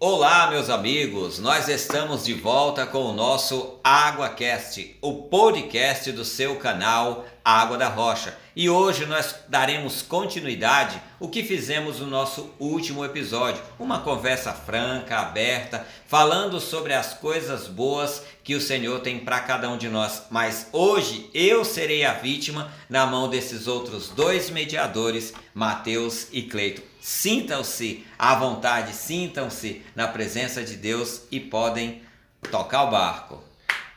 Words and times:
Olá, 0.00 0.48
meus 0.48 0.70
amigos! 0.70 1.40
Nós 1.40 1.66
estamos 1.66 2.24
de 2.24 2.32
volta 2.32 2.86
com 2.86 3.06
o 3.06 3.12
nosso 3.12 3.80
AguaCast, 3.82 4.96
o 5.02 5.24
podcast 5.24 6.12
do 6.12 6.24
seu 6.24 6.54
canal 6.54 7.26
Água 7.44 7.76
da 7.76 7.88
Rocha. 7.88 8.38
E 8.58 8.68
hoje 8.68 9.06
nós 9.06 9.36
daremos 9.46 10.02
continuidade 10.02 11.00
o 11.20 11.28
que 11.28 11.44
fizemos 11.44 12.00
no 12.00 12.08
nosso 12.08 12.52
último 12.58 13.04
episódio, 13.04 13.62
uma 13.78 14.00
conversa 14.00 14.52
franca, 14.52 15.20
aberta, 15.20 15.86
falando 16.08 16.58
sobre 16.58 16.92
as 16.92 17.14
coisas 17.14 17.68
boas 17.68 18.20
que 18.42 18.56
o 18.56 18.60
Senhor 18.60 18.98
tem 18.98 19.20
para 19.20 19.38
cada 19.38 19.70
um 19.70 19.78
de 19.78 19.88
nós. 19.88 20.24
Mas 20.28 20.66
hoje 20.72 21.30
eu 21.32 21.64
serei 21.64 22.04
a 22.04 22.14
vítima 22.14 22.68
na 22.90 23.06
mão 23.06 23.30
desses 23.30 23.68
outros 23.68 24.08
dois 24.08 24.50
mediadores, 24.50 25.32
Mateus 25.54 26.26
e 26.32 26.42
Cleito. 26.42 26.82
Sintam-se 27.00 28.04
à 28.18 28.34
vontade, 28.34 28.92
sintam-se 28.92 29.86
na 29.94 30.08
presença 30.08 30.64
de 30.64 30.74
Deus 30.74 31.22
e 31.30 31.38
podem 31.38 32.02
tocar 32.50 32.88
o 32.88 32.90
barco. 32.90 33.40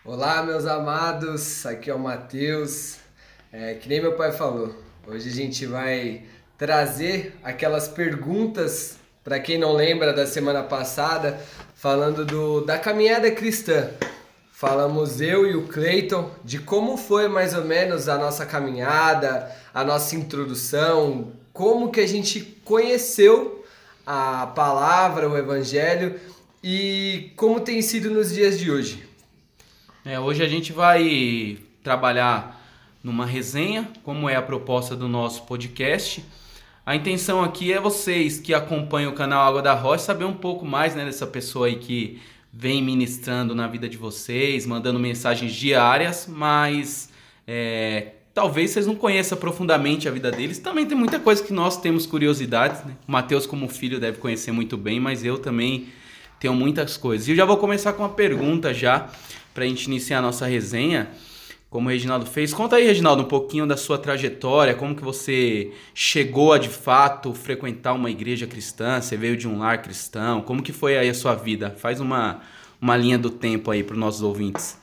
Olá, 0.06 0.44
meus 0.44 0.68
amados, 0.68 1.66
aqui 1.66 1.90
é 1.90 1.96
o 1.96 2.00
Matheus. 2.00 3.01
É, 3.54 3.74
que 3.74 3.90
nem 3.90 4.00
meu 4.00 4.14
pai 4.14 4.32
falou, 4.32 4.74
hoje 5.06 5.28
a 5.28 5.34
gente 5.34 5.66
vai 5.66 6.22
trazer 6.58 7.36
aquelas 7.44 7.86
perguntas 7.86 8.98
para 9.26 9.42
quem 9.42 9.58
não 9.58 9.74
lembra 9.74 10.14
da 10.14 10.26
semana 10.26 10.64
passada, 10.64 11.38
falando 11.76 12.26
do, 12.26 12.62
da 12.62 12.80
caminhada 12.80 13.30
cristã. 13.30 13.90
Falamos 14.54 15.20
eu 15.20 15.46
e 15.46 15.54
o 15.54 15.68
Cleiton 15.68 16.32
de 16.46 16.60
como 16.60 16.96
foi 16.96 17.28
mais 17.28 17.54
ou 17.54 17.66
menos 17.66 18.08
a 18.08 18.18
nossa 18.18 18.46
caminhada, 18.46 19.52
a 19.74 19.84
nossa 19.84 20.16
introdução, 20.16 21.34
como 21.52 21.92
que 21.92 22.00
a 22.00 22.08
gente 22.08 22.40
conheceu 22.64 23.66
a 24.06 24.48
palavra, 24.48 25.28
o 25.28 25.38
evangelho 25.38 26.18
e 26.64 27.34
como 27.36 27.60
tem 27.60 27.82
sido 27.82 28.10
nos 28.10 28.34
dias 28.34 28.58
de 28.58 28.72
hoje. 28.72 29.04
É, 30.06 30.18
hoje 30.18 30.42
a 30.42 30.48
gente 30.48 30.72
vai 30.72 31.58
trabalhar 31.84 32.61
numa 33.04 33.26
resenha, 33.26 33.90
como 34.04 34.30
é 34.30 34.36
a 34.36 34.42
proposta 34.42 34.96
do 34.96 35.08
nosso 35.08 35.44
podcast. 35.44 36.24
A 36.86 36.96
intenção 36.96 37.44
aqui 37.44 37.72
é 37.72 37.80
vocês 37.80 38.40
que 38.40 38.54
acompanham 38.54 39.12
o 39.12 39.16
canal 39.16 39.48
Água 39.48 39.62
da 39.62 39.74
Rocha 39.74 40.04
saber 40.04 40.26
um 40.26 40.34
pouco 40.34 40.66
mais 40.66 40.96
né, 40.96 41.06
dessa 41.06 41.28
pessoa 41.28 41.68
aí 41.68 41.76
que 41.76 42.20
vem 42.52 42.82
ministrando 42.82 43.56
na 43.56 43.68
vida 43.68 43.88
de 43.88 43.98
vocês, 43.98 44.66
mandando 44.66 45.00
mensagens 45.00 45.54
diárias, 45.54 46.28
mas 46.28 47.10
é, 47.48 48.14
talvez 48.34 48.72
vocês 48.72 48.88
não 48.88 48.96
conheçam 48.96 49.38
profundamente 49.38 50.08
a 50.08 50.12
vida 50.12 50.32
deles. 50.32 50.60
Também 50.60 50.86
tem 50.86 50.98
muita 50.98 51.20
coisa 51.20 51.44
que 51.44 51.54
nós 51.54 51.80
temos 51.80 52.06
curiosidades. 52.06 52.84
Né? 52.84 52.94
O 53.08 53.12
Mateus, 53.12 53.46
como 53.46 53.68
filho, 53.68 54.00
deve 54.00 54.18
conhecer 54.18 54.52
muito 54.52 54.78
bem, 54.78 55.00
mas 55.00 55.24
eu 55.24 55.38
também 55.38 55.88
tenho 56.40 56.54
muitas 56.54 56.98
coisas. 56.98 57.28
E 57.28 57.32
eu 57.32 57.36
já 57.36 57.46
vou 57.46 57.58
começar 57.58 57.94
com 57.94 58.04
uma 58.04 58.10
pergunta 58.10 58.74
já, 58.74 59.10
para 59.54 59.64
a 59.64 59.68
gente 59.68 59.86
iniciar 59.86 60.20
a 60.20 60.22
nossa 60.22 60.46
resenha, 60.46 61.10
como 61.72 61.88
o 61.88 61.92
Reginaldo 61.92 62.26
fez. 62.26 62.54
Conta 62.54 62.76
aí, 62.76 62.86
Reginaldo, 62.86 63.24
um 63.24 63.28
pouquinho 63.28 63.66
da 63.66 63.78
sua 63.78 63.98
trajetória, 63.98 64.76
como 64.76 64.94
que 64.94 65.02
você 65.02 65.72
chegou 65.96 66.52
a, 66.52 66.58
de 66.58 66.68
fato, 66.68 67.34
frequentar 67.34 67.94
uma 67.94 68.12
igreja 68.12 68.46
cristã, 68.46 69.02
você 69.02 69.16
veio 69.16 69.38
de 69.38 69.48
um 69.48 69.58
lar 69.58 69.82
cristão, 69.82 70.42
como 70.42 70.62
que 70.62 70.74
foi 70.74 70.98
aí 70.98 71.10
a 71.10 71.14
sua 71.14 71.34
vida? 71.34 71.74
Faz 71.80 72.02
uma, 72.02 72.42
uma 72.80 72.98
linha 72.98 73.18
do 73.18 73.30
tempo 73.30 73.72
aí 73.72 73.84
para 73.84 73.94
os 73.94 74.00
nossos 74.00 74.22
ouvintes. 74.22 74.78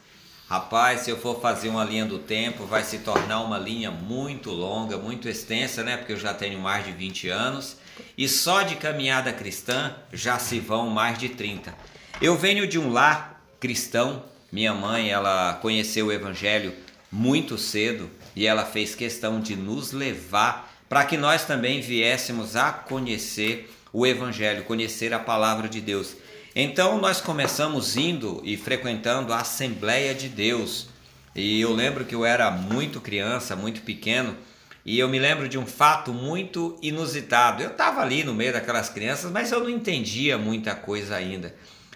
Rapaz, 0.48 1.00
se 1.00 1.10
eu 1.10 1.18
for 1.18 1.38
fazer 1.42 1.68
uma 1.68 1.84
linha 1.84 2.06
do 2.06 2.18
tempo, 2.20 2.64
vai 2.64 2.82
se 2.82 3.00
tornar 3.00 3.42
uma 3.42 3.58
linha 3.58 3.90
muito 3.90 4.50
longa, 4.50 4.96
muito 4.96 5.28
extensa, 5.28 5.84
né? 5.84 5.98
Porque 5.98 6.14
eu 6.14 6.18
já 6.18 6.32
tenho 6.32 6.58
mais 6.58 6.86
de 6.86 6.92
20 6.92 7.28
anos 7.28 7.76
e 8.16 8.26
só 8.26 8.62
de 8.62 8.76
caminhada 8.76 9.30
cristã 9.30 9.94
já 10.10 10.38
se 10.38 10.58
vão 10.58 10.88
mais 10.88 11.18
de 11.18 11.28
30. 11.28 11.74
Eu 12.22 12.34
venho 12.34 12.66
de 12.66 12.78
um 12.78 12.90
lar 12.90 13.42
cristão. 13.60 14.22
Minha 14.50 14.72
mãe, 14.72 15.10
ela 15.10 15.58
conheceu 15.60 16.06
o 16.06 16.12
evangelho 16.12 16.72
muito 17.12 17.58
cedo 17.58 18.08
e 18.34 18.46
ela 18.46 18.64
fez 18.64 18.94
questão 18.94 19.40
de 19.40 19.54
nos 19.54 19.92
levar 19.92 20.74
para 20.88 21.04
que 21.04 21.18
nós 21.18 21.44
também 21.44 21.82
viéssemos 21.82 22.56
a 22.56 22.72
conhecer 22.72 23.70
o 23.92 24.06
evangelho, 24.06 24.64
conhecer 24.64 25.12
a 25.12 25.18
palavra 25.18 25.68
de 25.68 25.82
Deus. 25.82 26.16
Então 26.56 26.98
nós 26.98 27.20
começamos 27.20 27.96
indo 27.96 28.40
e 28.42 28.56
frequentando 28.56 29.34
a 29.34 29.40
Assembleia 29.40 30.14
de 30.14 30.30
Deus. 30.30 30.88
E 31.34 31.60
eu 31.60 31.72
lembro 31.74 32.06
que 32.06 32.14
eu 32.14 32.24
era 32.24 32.50
muito 32.50 33.02
criança, 33.02 33.54
muito 33.54 33.82
pequeno, 33.82 34.34
e 34.82 34.98
eu 34.98 35.08
me 35.08 35.18
lembro 35.18 35.46
de 35.46 35.58
um 35.58 35.66
fato 35.66 36.14
muito 36.14 36.78
inusitado. 36.80 37.62
Eu 37.62 37.70
estava 37.70 38.00
ali 38.00 38.24
no 38.24 38.34
meio 38.34 38.54
daquelas 38.54 38.88
crianças, 38.88 39.30
mas 39.30 39.52
eu 39.52 39.60
não 39.60 39.68
entendia 39.68 40.38
muita 40.38 40.74
coisa 40.74 41.16
ainda. 41.16 41.54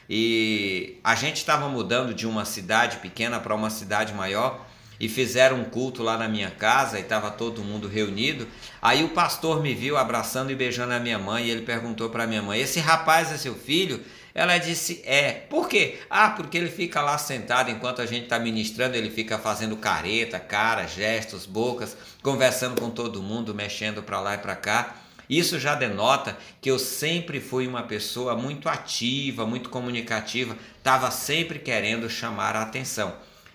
E 0.08 0.98
a 1.02 1.14
gente 1.14 1.36
estava 1.36 1.68
mudando 1.68 2.14
de 2.14 2.26
uma 2.26 2.44
cidade 2.44 2.98
pequena 2.98 3.40
para 3.40 3.54
uma 3.54 3.70
cidade 3.70 4.12
maior 4.12 4.66
e 5.02 5.08
fizeram 5.08 5.60
um 5.60 5.64
culto 5.64 6.00
lá 6.00 6.16
na 6.16 6.28
minha 6.28 6.50
casa 6.50 6.96
e 6.96 7.02
estava 7.02 7.30
todo 7.30 7.64
mundo 7.64 7.88
reunido. 7.88 8.46
Aí 8.80 9.02
o 9.02 9.08
pastor 9.08 9.60
me 9.60 9.74
viu 9.74 9.96
abraçando 9.96 10.52
e 10.52 10.54
beijando 10.54 10.92
a 10.92 11.00
minha 11.00 11.18
mãe 11.18 11.46
e 11.46 11.50
ele 11.50 11.62
perguntou 11.62 12.08
para 12.08 12.26
minha 12.26 12.40
mãe: 12.40 12.60
Esse 12.60 12.78
rapaz 12.78 13.32
é 13.32 13.36
seu 13.36 13.54
filho? 13.54 14.00
Ela 14.32 14.58
disse: 14.58 15.02
É. 15.04 15.32
Por 15.32 15.68
quê? 15.68 15.98
Ah, 16.08 16.30
porque 16.30 16.56
ele 16.56 16.70
fica 16.70 17.02
lá 17.02 17.18
sentado 17.18 17.68
enquanto 17.68 18.00
a 18.00 18.06
gente 18.06 18.24
está 18.24 18.38
ministrando, 18.38 18.96
ele 18.96 19.10
fica 19.10 19.38
fazendo 19.38 19.76
careta, 19.76 20.38
cara, 20.38 20.86
gestos, 20.86 21.46
bocas, 21.46 21.96
conversando 22.22 22.80
com 22.80 22.88
todo 22.88 23.22
mundo, 23.22 23.52
mexendo 23.52 24.04
para 24.04 24.20
lá 24.20 24.34
e 24.34 24.38
para 24.38 24.54
cá. 24.54 25.01
Isso 25.32 25.58
já 25.58 25.74
denota 25.74 26.36
que 26.60 26.70
eu 26.70 26.78
sempre 26.78 27.40
fui 27.40 27.66
uma 27.66 27.84
pessoa 27.84 28.36
muito 28.36 28.68
ativa, 28.68 29.46
muito 29.46 29.70
comunicativa, 29.70 30.58
estava 30.76 31.10
sempre 31.10 31.58
querendo 31.58 32.10
chamar 32.10 32.54
a 32.54 32.60
atenção. 32.60 33.14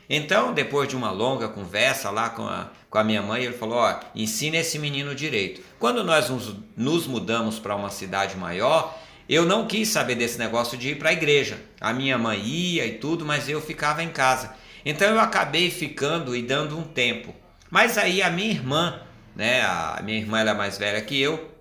Então, 0.10 0.56
depois 0.56 0.90
de 0.90 0.96
uma 0.96 1.12
longa 1.12 1.48
conversa 1.48 2.10
lá 2.10 2.32
com 2.32 2.48
a, 2.48 2.72
com 2.90 2.98
a 2.98 3.04
minha 3.04 3.22
mãe, 3.22 3.44
ele 3.44 3.54
falou: 3.54 3.78
Ó, 3.78 4.00
ensina 4.16 4.58
esse 4.58 4.80
menino 4.80 5.14
direito. 5.14 5.62
Quando 5.78 6.04
nós 6.04 6.32
nos, 6.32 6.56
nos 6.76 7.06
mudamos 7.06 7.60
para 7.60 7.76
uma 7.76 7.92
cidade 7.92 8.36
maior, 8.36 8.98
eu 9.30 9.46
não 9.46 9.68
quis 9.68 9.90
saber 9.90 10.16
desse 10.16 10.40
negócio 10.40 10.80
de 10.80 10.90
ir 10.90 10.96
para 10.98 11.10
a 11.10 11.14
igreja. 11.14 11.60
A 11.80 11.94
minha 11.94 12.18
mãe 12.18 12.40
ia 12.44 12.88
e 12.88 12.94
tudo, 12.94 13.24
mas 13.24 13.48
eu 13.48 13.62
ficava 13.62 14.02
em 14.02 14.10
casa. 14.10 14.56
Então 14.84 15.08
eu 15.08 15.20
acabei 15.20 15.70
ficando 15.70 16.36
e 16.36 16.42
dando 16.42 16.76
um 16.76 16.84
tempo. 16.84 17.36
Mas 17.70 18.00
aí 18.00 18.24
a 18.24 18.32
minha 18.32 18.50
irmã, 18.50 19.00
né, 19.36 19.62
a 19.62 20.02
minha 20.04 20.18
irmã 20.18 20.40
ela 20.40 20.52
é 20.52 20.56
mais 20.56 20.80
velha 20.80 21.00
que 21.02 21.22
eu, 21.22 21.56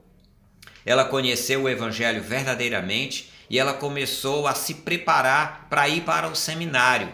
ela 0.87 1.05
conheceu 1.05 1.65
o 1.65 1.69
evangelho 1.69 2.23
verdadeiramente 2.23 3.31
e 3.51 3.59
ela 3.59 3.75
começou 3.75 4.47
a 4.47 4.55
se 4.55 4.75
preparar 4.75 5.67
para 5.69 5.89
ir 5.89 6.03
para 6.03 6.29
o 6.29 6.37
seminário. 6.37 7.09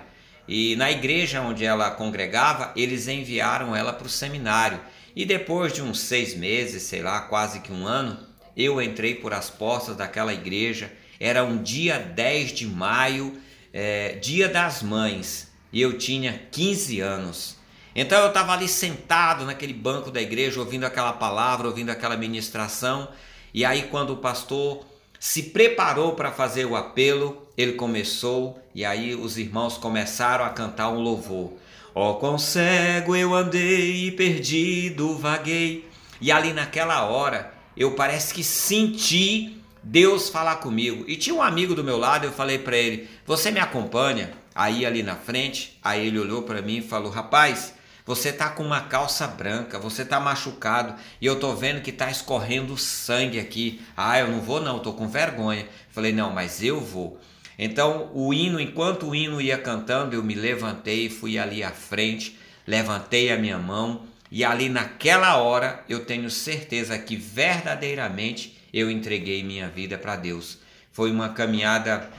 E 0.46 0.76
na 0.76 0.90
igreja 0.90 1.40
onde 1.40 1.64
ela 1.64 1.90
congregava, 1.90 2.72
eles 2.76 3.08
enviaram 3.08 3.74
ela 3.74 3.92
para 3.92 4.06
o 4.06 4.10
seminário. 4.10 4.78
E 5.16 5.24
depois 5.24 5.72
de 5.72 5.80
uns 5.80 6.00
seis 6.00 6.34
meses, 6.34 6.82
sei 6.82 7.02
lá, 7.02 7.22
quase 7.22 7.60
que 7.60 7.72
um 7.72 7.86
ano, 7.86 8.18
eu 8.56 8.80
entrei 8.80 9.14
por 9.14 9.32
as 9.32 9.48
portas 9.48 9.96
daquela 9.96 10.34
igreja. 10.34 10.92
Era 11.18 11.44
um 11.44 11.62
dia 11.62 11.98
10 11.98 12.52
de 12.52 12.66
maio, 12.66 13.40
é, 13.72 14.16
dia 14.16 14.48
das 14.48 14.82
mães, 14.82 15.50
e 15.72 15.80
eu 15.80 15.96
tinha 15.96 16.42
15 16.50 17.00
anos. 17.00 17.56
Então 17.94 18.20
eu 18.20 18.28
estava 18.28 18.52
ali 18.52 18.68
sentado 18.68 19.44
naquele 19.44 19.74
banco 19.74 20.10
da 20.10 20.20
igreja, 20.20 20.60
ouvindo 20.60 20.84
aquela 20.84 21.12
palavra, 21.12 21.68
ouvindo 21.68 21.90
aquela 21.90 22.16
ministração. 22.16 23.08
E 23.54 23.64
aí, 23.64 23.82
quando 23.90 24.14
o 24.14 24.16
pastor 24.16 24.84
se 25.18 25.44
preparou 25.44 26.12
para 26.12 26.32
fazer 26.32 26.64
o 26.64 26.74
apelo, 26.74 27.46
ele 27.56 27.74
começou, 27.74 28.58
e 28.74 28.84
aí 28.84 29.14
os 29.14 29.38
irmãos 29.38 29.76
começaram 29.76 30.44
a 30.44 30.50
cantar 30.50 30.88
um 30.88 31.00
louvor. 31.00 31.52
Ó, 31.94 32.10
oh, 32.10 32.14
quão 32.14 32.38
cego 32.38 33.14
eu 33.14 33.34
andei 33.34 34.06
e 34.06 34.10
perdido 34.10 35.16
vaguei. 35.18 35.88
E 36.20 36.32
ali 36.32 36.52
naquela 36.52 37.04
hora 37.04 37.52
eu 37.76 37.92
parece 37.92 38.32
que 38.32 38.42
senti 38.42 39.58
Deus 39.82 40.28
falar 40.28 40.56
comigo. 40.56 41.04
E 41.06 41.16
tinha 41.16 41.34
um 41.34 41.42
amigo 41.42 41.74
do 41.74 41.84
meu 41.84 41.98
lado, 41.98 42.24
eu 42.24 42.32
falei 42.32 42.58
para 42.58 42.76
ele: 42.76 43.08
"Você 43.26 43.50
me 43.50 43.60
acompanha?" 43.60 44.32
Aí 44.54 44.86
ali 44.86 45.02
na 45.02 45.16
frente, 45.16 45.78
aí 45.82 46.06
ele 46.06 46.18
olhou 46.18 46.42
para 46.42 46.62
mim 46.62 46.78
e 46.78 46.82
falou: 46.82 47.10
"Rapaz, 47.10 47.74
você 48.04 48.32
tá 48.32 48.48
com 48.48 48.62
uma 48.62 48.82
calça 48.82 49.26
branca, 49.26 49.78
você 49.78 50.04
tá 50.04 50.18
machucado 50.18 50.94
e 51.20 51.26
eu 51.26 51.38
tô 51.38 51.54
vendo 51.54 51.82
que 51.82 51.92
tá 51.92 52.10
escorrendo 52.10 52.76
sangue 52.76 53.38
aqui. 53.38 53.80
Ah, 53.96 54.18
eu 54.18 54.28
não 54.28 54.40
vou 54.40 54.60
não, 54.60 54.78
tô 54.78 54.92
com 54.92 55.08
vergonha." 55.08 55.66
Falei: 55.90 56.12
"Não, 56.12 56.32
mas 56.32 56.62
eu 56.62 56.80
vou." 56.80 57.20
Então, 57.58 58.10
o 58.14 58.32
hino, 58.32 58.58
enquanto 58.58 59.08
o 59.08 59.14
hino 59.14 59.40
ia 59.40 59.58
cantando, 59.58 60.16
eu 60.16 60.22
me 60.22 60.34
levantei, 60.34 61.08
fui 61.08 61.38
ali 61.38 61.62
à 61.62 61.70
frente, 61.70 62.38
levantei 62.66 63.30
a 63.30 63.38
minha 63.38 63.58
mão 63.58 64.06
e 64.30 64.44
ali 64.44 64.70
naquela 64.70 65.36
hora 65.36 65.84
eu 65.88 66.06
tenho 66.06 66.30
certeza 66.30 66.98
que 66.98 67.16
verdadeiramente 67.16 68.58
eu 68.72 68.90
entreguei 68.90 69.44
minha 69.44 69.68
vida 69.68 69.98
para 69.98 70.16
Deus. 70.16 70.58
Foi 70.90 71.10
uma 71.10 71.28
caminhada 71.28 72.10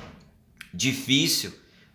difícil, 0.71 1.53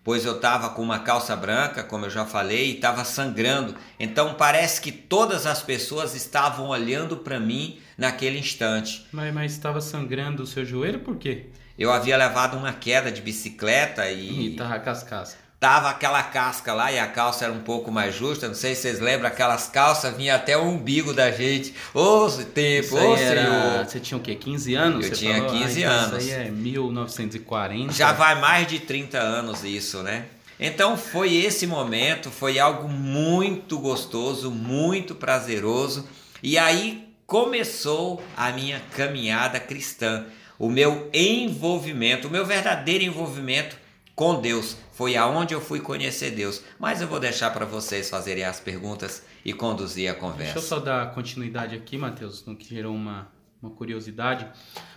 pois 0.08 0.24
eu 0.24 0.36
estava 0.36 0.70
com 0.70 0.80
uma 0.80 1.00
calça 1.00 1.36
branca, 1.36 1.84
como 1.84 2.06
eu 2.06 2.10
já 2.10 2.24
falei, 2.24 2.70
e 2.70 2.74
estava 2.76 3.04
sangrando. 3.04 3.74
Então 4.00 4.32
parece 4.32 4.80
que 4.80 4.90
todas 4.90 5.44
as 5.44 5.60
pessoas 5.60 6.14
estavam 6.14 6.68
olhando 6.68 7.18
para 7.18 7.38
mim 7.38 7.78
naquele 7.94 8.38
instante. 8.38 9.06
Mas 9.12 9.52
estava 9.52 9.82
sangrando 9.82 10.42
o 10.42 10.46
seu 10.46 10.64
joelho 10.64 11.00
por 11.00 11.16
quê? 11.18 11.50
Eu 11.78 11.92
havia 11.92 12.16
levado 12.16 12.56
uma 12.56 12.72
queda 12.72 13.12
de 13.12 13.20
bicicleta 13.20 14.10
e. 14.10 14.54
E 14.54 14.56
tava 14.56 14.80
com 14.80 14.88
as 14.88 15.02
cascas. 15.02 15.47
Tava 15.60 15.90
aquela 15.90 16.22
casca 16.22 16.72
lá 16.72 16.92
e 16.92 17.00
a 17.00 17.06
calça 17.08 17.44
era 17.44 17.52
um 17.52 17.62
pouco 17.62 17.90
mais 17.90 18.14
justa. 18.14 18.46
Não 18.46 18.54
sei 18.54 18.76
se 18.76 18.82
vocês 18.82 19.00
lembram, 19.00 19.26
aquelas 19.26 19.66
calças 19.68 20.16
vinham 20.16 20.36
até 20.36 20.56
o 20.56 20.62
umbigo 20.62 21.12
da 21.12 21.32
gente. 21.32 21.74
Ô 21.92 22.28
tempo, 22.54 22.94
ô 22.94 23.16
era... 23.16 23.42
senhor. 23.42 23.84
Você 23.84 23.98
tinha 23.98 24.18
o 24.18 24.20
quê? 24.20 24.36
15 24.36 24.74
anos? 24.76 25.06
Eu 25.06 25.12
tinha 25.12 25.34
falou? 25.34 25.58
15 25.58 25.64
ah, 25.64 25.86
então 25.86 25.98
anos. 25.98 26.24
Isso 26.24 26.34
aí 26.34 26.46
é 26.46 26.50
1940. 26.50 27.92
Já 27.92 28.12
vai 28.12 28.40
mais 28.40 28.68
de 28.68 28.78
30 28.78 29.18
anos 29.18 29.64
isso, 29.64 30.00
né? 30.04 30.26
Então 30.60 30.96
foi 30.96 31.34
esse 31.34 31.66
momento, 31.66 32.30
foi 32.30 32.60
algo 32.60 32.88
muito 32.88 33.78
gostoso, 33.80 34.52
muito 34.52 35.16
prazeroso. 35.16 36.08
E 36.40 36.56
aí 36.56 37.08
começou 37.26 38.22
a 38.36 38.52
minha 38.52 38.80
caminhada 38.96 39.58
cristã, 39.58 40.24
o 40.56 40.68
meu 40.68 41.10
envolvimento, 41.12 42.28
o 42.28 42.30
meu 42.30 42.46
verdadeiro 42.46 43.02
envolvimento 43.02 43.76
com 44.14 44.40
Deus. 44.40 44.76
Foi 44.98 45.16
aonde 45.16 45.54
eu 45.54 45.60
fui 45.60 45.78
conhecer 45.78 46.32
Deus. 46.32 46.60
Mas 46.76 47.00
eu 47.00 47.06
vou 47.06 47.20
deixar 47.20 47.50
para 47.50 47.64
vocês 47.64 48.10
fazerem 48.10 48.42
as 48.42 48.58
perguntas 48.58 49.22
e 49.44 49.52
conduzir 49.52 50.10
a 50.10 50.14
conversa. 50.14 50.54
Deixa 50.54 50.58
eu 50.58 50.62
só 50.62 50.80
dar 50.80 51.14
continuidade 51.14 51.76
aqui, 51.76 51.96
Matheus, 51.96 52.44
no 52.44 52.56
que 52.56 52.68
gerou 52.68 52.96
uma, 52.96 53.30
uma 53.62 53.70
curiosidade. 53.70 54.44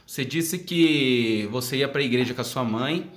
Você 0.04 0.26
disse 0.26 0.58
que 0.58 1.48
você 1.52 1.78
ia 1.78 1.88
para 1.88 2.02
a 2.02 2.04
igreja 2.04 2.34
com 2.34 2.42
a 2.42 2.44
sua 2.44 2.64
mãe 2.64 3.12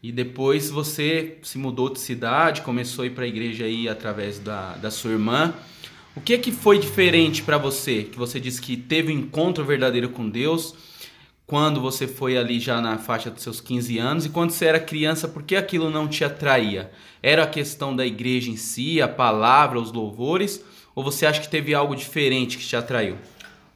e 0.00 0.12
depois 0.12 0.70
você 0.70 1.38
se 1.42 1.58
mudou 1.58 1.92
de 1.92 1.98
cidade, 1.98 2.62
começou 2.62 3.02
a 3.02 3.06
ir 3.06 3.10
para 3.10 3.24
a 3.24 3.26
igreja 3.26 3.64
aí 3.64 3.88
através 3.88 4.38
da, 4.38 4.76
da 4.76 4.92
sua 4.92 5.10
irmã. 5.10 5.52
O 6.14 6.20
que 6.20 6.34
é 6.34 6.38
que 6.38 6.52
foi 6.52 6.78
diferente 6.78 7.42
para 7.42 7.58
você? 7.58 8.04
Que 8.04 8.16
você 8.16 8.38
disse 8.38 8.62
que 8.62 8.76
teve 8.76 9.12
um 9.12 9.18
encontro 9.18 9.64
verdadeiro 9.64 10.10
com 10.10 10.30
Deus 10.30 10.72
quando 11.48 11.80
você 11.80 12.06
foi 12.06 12.36
ali 12.36 12.60
já 12.60 12.78
na 12.78 12.98
faixa 12.98 13.30
dos 13.30 13.42
seus 13.42 13.58
15 13.58 13.98
anos 13.98 14.26
e 14.26 14.28
quando 14.28 14.50
você 14.50 14.66
era 14.66 14.78
criança, 14.78 15.26
por 15.26 15.42
que 15.42 15.56
aquilo 15.56 15.88
não 15.88 16.06
te 16.06 16.22
atraía? 16.22 16.92
Era 17.22 17.44
a 17.44 17.46
questão 17.46 17.96
da 17.96 18.04
igreja 18.04 18.50
em 18.50 18.56
si, 18.58 19.00
a 19.00 19.08
palavra, 19.08 19.80
os 19.80 19.90
louvores, 19.90 20.62
ou 20.94 21.02
você 21.02 21.24
acha 21.24 21.40
que 21.40 21.48
teve 21.48 21.74
algo 21.74 21.96
diferente 21.96 22.58
que 22.58 22.66
te 22.66 22.76
atraiu? 22.76 23.16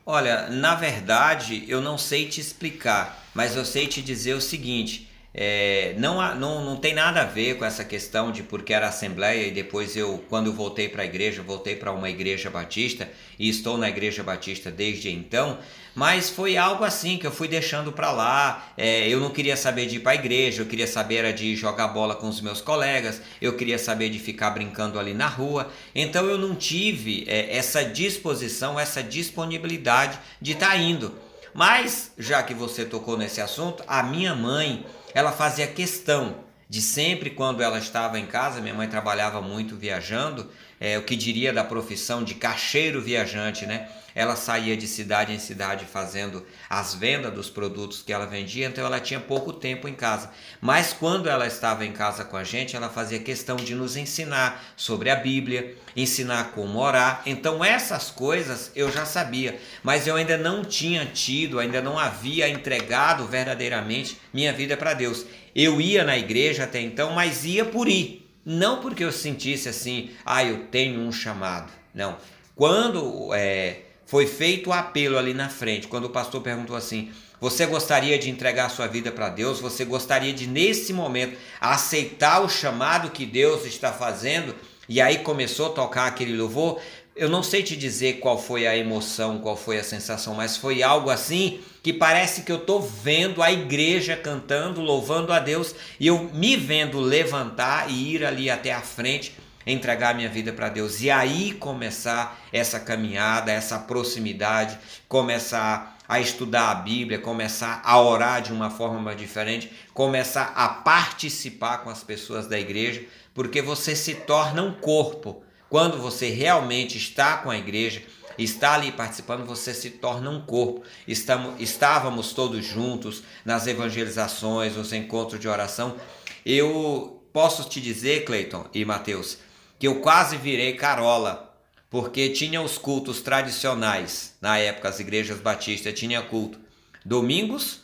Olha, 0.05 0.51
na 0.51 0.75
verdade, 0.75 1.65
eu 1.67 1.81
não 1.81 1.97
sei 1.97 2.29
te 2.29 2.43
explicar, 2.43 3.27
mas 3.35 3.57
eu 3.57 3.65
sei 3.65 3.87
te 3.87 4.03
dizer 4.03 4.35
o 4.35 4.41
seguinte: 4.41 5.09
é, 5.35 5.95
não, 5.97 6.35
não, 6.37 6.65
não 6.65 6.77
tem 6.77 6.93
nada 6.93 7.23
a 7.23 7.25
ver 7.25 7.57
com 7.57 7.65
essa 7.65 7.85
questão 7.85 8.31
de 8.31 8.43
porque 8.43 8.75
era 8.75 8.89
assembleia 8.89 9.47
e 9.47 9.51
depois 9.51 9.97
eu, 9.97 10.23
quando 10.29 10.53
voltei 10.53 10.89
para 10.91 11.03
a 11.03 11.07
igreja, 11.07 11.43
voltei 11.43 11.75
para 11.75 11.91
uma 11.91 12.11
igreja 12.11 12.51
batista 12.51 13.09
e 13.39 13.49
estou 13.49 13.79
na 13.79 13.89
igreja 13.89 14.23
batista 14.23 14.71
desde 14.71 15.11
então. 15.11 15.59
Mas 15.95 16.31
foi 16.31 16.57
algo 16.57 16.85
assim 16.85 17.19
que 17.19 17.27
eu 17.27 17.33
fui 17.33 17.49
deixando 17.49 17.93
para 17.93 18.13
lá. 18.13 18.73
É, 18.77 19.09
eu 19.09 19.21
não 19.21 19.31
queria 19.31 19.57
saber 19.57 19.87
de 19.87 19.97
ir 19.97 20.01
para 20.01 20.13
a 20.13 20.15
igreja, 20.15 20.63
eu 20.63 20.67
queria 20.67 20.87
saber 20.87 21.17
era 21.17 21.33
de 21.33 21.55
jogar 21.57 21.89
bola 21.89 22.15
com 22.15 22.29
os 22.29 22.41
meus 22.41 22.61
colegas, 22.61 23.21
eu 23.41 23.57
queria 23.57 23.79
saber 23.79 24.11
de 24.11 24.19
ficar 24.19 24.51
brincando 24.51 24.99
ali 24.99 25.15
na 25.15 25.27
rua. 25.27 25.71
Então 25.95 26.27
eu 26.27 26.37
não 26.37 26.55
tive 26.55 27.25
é, 27.27 27.57
essa 27.57 27.83
disposição, 27.85 28.79
essa 28.79 29.03
disponibilidade 29.03 30.19
de 30.41 30.53
estar 30.53 30.77
indo. 30.77 31.22
Mas, 31.55 32.13
já 32.19 32.43
que 32.43 32.55
você 32.55 32.85
tocou 32.85 33.17
nesse 33.17 33.41
assunto, 33.41 33.83
a 33.87 34.03
minha 34.03 34.35
mãe, 34.35 34.87
ela 35.15 35.33
fazia 35.33 35.67
questão 35.67 36.37
de 36.69 36.81
sempre 36.81 37.29
quando 37.29 37.63
ela 37.63 37.79
estava 37.79 38.19
em 38.19 38.27
casa, 38.27 38.61
minha 38.61 38.75
mãe 38.75 38.89
trabalhava 38.89 39.43
muito 39.43 39.77
viajando, 39.77 40.51
é, 40.83 40.99
o 40.99 41.03
que 41.03 41.15
diria 41.15 41.53
da 41.53 41.63
profissão 41.63 42.25
de 42.25 42.35
caixeiro 42.35 43.01
viajante, 43.01 43.65
né? 43.67 43.89
Ela 44.17 44.35
saía 44.35 44.77
de 44.77 44.89
cidade 44.89 45.33
em 45.33 45.39
cidade 45.39 45.85
fazendo 45.85 46.45
as 46.69 46.93
vendas 46.93 47.33
dos 47.33 47.49
produtos 47.49 48.03
que 48.03 48.13
ela 48.13 48.27
vendia, 48.27 48.67
então 48.67 48.85
ela 48.85 48.99
tinha 48.99 49.21
pouco 49.21 49.53
tempo 49.53 49.87
em 49.87 49.95
casa. 49.95 50.33
Mas 50.61 50.93
quando 50.93 51.29
ela 51.29 51.47
estava 51.47 51.87
em 51.87 51.93
casa 51.93 52.25
com 52.25 52.37
a 52.37 52.43
gente, 52.43 52.75
ela 52.75 52.89
fazia 52.89 53.21
questão 53.21 53.55
de 53.55 53.77
nos 53.77 53.97
ensinar 53.97 54.61
sobre 54.77 55.09
a 55.09 55.15
Bíblia, 55.15 55.77
ensinar 55.97 56.51
como 56.51 56.81
orar. 56.81 57.23
Então 57.27 57.65
essas 57.65 58.11
coisas 58.11 58.73
eu 58.75 58.91
já 58.91 59.07
sabia, 59.07 59.61
mas 59.85 60.09
eu 60.09 60.17
ainda 60.17 60.37
não 60.37 60.65
tinha 60.65 61.07
tido, 61.07 61.61
ainda 61.61 61.81
não 61.81 61.97
havia 61.97 62.49
entregado 62.49 63.25
verdadeiramente 63.25 64.19
minha 64.35 64.53
vida 64.53 64.77
para 64.77 64.95
Deus. 64.95 65.25
Eu 65.55 65.81
ia 65.81 66.03
na 66.03 66.19
igreja 66.19 66.65
até 66.65 66.81
então, 66.81 67.13
mas 67.13 67.45
ia 67.45 67.65
por 67.65 67.89
ir. 67.89 68.22
Não 68.45 68.81
porque 68.81 69.05
eu 69.05 69.13
sentisse 69.13 69.69
assim, 69.69 70.11
ah, 70.25 70.45
eu 70.45 70.65
tenho 70.67 71.01
um 71.01 71.13
chamado. 71.13 71.73
Não. 71.95 72.17
Quando 72.55 73.33
é, 73.35 73.83
foi 74.07 74.27
feito 74.27 74.71
o 74.71 74.73
apelo 74.73 75.17
ali 75.17 75.33
na 75.33 75.49
frente, 75.49 75.89
quando 75.89 76.05
o 76.05 76.11
pastor 76.11 76.43
perguntou 76.43 76.77
assim: 76.77 77.11
Você 77.41 77.67
gostaria 77.67 78.19
de 78.19 78.31
entregar 78.31 78.69
sua 78.69 78.87
vida 78.87 79.11
para 79.11 79.29
Deus? 79.29 79.61
Você 79.61 79.85
gostaria 79.85 80.33
de, 80.33 80.47
nesse 80.47 80.93
momento, 80.93 81.39
aceitar 81.61 82.41
o 82.41 82.49
chamado 82.49 83.11
que 83.11 83.25
Deus 83.25 83.65
está 83.65 83.93
fazendo? 83.93 84.55
E 84.89 85.01
aí 85.01 85.19
começou 85.19 85.67
a 85.67 85.75
tocar 85.75 86.07
aquele 86.07 86.37
louvor. 86.37 86.81
Eu 87.15 87.29
não 87.29 87.43
sei 87.43 87.63
te 87.63 87.77
dizer 87.77 88.21
qual 88.21 88.39
foi 88.41 88.67
a 88.67 88.75
emoção, 88.75 89.39
qual 89.39 89.55
foi 89.55 89.79
a 89.79 89.85
sensação, 89.85 90.35
mas 90.35 90.57
foi 90.57 90.83
algo 90.83 91.11
assim 91.11 91.61
que 91.83 91.93
parece 91.93 92.41
que 92.41 92.51
eu 92.51 92.57
estou 92.57 92.81
vendo 92.81 93.43
a 93.43 93.53
igreja 93.53 94.17
cantando, 94.17 94.81
louvando 94.81 95.31
a 95.31 95.39
Deus 95.39 95.75
e 96.01 96.07
eu 96.07 96.31
me 96.33 96.57
vendo 96.57 96.99
levantar 97.01 97.91
e 97.91 98.15
ir 98.15 98.25
ali 98.25 98.49
até 98.49 98.73
a 98.73 98.81
frente, 98.81 99.37
entregar 99.67 100.15
minha 100.15 100.31
vida 100.31 100.55
para 100.55 100.71
Deus 100.71 101.03
e 101.03 101.11
aí 101.11 101.53
começar 101.53 102.41
essa 102.51 102.81
caminhada, 102.81 103.53
essa 103.53 103.79
proximidade, 103.79 104.79
começar 105.07 105.99
a 106.09 106.19
estudar 106.19 106.71
a 106.71 106.77
Bíblia, 106.77 107.19
começar 107.19 107.83
a 107.85 108.01
orar 108.01 108.41
de 108.41 108.55
uma 108.55 108.71
forma 108.71 109.15
diferente, 109.15 109.71
começar 109.93 110.55
a 110.57 110.67
participar 110.67 111.79
com 111.79 111.91
as 111.91 112.03
pessoas 112.03 112.47
da 112.47 112.59
igreja, 112.59 113.05
porque 113.35 113.61
você 113.61 113.95
se 113.95 114.15
torna 114.15 114.63
um 114.63 114.73
corpo. 114.73 115.45
Quando 115.73 115.97
você 115.97 116.29
realmente 116.29 116.99
está 116.99 117.39
com 117.39 117.51
a 117.51 117.57
igreja, 117.57 118.03
está 118.37 118.75
ali 118.75 118.93
participando, 118.93 119.47
você 119.47 119.73
se 119.73 119.89
torna 119.89 120.29
um 120.29 120.43
corpo. 120.43 120.83
Estamos, 121.09 121.59
estávamos 121.59 122.35
todos 122.35 122.63
juntos 122.63 123.23
nas 123.43 123.67
evangelizações, 123.67 124.77
nos 124.77 124.93
encontros 124.93 125.41
de 125.41 125.49
oração. 125.49 125.97
Eu 126.45 127.23
posso 127.33 127.67
te 127.71 127.81
dizer, 127.81 128.27
Cleiton 128.27 128.67
e 128.75 128.85
Mateus, 128.85 129.39
que 129.79 129.89
eu 129.89 130.03
quase 130.03 130.37
virei 130.37 130.75
carola, 130.75 131.57
porque 131.89 132.29
tinha 132.29 132.61
os 132.61 132.77
cultos 132.77 133.23
tradicionais. 133.23 134.35
Na 134.43 134.59
época, 134.59 134.91
as 134.91 135.01
igrejas 135.01 135.41
batistas 135.41 135.99
tinham 135.99 136.23
culto 136.25 136.61
domingos, 137.03 137.81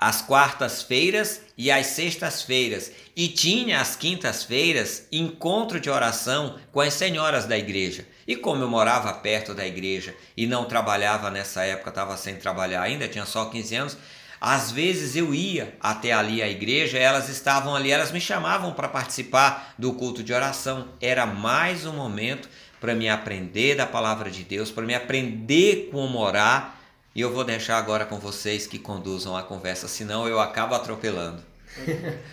às 0.00 0.22
quartas-feiras 0.22 1.42
e 1.58 1.70
às 1.70 1.88
sextas-feiras. 1.88 2.90
E 3.14 3.28
tinha 3.28 3.82
às 3.82 3.94
quintas-feiras 3.94 5.06
encontro 5.12 5.78
de 5.78 5.90
oração 5.90 6.58
com 6.72 6.80
as 6.80 6.94
senhoras 6.94 7.44
da 7.44 7.58
igreja. 7.58 8.06
E 8.26 8.34
como 8.34 8.62
eu 8.62 8.68
morava 8.68 9.12
perto 9.12 9.54
da 9.54 9.66
igreja 9.66 10.14
e 10.34 10.46
não 10.46 10.64
trabalhava 10.64 11.30
nessa 11.30 11.64
época, 11.64 11.90
estava 11.90 12.16
sem 12.16 12.36
trabalhar 12.36 12.80
ainda, 12.80 13.06
tinha 13.06 13.26
só 13.26 13.44
15 13.44 13.76
anos, 13.76 13.98
às 14.40 14.70
vezes 14.70 15.16
eu 15.16 15.34
ia 15.34 15.76
até 15.78 16.12
ali 16.12 16.42
a 16.42 16.48
igreja, 16.48 16.96
elas 16.96 17.28
estavam 17.28 17.76
ali, 17.76 17.90
elas 17.90 18.10
me 18.10 18.20
chamavam 18.20 18.72
para 18.72 18.88
participar 18.88 19.74
do 19.78 19.92
culto 19.92 20.22
de 20.22 20.32
oração. 20.32 20.88
Era 20.98 21.26
mais 21.26 21.84
um 21.84 21.92
momento 21.92 22.48
para 22.80 22.94
me 22.94 23.06
aprender 23.06 23.74
da 23.74 23.86
palavra 23.86 24.30
de 24.30 24.42
Deus, 24.42 24.70
para 24.70 24.86
me 24.86 24.94
aprender 24.94 25.90
como 25.92 26.18
orar. 26.18 26.79
E 27.14 27.20
eu 27.20 27.32
vou 27.32 27.44
deixar 27.44 27.78
agora 27.78 28.04
com 28.04 28.18
vocês 28.18 28.66
que 28.66 28.78
conduzam 28.78 29.36
a 29.36 29.42
conversa, 29.42 29.88
senão 29.88 30.28
eu 30.28 30.38
acabo 30.38 30.74
atropelando. 30.74 31.42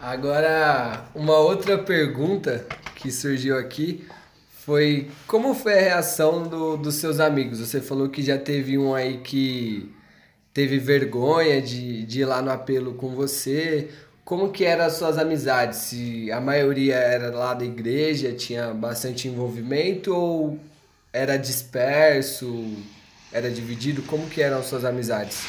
Agora, 0.00 1.04
uma 1.14 1.36
outra 1.36 1.76
pergunta 1.76 2.66
que 2.96 3.10
surgiu 3.10 3.58
aqui 3.58 4.08
foi 4.64 5.10
como 5.26 5.54
foi 5.54 5.78
a 5.78 5.82
reação 5.82 6.44
do, 6.44 6.78
dos 6.78 6.94
seus 6.94 7.20
amigos? 7.20 7.58
Você 7.58 7.82
falou 7.82 8.08
que 8.08 8.22
já 8.22 8.38
teve 8.38 8.78
um 8.78 8.94
aí 8.94 9.18
que 9.18 9.94
teve 10.54 10.78
vergonha 10.78 11.60
de, 11.60 12.04
de 12.04 12.20
ir 12.20 12.24
lá 12.24 12.40
no 12.40 12.50
apelo 12.50 12.94
com 12.94 13.10
você. 13.10 13.90
Como 14.24 14.50
que 14.50 14.64
eram 14.64 14.86
as 14.86 14.94
suas 14.94 15.18
amizades? 15.18 15.78
Se 15.80 16.32
a 16.32 16.40
maioria 16.40 16.94
era 16.94 17.30
lá 17.30 17.52
da 17.52 17.64
igreja, 17.64 18.32
tinha 18.32 18.72
bastante 18.72 19.28
envolvimento 19.28 20.14
ou 20.14 20.58
era 21.12 21.36
disperso, 21.36 22.46
era 23.32 23.50
dividido? 23.50 24.02
Como 24.02 24.28
que 24.28 24.42
eram 24.42 24.58
as 24.58 24.66
suas 24.66 24.84
amizades? 24.84 25.42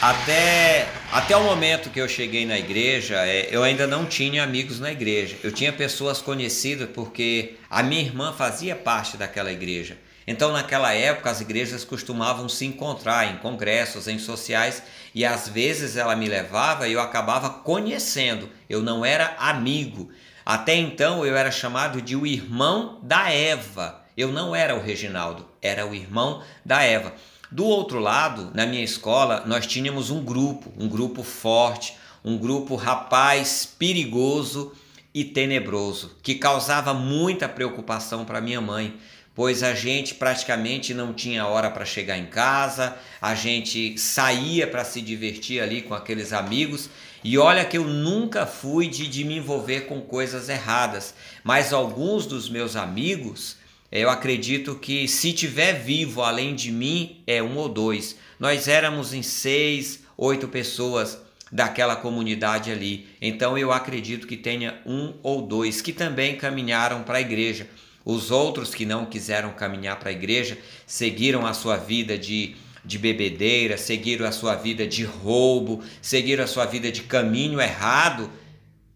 Até, 0.00 0.88
até 1.12 1.36
o 1.36 1.44
momento 1.44 1.88
que 1.88 2.00
eu 2.00 2.08
cheguei 2.08 2.44
na 2.44 2.58
igreja, 2.58 3.24
é, 3.24 3.48
eu 3.52 3.62
ainda 3.62 3.86
não 3.86 4.04
tinha 4.04 4.42
amigos 4.42 4.80
na 4.80 4.90
igreja. 4.90 5.36
Eu 5.44 5.52
tinha 5.52 5.72
pessoas 5.72 6.20
conhecidas 6.20 6.88
porque 6.92 7.54
a 7.70 7.84
minha 7.84 8.02
irmã 8.02 8.32
fazia 8.32 8.74
parte 8.74 9.16
daquela 9.16 9.52
igreja. 9.52 9.96
Então, 10.26 10.52
naquela 10.52 10.92
época, 10.92 11.30
as 11.30 11.40
igrejas 11.40 11.84
costumavam 11.84 12.48
se 12.48 12.64
encontrar 12.64 13.32
em 13.32 13.36
congressos, 13.38 14.08
em 14.08 14.18
sociais, 14.18 14.82
e 15.14 15.24
às 15.24 15.48
vezes 15.48 15.96
ela 15.96 16.16
me 16.16 16.28
levava 16.28 16.88
e 16.88 16.92
eu 16.92 17.00
acabava 17.00 17.50
conhecendo. 17.50 18.48
Eu 18.68 18.82
não 18.82 19.04
era 19.04 19.36
amigo. 19.38 20.10
Até 20.44 20.74
então, 20.74 21.24
eu 21.24 21.36
era 21.36 21.50
chamado 21.50 22.02
de 22.02 22.16
o 22.16 22.26
irmão 22.26 22.98
da 23.02 23.32
Eva. 23.32 24.02
Eu 24.16 24.32
não 24.32 24.54
era 24.54 24.74
o 24.74 24.82
Reginaldo, 24.82 25.46
era 25.62 25.86
o 25.86 25.94
irmão 25.94 26.42
da 26.64 26.82
Eva. 26.82 27.14
Do 27.50 27.64
outro 27.64 28.00
lado, 28.00 28.50
na 28.54 28.66
minha 28.66 28.82
escola, 28.82 29.44
nós 29.46 29.66
tínhamos 29.66 30.10
um 30.10 30.24
grupo, 30.24 30.72
um 30.76 30.88
grupo 30.88 31.22
forte, 31.22 31.94
um 32.24 32.36
grupo 32.36 32.76
rapaz 32.76 33.66
perigoso 33.78 34.72
e 35.14 35.24
tenebroso, 35.24 36.16
que 36.22 36.34
causava 36.34 36.94
muita 36.94 37.48
preocupação 37.48 38.24
para 38.24 38.40
minha 38.40 38.60
mãe, 38.60 38.96
pois 39.34 39.62
a 39.62 39.74
gente 39.74 40.14
praticamente 40.14 40.94
não 40.94 41.12
tinha 41.12 41.46
hora 41.46 41.70
para 41.70 41.84
chegar 41.84 42.16
em 42.18 42.26
casa, 42.26 42.96
a 43.20 43.34
gente 43.34 43.98
saía 43.98 44.66
para 44.66 44.84
se 44.84 45.00
divertir 45.00 45.60
ali 45.60 45.82
com 45.82 45.94
aqueles 45.94 46.32
amigos. 46.32 46.88
E 47.24 47.38
olha 47.38 47.64
que 47.64 47.78
eu 47.78 47.84
nunca 47.84 48.46
fui 48.46 48.88
de, 48.88 49.06
de 49.06 49.24
me 49.24 49.36
envolver 49.36 49.82
com 49.82 50.00
coisas 50.00 50.48
erradas, 50.48 51.14
mas 51.44 51.72
alguns 51.72 52.26
dos 52.26 52.48
meus 52.48 52.76
amigos, 52.76 53.56
eu 53.92 54.08
acredito 54.08 54.74
que 54.76 55.06
se 55.06 55.34
tiver 55.34 55.74
vivo 55.74 56.22
além 56.22 56.54
de 56.54 56.72
mim, 56.72 57.22
é 57.26 57.42
um 57.42 57.58
ou 57.58 57.68
dois. 57.68 58.16
Nós 58.40 58.66
éramos 58.66 59.12
em 59.12 59.22
seis, 59.22 60.00
oito 60.16 60.48
pessoas 60.48 61.18
daquela 61.52 61.94
comunidade 61.94 62.72
ali. 62.72 63.06
Então 63.20 63.58
eu 63.58 63.70
acredito 63.70 64.26
que 64.26 64.38
tenha 64.38 64.80
um 64.86 65.12
ou 65.22 65.42
dois 65.42 65.82
que 65.82 65.92
também 65.92 66.36
caminharam 66.36 67.02
para 67.02 67.18
a 67.18 67.20
igreja. 67.20 67.68
Os 68.02 68.30
outros 68.30 68.74
que 68.74 68.86
não 68.86 69.04
quiseram 69.04 69.52
caminhar 69.52 69.98
para 69.98 70.08
a 70.08 70.12
igreja 70.12 70.56
seguiram 70.86 71.44
a 71.44 71.52
sua 71.52 71.76
vida 71.76 72.16
de, 72.16 72.56
de 72.82 72.98
bebedeira, 72.98 73.76
seguiram 73.76 74.26
a 74.26 74.32
sua 74.32 74.54
vida 74.54 74.86
de 74.86 75.04
roubo, 75.04 75.84
seguiram 76.00 76.44
a 76.44 76.48
sua 76.48 76.64
vida 76.64 76.90
de 76.90 77.02
caminho 77.02 77.60
errado. 77.60 78.30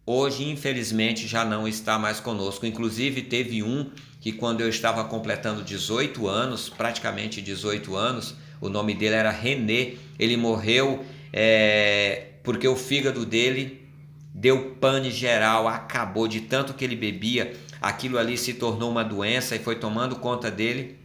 Hoje, 0.06 0.48
infelizmente, 0.48 1.26
já 1.26 1.44
não 1.44 1.68
está 1.68 1.98
mais 1.98 2.18
conosco. 2.18 2.64
Inclusive, 2.64 3.22
teve 3.22 3.62
um 3.62 3.90
que, 4.26 4.32
quando 4.32 4.60
eu 4.60 4.68
estava 4.68 5.04
completando 5.04 5.62
18 5.62 6.26
anos, 6.26 6.68
praticamente 6.68 7.40
18 7.40 7.94
anos, 7.94 8.34
o 8.60 8.68
nome 8.68 8.92
dele 8.92 9.14
era 9.14 9.30
René, 9.30 9.92
ele 10.18 10.36
morreu 10.36 11.04
é, 11.32 12.30
porque 12.42 12.66
o 12.66 12.74
fígado 12.74 13.24
dele 13.24 13.88
deu 14.34 14.72
pane 14.80 15.12
geral, 15.12 15.68
acabou 15.68 16.26
de 16.26 16.40
tanto 16.40 16.74
que 16.74 16.84
ele 16.84 16.96
bebia, 16.96 17.54
aquilo 17.80 18.18
ali 18.18 18.36
se 18.36 18.54
tornou 18.54 18.90
uma 18.90 19.04
doença 19.04 19.54
e 19.54 19.60
foi 19.60 19.76
tomando 19.76 20.16
conta 20.16 20.50
dele 20.50 20.98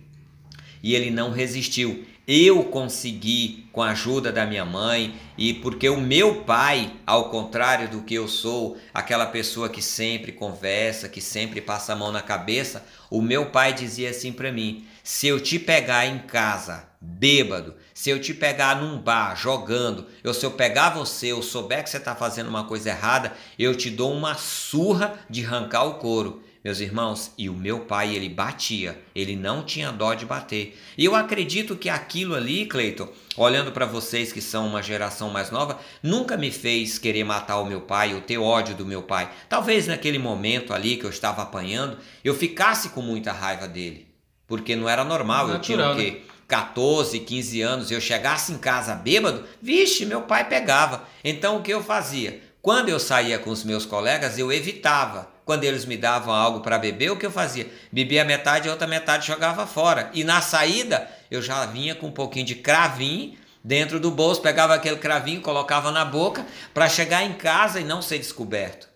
e 0.81 0.95
ele 0.95 1.11
não 1.11 1.29
resistiu. 1.29 2.03
Eu 2.27 2.63
consegui 2.65 3.67
com 3.71 3.83
a 3.83 3.91
ajuda 3.91 4.31
da 4.31 4.45
minha 4.45 4.65
mãe 4.65 5.15
e 5.37 5.53
porque 5.53 5.89
o 5.89 5.99
meu 5.99 6.43
pai, 6.43 6.93
ao 7.05 7.29
contrário 7.29 7.89
do 7.89 8.01
que 8.01 8.15
eu 8.15 8.27
sou, 8.27 8.77
aquela 8.93 9.25
pessoa 9.25 9.69
que 9.69 9.81
sempre 9.81 10.31
conversa, 10.31 11.09
que 11.09 11.21
sempre 11.21 11.61
passa 11.61 11.93
a 11.93 11.95
mão 11.95 12.11
na 12.11 12.21
cabeça, 12.21 12.85
o 13.11 13.21
meu 13.21 13.47
pai 13.47 13.73
dizia 13.73 14.09
assim 14.09 14.31
para 14.31 14.51
mim: 14.51 14.87
"Se 15.03 15.27
eu 15.27 15.39
te 15.39 15.59
pegar 15.59 16.07
em 16.07 16.17
casa 16.19 16.89
bêbado, 16.99 17.75
se 17.93 18.09
eu 18.09 18.21
te 18.21 18.33
pegar 18.33 18.81
num 18.81 18.97
bar 18.97 19.35
jogando, 19.35 20.07
eu 20.23 20.33
se 20.33 20.45
eu 20.45 20.51
pegar 20.51 20.91
você, 20.91 21.27
eu 21.27 21.41
souber 21.41 21.83
que 21.83 21.89
você 21.89 21.97
está 21.97 22.15
fazendo 22.15 22.47
uma 22.47 22.63
coisa 22.63 22.89
errada, 22.89 23.33
eu 23.59 23.75
te 23.75 23.89
dou 23.89 24.13
uma 24.13 24.35
surra 24.35 25.19
de 25.29 25.45
arrancar 25.45 25.83
o 25.83 25.95
couro. 25.95 26.43
Meus 26.63 26.79
irmãos, 26.79 27.31
e 27.39 27.49
o 27.49 27.55
meu 27.55 27.79
pai, 27.79 28.15
ele 28.15 28.29
batia, 28.29 29.01
ele 29.15 29.35
não 29.35 29.63
tinha 29.63 29.91
dó 29.91 30.13
de 30.13 30.27
bater. 30.27 30.79
E 30.95 31.03
eu 31.03 31.15
acredito 31.15 31.75
que 31.75 31.89
aquilo 31.89 32.35
ali, 32.35 32.67
Cleiton, 32.67 33.09
olhando 33.35 33.71
para 33.71 33.87
vocês 33.87 34.31
que 34.31 34.41
são 34.41 34.67
uma 34.67 34.83
geração 34.83 35.31
mais 35.31 35.49
nova, 35.49 35.79
nunca 36.03 36.37
me 36.37 36.51
fez 36.51 36.99
querer 36.99 37.23
matar 37.23 37.57
o 37.57 37.65
meu 37.65 37.81
pai 37.81 38.13
ou 38.13 38.21
ter 38.21 38.37
ódio 38.37 38.75
do 38.75 38.85
meu 38.85 39.01
pai. 39.01 39.31
Talvez 39.49 39.87
naquele 39.87 40.19
momento 40.19 40.71
ali 40.71 40.97
que 40.97 41.03
eu 41.03 41.09
estava 41.09 41.41
apanhando, 41.41 41.97
eu 42.23 42.35
ficasse 42.35 42.89
com 42.89 43.01
muita 43.01 43.31
raiva 43.31 43.67
dele. 43.67 44.07
Porque 44.45 44.75
não 44.75 44.87
era 44.87 45.03
normal, 45.03 45.47
Natural, 45.47 45.57
eu 45.57 45.61
tinha 45.61 45.91
o 45.91 45.95
quê? 45.95 46.19
Né? 46.19 46.31
14, 46.47 47.17
15 47.21 47.61
anos, 47.61 47.91
eu 47.91 48.01
chegasse 48.01 48.51
em 48.51 48.57
casa 48.57 48.93
bêbado, 48.93 49.45
vixe, 49.61 50.05
meu 50.05 50.23
pai 50.23 50.47
pegava. 50.47 51.07
Então 51.23 51.57
o 51.57 51.61
que 51.63 51.73
eu 51.73 51.81
fazia? 51.81 52.39
Quando 52.61 52.89
eu 52.89 52.99
saía 52.99 53.39
com 53.39 53.49
os 53.49 53.63
meus 53.63 53.87
colegas, 53.87 54.37
eu 54.37 54.51
evitava. 54.51 55.31
Quando 55.51 55.65
eles 55.65 55.83
me 55.83 55.97
davam 55.97 56.33
algo 56.33 56.61
para 56.61 56.77
beber, 56.77 57.11
o 57.11 57.17
que 57.17 57.25
eu 57.25 57.29
fazia? 57.29 57.69
Bebia 57.91 58.23
metade 58.23 58.69
a 58.69 58.71
outra 58.71 58.87
metade 58.87 59.27
jogava 59.27 59.67
fora. 59.67 60.09
E 60.13 60.23
na 60.23 60.39
saída, 60.39 61.11
eu 61.29 61.41
já 61.41 61.65
vinha 61.65 61.93
com 61.93 62.07
um 62.07 62.11
pouquinho 62.11 62.45
de 62.45 62.55
cravinho 62.55 63.37
dentro 63.61 63.99
do 63.99 64.09
bolso, 64.09 64.41
pegava 64.41 64.73
aquele 64.73 64.95
cravinho, 64.95 65.41
colocava 65.41 65.91
na 65.91 66.05
boca 66.05 66.47
para 66.73 66.87
chegar 66.87 67.25
em 67.25 67.33
casa 67.33 67.81
e 67.81 67.83
não 67.83 68.01
ser 68.01 68.17
descoberto. 68.17 68.87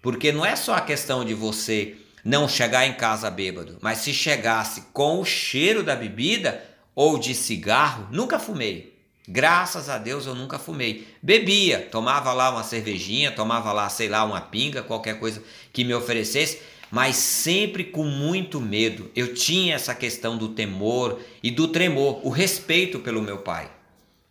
Porque 0.00 0.32
não 0.32 0.42
é 0.42 0.56
só 0.56 0.74
a 0.74 0.80
questão 0.80 1.22
de 1.22 1.34
você 1.34 1.98
não 2.24 2.48
chegar 2.48 2.86
em 2.86 2.94
casa 2.94 3.30
bêbado, 3.30 3.76
mas 3.82 3.98
se 3.98 4.14
chegasse 4.14 4.84
com 4.90 5.20
o 5.20 5.24
cheiro 5.26 5.82
da 5.82 5.94
bebida, 5.94 6.64
ou 6.94 7.18
de 7.18 7.34
cigarro, 7.34 8.08
nunca 8.10 8.38
fumei. 8.38 8.93
Graças 9.26 9.88
a 9.88 9.96
Deus 9.96 10.26
eu 10.26 10.34
nunca 10.34 10.58
fumei. 10.58 11.06
Bebia, 11.22 11.88
tomava 11.90 12.32
lá 12.32 12.50
uma 12.50 12.62
cervejinha, 12.62 13.30
tomava 13.30 13.72
lá, 13.72 13.88
sei 13.88 14.08
lá, 14.08 14.22
uma 14.24 14.40
pinga, 14.40 14.82
qualquer 14.82 15.18
coisa 15.18 15.42
que 15.72 15.82
me 15.82 15.94
oferecesse, 15.94 16.60
mas 16.90 17.16
sempre 17.16 17.84
com 17.84 18.04
muito 18.04 18.60
medo. 18.60 19.10
Eu 19.16 19.32
tinha 19.32 19.74
essa 19.74 19.94
questão 19.94 20.36
do 20.36 20.48
temor 20.50 21.18
e 21.42 21.50
do 21.50 21.68
tremor, 21.68 22.20
o 22.26 22.28
respeito 22.28 23.00
pelo 23.00 23.22
meu 23.22 23.38
pai. 23.38 23.70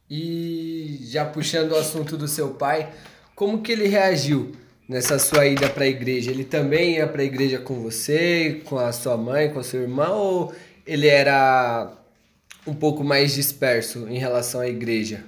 E 0.10 1.00
já 1.02 1.26
puxando 1.26 1.72
o 1.72 1.78
assunto 1.78 2.16
do 2.16 2.28
seu 2.28 2.50
pai, 2.52 2.94
como 3.36 3.64
que 3.64 3.72
ele 3.72 3.88
reagiu 3.88 4.52
nessa 4.88 5.18
sua 5.18 5.48
ida 5.48 5.70
para 5.70 5.86
a 5.86 5.88
igreja? 5.88 6.30
Ele 6.30 6.44
também 6.44 6.98
ia 6.98 7.08
para 7.08 7.24
a 7.24 7.26
igreja 7.26 7.58
com 7.58 7.82
você, 7.82 8.62
com 8.66 8.78
a 8.78 8.92
sua 8.92 9.18
mãe, 9.18 9.50
com 9.50 9.60
a 9.60 9.64
sua 9.64 9.80
irmã 9.80 10.10
ou 10.10 10.54
ele 10.86 11.08
era 11.08 11.92
um 12.66 12.74
pouco 12.74 13.04
mais 13.04 13.34
disperso 13.34 14.08
em 14.10 14.18
relação 14.18 14.62
à 14.62 14.68
igreja? 14.68 15.24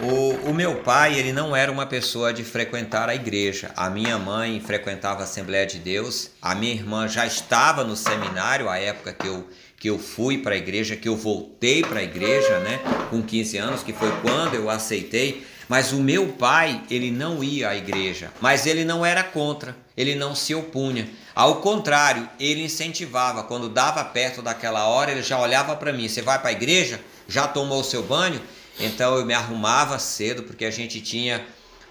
O, 0.00 0.50
o, 0.50 0.54
meu 0.54 0.76
pai, 0.76 1.18
ele 1.18 1.32
não 1.32 1.54
era 1.54 1.70
uma 1.70 1.84
pessoa 1.84 2.32
de 2.32 2.42
frequentar 2.42 3.10
a 3.10 3.14
igreja. 3.14 3.70
A 3.76 3.90
minha 3.90 4.18
mãe 4.18 4.58
frequentava 4.58 5.20
a 5.20 5.24
Assembleia 5.24 5.66
de 5.66 5.78
Deus. 5.78 6.30
A 6.40 6.54
minha 6.54 6.72
irmã 6.72 7.06
já 7.06 7.26
estava 7.26 7.84
no 7.84 7.94
seminário, 7.94 8.70
a 8.70 8.78
época 8.78 9.12
que 9.12 9.28
eu, 9.28 9.46
que 9.76 9.90
eu 9.90 9.98
fui 9.98 10.38
para 10.38 10.54
a 10.54 10.56
igreja, 10.56 10.96
que 10.96 11.08
eu 11.08 11.14
voltei 11.14 11.82
para 11.82 12.00
a 12.00 12.02
igreja, 12.02 12.58
né? 12.60 12.80
Com 13.10 13.22
15 13.22 13.58
anos, 13.58 13.82
que 13.82 13.92
foi 13.92 14.10
quando 14.22 14.54
eu 14.54 14.70
aceitei. 14.70 15.44
Mas 15.68 15.92
o 15.92 16.02
meu 16.02 16.28
pai, 16.28 16.82
ele 16.90 17.10
não 17.10 17.44
ia 17.44 17.68
à 17.68 17.76
igreja. 17.76 18.30
Mas 18.40 18.66
ele 18.66 18.86
não 18.86 19.04
era 19.04 19.22
contra, 19.22 19.76
ele 19.94 20.14
não 20.14 20.34
se 20.34 20.54
opunha. 20.54 21.06
Ao 21.34 21.56
contrário, 21.56 22.28
ele 22.38 22.64
incentivava. 22.64 23.42
Quando 23.44 23.68
dava 23.68 24.04
perto 24.04 24.42
daquela 24.42 24.86
hora, 24.86 25.10
ele 25.10 25.22
já 25.22 25.38
olhava 25.40 25.74
para 25.76 25.92
mim: 25.92 26.08
Você 26.08 26.20
vai 26.20 26.38
para 26.38 26.50
a 26.50 26.52
igreja? 26.52 27.00
Já 27.26 27.48
tomou 27.48 27.80
o 27.80 27.84
seu 27.84 28.02
banho? 28.02 28.40
Então 28.78 29.16
eu 29.16 29.24
me 29.24 29.34
arrumava 29.34 29.98
cedo, 29.98 30.42
porque 30.42 30.64
a 30.64 30.70
gente 30.70 31.00
tinha, 31.00 31.44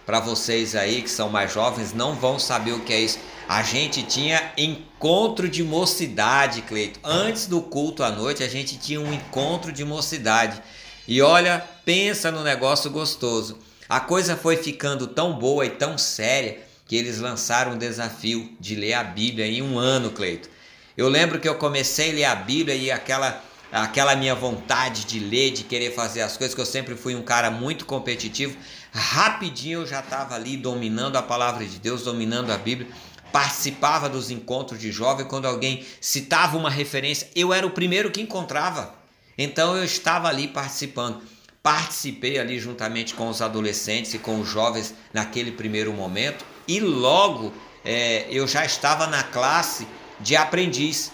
para 0.06 0.20
vocês 0.20 0.76
aí 0.76 1.02
que 1.02 1.10
são 1.10 1.30
mais 1.30 1.54
jovens, 1.54 1.94
não 1.94 2.16
vão 2.16 2.38
saber 2.38 2.74
o 2.74 2.82
que 2.82 2.94
é 2.94 3.00
isso. 3.00 3.20
A 3.48 3.64
gente 3.64 4.04
tinha 4.04 4.52
encontro 4.58 5.50
de 5.50 5.64
mocidade, 5.64 6.62
Cleito. 6.62 7.00
Antes 7.04 7.48
do 7.48 7.62
culto 7.62 8.04
à 8.04 8.12
noite, 8.12 8.44
a 8.44 8.48
gente 8.48 8.78
tinha 8.78 9.02
um 9.02 9.14
encontro 9.14 9.72
de 9.72 9.84
mocidade. 9.84 10.62
E 11.08 11.22
olha, 11.22 11.64
pensa 11.84 12.32
no 12.32 12.44
negócio 12.44 12.90
gostoso. 12.92 13.58
A 13.90 14.00
coisa 14.00 14.38
foi 14.38 14.56
ficando 14.56 15.08
tão 15.08 15.34
boa 15.34 15.66
e 15.66 15.72
tão 15.72 15.98
séria 15.98 16.60
que 16.92 16.98
eles 16.98 17.20
lançaram 17.20 17.72
um 17.72 17.78
desafio 17.78 18.52
de 18.60 18.76
ler 18.76 18.96
a 18.96 19.02
Bíblia 19.02 19.48
em 19.48 19.62
um 19.62 19.80
ano, 19.80 20.12
Cleito. 20.12 20.50
Eu 20.98 21.08
lembro 21.08 21.40
que 21.40 21.48
eu 21.48 21.56
comecei 21.56 22.12
a 22.12 22.14
ler 22.14 22.24
a 22.26 22.36
Bíblia 22.36 22.76
e 22.76 22.92
aquela 22.92 23.42
aquela 23.72 24.14
minha 24.14 24.36
vontade 24.36 25.06
de 25.06 25.18
ler, 25.18 25.52
de 25.52 25.64
querer 25.64 25.96
fazer 25.96 26.20
as 26.20 26.36
coisas, 26.36 26.54
que 26.54 26.60
eu 26.60 26.66
sempre 26.66 26.98
fui 26.98 27.16
um 27.16 27.22
cara 27.22 27.50
muito 27.50 27.86
competitivo, 27.86 28.58
rapidinho 28.92 29.80
eu 29.80 29.88
já 29.88 30.02
estava 30.02 30.36
ali 30.36 30.58
dominando 30.58 31.16
a 31.16 31.22
palavra 31.22 31.66
de 31.66 31.80
Deus, 31.80 32.04
dominando 32.04 32.52
a 32.52 32.58
Bíblia, 32.58 32.90
participava 33.32 34.10
dos 34.10 34.30
encontros 34.30 34.78
de 34.78 34.92
jovem, 34.92 35.26
quando 35.26 35.46
alguém 35.46 35.86
citava 36.02 36.58
uma 36.58 36.70
referência, 36.70 37.30
eu 37.34 37.54
era 37.54 37.66
o 37.66 37.72
primeiro 37.72 38.12
que 38.12 38.20
encontrava. 38.20 38.94
Então 39.38 39.78
eu 39.78 39.86
estava 39.86 40.28
ali 40.28 40.50
participando. 40.50 41.22
Participei 41.64 42.38
ali 42.38 42.60
juntamente 42.60 43.14
com 43.14 43.30
os 43.30 43.42
adolescentes 43.42 44.14
e 44.14 44.20
com 44.20 44.42
os 44.42 44.50
jovens 44.50 44.94
naquele 45.14 45.54
primeiro 45.54 45.94
momento 45.94 46.52
e 46.72 46.80
logo 46.80 47.52
é, 47.84 48.26
eu 48.30 48.48
já 48.48 48.64
estava 48.64 49.06
na 49.06 49.24
classe 49.24 49.86
de 50.22 50.38
aprendiz. 50.38 51.12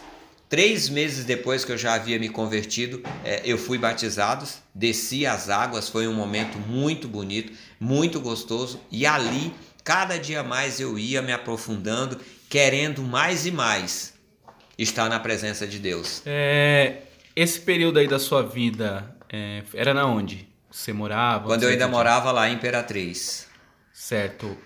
Três 0.47 0.87
meses 0.87 1.25
depois 1.25 1.65
que 1.65 1.71
eu 1.71 1.77
já 1.77 1.95
havia 1.95 2.17
me 2.19 2.29
convertido, 2.29 3.01
é, 3.25 3.41
eu 3.43 3.57
fui 3.57 3.77
batizado, 3.77 4.47
desci 4.73 5.25
as 5.25 5.49
águas, 5.49 5.89
foi 5.89 6.07
um 6.07 6.13
momento 6.13 6.57
muito 6.57 7.07
bonito, 7.07 7.51
muito 7.79 8.21
gostoso, 8.21 8.79
e 8.89 9.05
ali, 9.05 9.53
cada 9.83 10.17
dia 10.17 10.43
mais 10.43 10.79
eu 10.79 10.97
ia 10.97 11.21
me 11.21 11.33
aprofundando, 11.33 12.17
querendo 12.49 13.01
mais 13.01 13.45
e 13.45 13.51
mais 13.51 14.13
estar 14.77 15.09
na 15.09 15.19
presença 15.19 15.67
de 15.67 15.79
Deus. 15.79 16.21
É, 16.25 16.99
esse 17.35 17.59
período 17.59 17.99
aí 17.99 18.07
da 18.07 18.19
sua 18.19 18.41
vida 18.41 19.13
é, 19.29 19.63
era 19.73 19.93
na 19.93 20.05
onde? 20.05 20.47
Você 20.71 20.93
morava? 20.93 21.45
Quando 21.47 21.63
eu 21.63 21.69
ainda 21.69 21.87
morava 21.89 22.31
lá 22.31 22.47
em 22.47 22.53
Imperatriz. 22.53 23.47
Certo. 23.91 24.57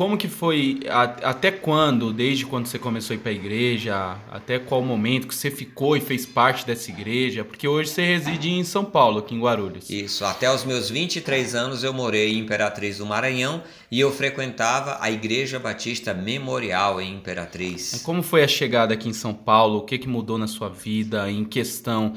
Como 0.00 0.16
que 0.16 0.28
foi, 0.28 0.80
até 1.22 1.50
quando, 1.50 2.10
desde 2.10 2.46
quando 2.46 2.64
você 2.64 2.78
começou 2.78 3.12
a 3.12 3.16
ir 3.18 3.20
para 3.20 3.32
a 3.32 3.34
igreja, 3.34 4.16
até 4.30 4.58
qual 4.58 4.82
momento 4.82 5.28
que 5.28 5.34
você 5.34 5.50
ficou 5.50 5.94
e 5.94 6.00
fez 6.00 6.24
parte 6.24 6.66
dessa 6.66 6.90
igreja? 6.90 7.44
Porque 7.44 7.68
hoje 7.68 7.90
você 7.90 8.06
reside 8.06 8.48
em 8.48 8.64
São 8.64 8.82
Paulo, 8.82 9.18
aqui 9.18 9.34
em 9.34 9.38
Guarulhos. 9.38 9.90
Isso, 9.90 10.24
até 10.24 10.50
os 10.50 10.64
meus 10.64 10.88
23 10.88 11.54
anos 11.54 11.84
eu 11.84 11.92
morei 11.92 12.32
em 12.32 12.38
Imperatriz 12.38 12.96
do 12.96 13.04
Maranhão 13.04 13.62
e 13.90 14.00
eu 14.00 14.10
frequentava 14.10 14.96
a 15.02 15.10
Igreja 15.10 15.58
Batista 15.58 16.14
Memorial 16.14 16.98
em 16.98 17.16
Imperatriz. 17.16 18.00
Como 18.02 18.22
foi 18.22 18.42
a 18.42 18.48
chegada 18.48 18.94
aqui 18.94 19.06
em 19.06 19.12
São 19.12 19.34
Paulo? 19.34 19.80
O 19.80 19.82
que, 19.82 19.98
que 19.98 20.08
mudou 20.08 20.38
na 20.38 20.46
sua 20.46 20.70
vida 20.70 21.30
em 21.30 21.44
questão 21.44 22.14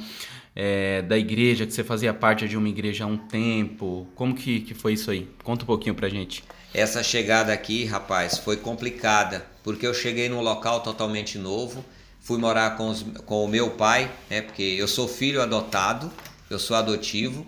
é, 0.55 1.01
da 1.01 1.17
igreja, 1.17 1.65
que 1.65 1.73
você 1.73 1.83
fazia 1.83 2.13
parte 2.13 2.47
de 2.47 2.55
uma 2.55 2.69
igreja 2.69 3.03
há 3.03 3.07
um 3.07 3.17
tempo? 3.17 4.07
Como 4.15 4.33
que, 4.33 4.61
que 4.61 4.73
foi 4.73 4.93
isso 4.93 5.11
aí? 5.11 5.27
Conta 5.43 5.63
um 5.63 5.67
pouquinho 5.67 5.95
pra 5.95 6.07
gente. 6.07 6.45
Essa 6.73 7.03
chegada 7.03 7.53
aqui, 7.53 7.85
rapaz, 7.85 8.39
foi 8.39 8.57
complicada, 8.57 9.45
porque 9.61 9.85
eu 9.85 9.93
cheguei 9.93 10.27
num 10.27 10.41
local 10.41 10.81
totalmente 10.81 11.37
novo, 11.37 11.85
fui 12.19 12.39
morar 12.39 12.75
com, 12.77 12.89
os, 12.89 13.05
com 13.27 13.45
o 13.45 13.47
meu 13.47 13.69
pai, 13.71 14.11
né, 14.27 14.41
porque 14.41 14.63
eu 14.63 14.87
sou 14.87 15.07
filho 15.07 15.39
adotado, 15.39 16.11
eu 16.49 16.57
sou 16.57 16.75
adotivo, 16.75 17.45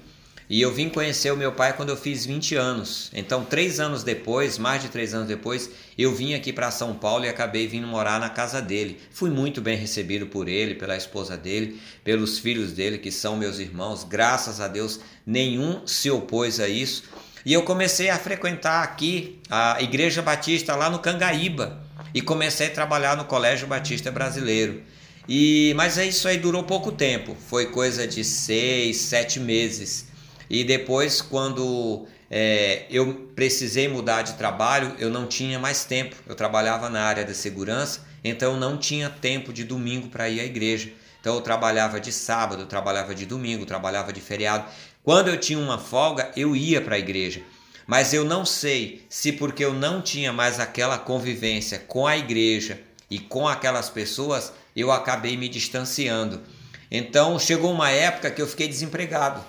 e 0.48 0.62
eu 0.62 0.72
vim 0.72 0.90
conhecer 0.90 1.34
o 1.34 1.38
meu 1.38 1.52
pai 1.52 1.74
quando 1.74 1.90
eu 1.90 1.98
fiz 1.98 2.24
20 2.24 2.54
anos. 2.56 3.10
Então, 3.16 3.44
três 3.44 3.80
anos 3.80 4.04
depois, 4.04 4.60
mais 4.60 4.84
de 4.84 4.90
três 4.90 5.12
anos 5.16 5.28
depois, 5.28 5.72
eu 5.98 6.14
vim 6.14 6.36
aqui 6.36 6.54
para 6.54 6.70
São 6.70 6.94
Paulo 6.94 7.26
e 7.26 7.28
acabei 7.28 7.68
vindo 7.68 7.88
morar 7.88 8.20
na 8.20 8.30
casa 8.30 8.62
dele. 8.62 9.00
Fui 9.10 9.32
muito 9.32 9.60
bem 9.60 9.76
recebido 9.76 10.28
por 10.28 10.48
ele, 10.48 10.76
pela 10.76 10.96
esposa 10.96 11.36
dele, 11.36 11.82
pelos 12.04 12.38
filhos 12.38 12.74
dele, 12.74 13.00
que 13.00 13.12
são 13.12 13.36
meus 13.36 13.58
irmãos. 13.58 14.04
Graças 14.04 14.62
a 14.62 14.68
Deus, 14.68 15.00
nenhum 15.26 15.88
se 15.88 16.12
opôs 16.12 16.60
a 16.60 16.68
isso. 16.68 17.06
E 17.46 17.54
eu 17.54 17.62
comecei 17.62 18.10
a 18.10 18.18
frequentar 18.18 18.82
aqui 18.82 19.40
a 19.52 19.80
Igreja 19.80 20.20
Batista 20.22 20.76
lá 20.76 20.90
no 20.90 20.98
Cangaíba 20.98 21.80
e 22.12 22.20
comecei 22.20 22.68
a 22.68 22.72
trabalhar 22.72 23.16
no 23.16 23.26
Colégio 23.26 23.68
Batista 23.68 24.12
Brasileiro. 24.12 24.82
E 25.30 25.72
mas 25.76 25.98
isso 25.98 26.28
aí 26.28 26.38
durou 26.38 26.64
pouco 26.64 26.92
tempo, 26.92 27.38
foi 27.48 27.68
coisa 27.68 28.08
de 28.08 28.24
seis, 28.24 28.98
sete 28.98 29.40
meses. 29.40 30.08
E 30.50 30.64
depois, 30.64 31.22
quando 31.22 32.08
é, 32.32 32.86
eu 32.90 33.30
precisei 33.36 33.88
mudar 33.88 34.24
de 34.24 34.34
trabalho, 34.34 34.96
eu 34.98 35.12
não 35.12 35.28
tinha 35.28 35.60
mais 35.60 35.86
tempo. 35.86 36.16
Eu 36.28 36.34
trabalhava 36.34 36.90
na 36.90 37.04
área 37.04 37.24
da 37.24 37.34
segurança, 37.36 38.02
então 38.24 38.54
eu 38.54 38.60
não 38.60 38.76
tinha 38.78 39.08
tempo 39.08 39.54
de 39.54 39.64
domingo 39.64 40.08
para 40.10 40.28
ir 40.30 40.40
à 40.40 40.44
igreja. 40.44 40.92
Então 41.22 41.36
eu 41.36 41.42
trabalhava 41.42 42.00
de 42.00 42.12
sábado, 42.12 42.64
eu 42.64 42.68
trabalhava 42.68 43.14
de 43.16 43.26
domingo, 43.26 43.66
trabalhava 43.66 44.14
de 44.14 44.22
feriado. 44.22 44.66
Quando 45.06 45.28
eu 45.28 45.40
tinha 45.40 45.60
uma 45.60 45.78
folga, 45.78 46.32
eu 46.36 46.56
ia 46.56 46.82
para 46.82 46.96
a 46.96 47.00
igreja. 47.00 47.44
Mas 47.86 48.12
eu 48.12 48.26
não 48.26 48.44
sei 48.44 49.06
se 49.08 49.32
porque 49.32 49.64
eu 49.64 49.72
não 49.72 50.02
tinha 50.02 50.34
mais 50.34 50.60
aquela 50.60 50.98
convivência 50.98 51.78
com 51.78 52.08
a 52.08 52.18
igreja 52.18 52.82
e 53.08 53.20
com 53.20 53.48
aquelas 53.48 53.88
pessoas, 53.88 54.52
eu 54.76 54.92
acabei 54.92 55.38
me 55.38 55.48
distanciando. 55.48 56.42
Então 56.90 57.38
chegou 57.38 57.72
uma 57.72 57.92
época 57.92 58.32
que 58.32 58.42
eu 58.42 58.48
fiquei 58.48 58.68
desempregado. 58.68 59.44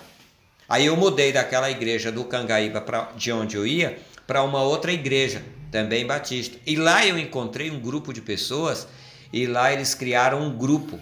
Aí 0.69 0.85
eu 0.85 0.95
mudei 0.95 1.33
daquela 1.33 1.71
igreja 1.71 2.11
do 2.11 2.23
Cangaíba 2.23 2.79
pra, 2.79 3.13
de 3.17 3.31
onde 3.31 3.57
eu 3.57 3.65
ia 3.65 3.97
para 4.27 4.43
uma 4.43 4.61
outra 4.61 4.93
igreja, 4.93 5.41
também 5.71 6.05
batista. 6.05 6.55
E 6.67 6.75
lá 6.75 7.03
eu 7.03 7.17
encontrei 7.17 7.71
um 7.71 7.79
grupo 7.79 8.13
de 8.13 8.21
pessoas 8.21 8.87
e 9.33 9.47
lá 9.47 9.73
eles 9.73 9.95
criaram 9.95 10.39
um 10.39 10.55
grupo 10.55 10.99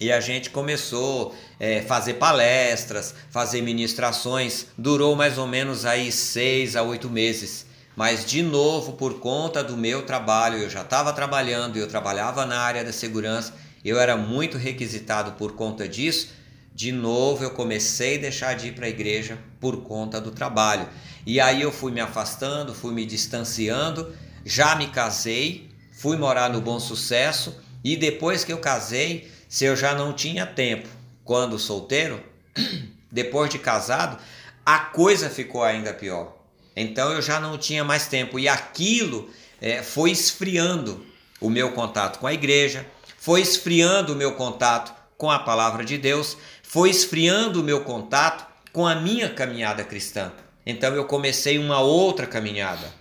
e 0.00 0.12
a 0.12 0.20
gente 0.20 0.50
começou 0.50 1.34
a 1.58 1.64
é, 1.64 1.82
fazer 1.82 2.14
palestras, 2.14 3.14
fazer 3.30 3.62
ministrações. 3.62 4.66
Durou 4.76 5.16
mais 5.16 5.38
ou 5.38 5.46
menos 5.46 5.84
aí 5.84 6.12
seis 6.12 6.76
a 6.76 6.82
oito 6.82 7.08
meses. 7.08 7.66
Mas 7.96 8.26
de 8.26 8.42
novo, 8.42 8.92
por 8.92 9.20
conta 9.20 9.64
do 9.64 9.76
meu 9.76 10.02
trabalho, 10.02 10.58
eu 10.58 10.68
já 10.68 10.82
estava 10.82 11.14
trabalhando, 11.14 11.78
eu 11.78 11.88
trabalhava 11.88 12.44
na 12.44 12.58
área 12.58 12.84
da 12.84 12.92
segurança, 12.92 13.54
eu 13.82 13.98
era 13.98 14.16
muito 14.16 14.58
requisitado 14.58 15.32
por 15.32 15.52
conta 15.52 15.88
disso. 15.88 16.28
De 16.74 16.92
novo, 16.92 17.42
eu 17.42 17.50
comecei 17.52 18.18
a 18.18 18.20
deixar 18.20 18.54
de 18.54 18.68
ir 18.68 18.72
para 18.72 18.84
a 18.84 18.90
igreja 18.90 19.38
por 19.58 19.82
conta 19.82 20.20
do 20.20 20.30
trabalho. 20.30 20.86
E 21.24 21.40
aí 21.40 21.62
eu 21.62 21.72
fui 21.72 21.90
me 21.90 22.00
afastando, 22.00 22.74
fui 22.74 22.92
me 22.92 23.06
distanciando. 23.06 24.14
Já 24.44 24.76
me 24.76 24.88
casei, 24.88 25.70
fui 25.90 26.18
morar 26.18 26.50
no 26.50 26.60
Bom 26.60 26.78
Sucesso 26.78 27.56
e 27.82 27.96
depois 27.96 28.44
que 28.44 28.52
eu 28.52 28.58
casei, 28.58 29.30
se 29.48 29.64
eu 29.64 29.76
já 29.76 29.94
não 29.94 30.12
tinha 30.12 30.46
tempo 30.46 30.88
quando 31.24 31.58
solteiro, 31.58 32.22
depois 33.10 33.50
de 33.50 33.58
casado, 33.58 34.18
a 34.64 34.78
coisa 34.78 35.30
ficou 35.30 35.62
ainda 35.62 35.94
pior. 35.94 36.36
Então 36.74 37.12
eu 37.12 37.22
já 37.22 37.40
não 37.40 37.56
tinha 37.56 37.82
mais 37.82 38.06
tempo 38.06 38.38
e 38.38 38.48
aquilo 38.48 39.30
é, 39.60 39.82
foi 39.82 40.10
esfriando 40.10 41.06
o 41.40 41.48
meu 41.48 41.72
contato 41.72 42.18
com 42.18 42.26
a 42.26 42.34
igreja, 42.34 42.86
foi 43.16 43.40
esfriando 43.40 44.12
o 44.12 44.16
meu 44.16 44.34
contato 44.34 44.94
com 45.16 45.30
a 45.30 45.38
palavra 45.38 45.84
de 45.84 45.96
Deus, 45.96 46.36
foi 46.62 46.90
esfriando 46.90 47.60
o 47.60 47.64
meu 47.64 47.82
contato 47.82 48.46
com 48.72 48.86
a 48.86 48.94
minha 48.94 49.30
caminhada 49.30 49.82
cristã. 49.82 50.32
Então 50.66 50.94
eu 50.94 51.04
comecei 51.04 51.58
uma 51.58 51.80
outra 51.80 52.26
caminhada, 52.26 52.92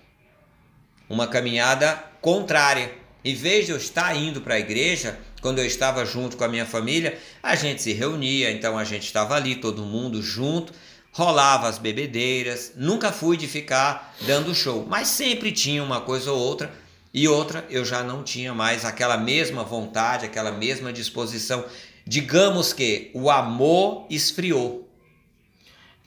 uma 1.10 1.28
caminhada 1.28 2.02
contrária. 2.22 2.94
Em 3.24 3.36
vez 3.36 3.66
de 3.66 3.72
eu 3.72 3.78
estar 3.78 4.16
indo 4.16 4.40
para 4.40 4.54
a 4.54 4.60
igreja, 4.60 5.20
quando 5.46 5.60
eu 5.60 5.66
estava 5.68 6.04
junto 6.04 6.38
com 6.38 6.44
a 6.44 6.48
minha 6.48 6.66
família, 6.66 7.20
a 7.44 7.56
gente 7.56 7.80
se 7.80 7.94
reunia, 7.94 8.50
então 8.50 8.80
a 8.80 8.84
gente 8.84 9.04
estava 9.04 9.36
ali, 9.36 9.54
todo 9.54 9.86
mundo 9.86 10.20
junto, 10.20 10.74
rolava 11.12 11.68
as 11.68 11.78
bebedeiras, 11.78 12.74
nunca 12.76 13.12
fui 13.12 13.38
de 13.38 13.46
ficar 13.46 14.16
dando 14.22 14.56
show, 14.56 14.88
mas 14.90 15.08
sempre 15.08 15.52
tinha 15.52 15.84
uma 15.84 16.02
coisa 16.02 16.32
ou 16.32 16.40
outra 16.40 16.74
e 17.14 17.28
outra 17.28 17.64
eu 17.70 17.86
já 17.86 18.02
não 18.02 18.24
tinha 18.24 18.56
mais 18.56 18.86
aquela 18.86 19.18
mesma 19.18 19.64
vontade, 19.64 20.26
aquela 20.26 20.52
mesma 20.52 20.92
disposição. 20.92 21.64
Digamos 22.08 22.74
que 22.74 23.12
o 23.14 23.30
amor 23.30 24.08
esfriou. 24.10 24.90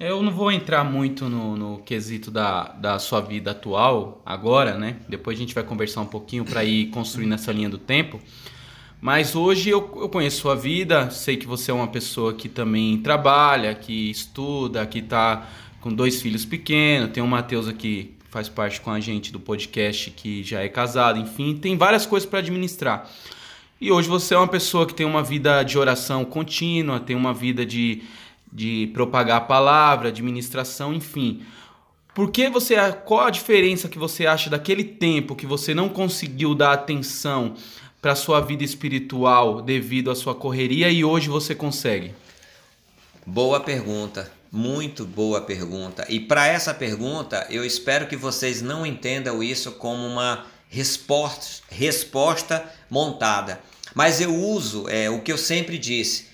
Eu 0.01 0.20
não 0.20 0.33
vou 0.33 0.51
entrar 0.51 0.83
muito 0.83 1.29
no, 1.29 1.57
no 1.57 1.79
quesito 1.85 2.29
da, 2.29 2.72
da 2.72 2.98
sua 2.98 3.20
vida 3.20 3.53
atual 3.53 4.20
agora, 4.27 4.77
né? 4.77 4.96
Depois 5.09 5.38
a 5.38 5.40
gente 5.40 5.55
vai 5.55 5.62
conversar 5.62 6.01
um 6.01 6.07
pouquinho 6.07 6.44
para 6.44 6.64
ir 6.64 6.87
construindo 6.87 7.35
essa 7.35 7.53
linha 7.53 7.68
do 7.68 7.79
tempo. 7.79 8.20
Mas 9.00 9.37
hoje 9.37 9.70
eu, 9.70 9.78
eu 10.00 10.08
conheço 10.08 10.40
sua 10.40 10.56
vida, 10.56 11.08
sei 11.11 11.37
que 11.37 11.46
você 11.46 11.70
é 11.70 11.74
uma 11.74 11.87
pessoa 11.87 12.34
que 12.34 12.48
também 12.48 12.98
trabalha, 12.98 13.74
que 13.74 14.11
estuda, 14.11 14.84
que 14.87 14.98
está 14.98 15.46
com 15.80 15.92
dois 15.92 16.20
filhos 16.20 16.44
pequenos. 16.44 17.11
Tem 17.12 17.22
o 17.22 17.26
Matheus 17.26 17.68
aqui 17.68 18.14
que 18.18 18.30
faz 18.30 18.48
parte 18.48 18.80
com 18.80 18.90
a 18.90 18.98
gente 18.98 19.32
do 19.32 19.38
podcast 19.38 20.11
que 20.11 20.42
já 20.42 20.61
é 20.61 20.68
casado, 20.68 21.18
enfim, 21.18 21.54
tem 21.56 21.76
várias 21.76 22.04
coisas 22.04 22.28
para 22.28 22.40
administrar. 22.40 23.08
E 23.80 23.92
hoje 23.92 24.08
você 24.08 24.34
é 24.34 24.37
uma 24.37 24.48
pessoa 24.48 24.84
que 24.84 24.94
tem 24.94 25.06
uma 25.06 25.22
vida 25.22 25.62
de 25.62 25.78
oração 25.78 26.24
contínua, 26.24 26.98
tem 26.98 27.14
uma 27.14 27.32
vida 27.32 27.64
de, 27.64 28.02
de 28.52 28.90
propagar 28.92 29.37
a 29.38 29.40
palavra, 29.40 30.08
administração, 30.08 30.92
enfim. 30.92 31.42
Por 32.12 32.32
que 32.32 32.50
você, 32.50 32.74
qual 33.04 33.26
a 33.26 33.30
diferença 33.30 33.88
que 33.88 33.96
você 33.96 34.26
acha 34.26 34.50
daquele 34.50 34.82
tempo 34.82 35.37
que 35.37 35.46
você 35.46 35.72
não 35.72 35.88
conseguiu 35.88 36.52
dar 36.52 36.72
atenção 36.72 37.54
para 38.00 38.14
sua 38.14 38.40
vida 38.40 38.62
espiritual 38.62 39.61
devido 39.61 40.11
à 40.11 40.14
sua 40.14 40.34
correria 40.34 40.88
e 40.90 41.04
hoje 41.04 41.28
você 41.28 41.54
consegue? 41.54 42.14
Boa 43.26 43.61
pergunta, 43.61 44.30
muito 44.50 45.04
boa 45.04 45.40
pergunta. 45.40 46.06
E 46.08 46.20
para 46.20 46.46
essa 46.46 46.72
pergunta, 46.72 47.46
eu 47.50 47.64
espero 47.64 48.06
que 48.06 48.16
vocês 48.16 48.62
não 48.62 48.87
entendam 48.87 49.42
isso 49.42 49.72
como 49.72 50.06
uma 50.06 50.46
resposta, 50.68 51.62
resposta 51.70 52.64
montada. 52.88 53.61
Mas 53.94 54.20
eu 54.20 54.34
uso 54.34 54.88
é, 54.88 55.11
o 55.11 55.20
que 55.20 55.32
eu 55.32 55.38
sempre 55.38 55.76
disse. 55.76 56.28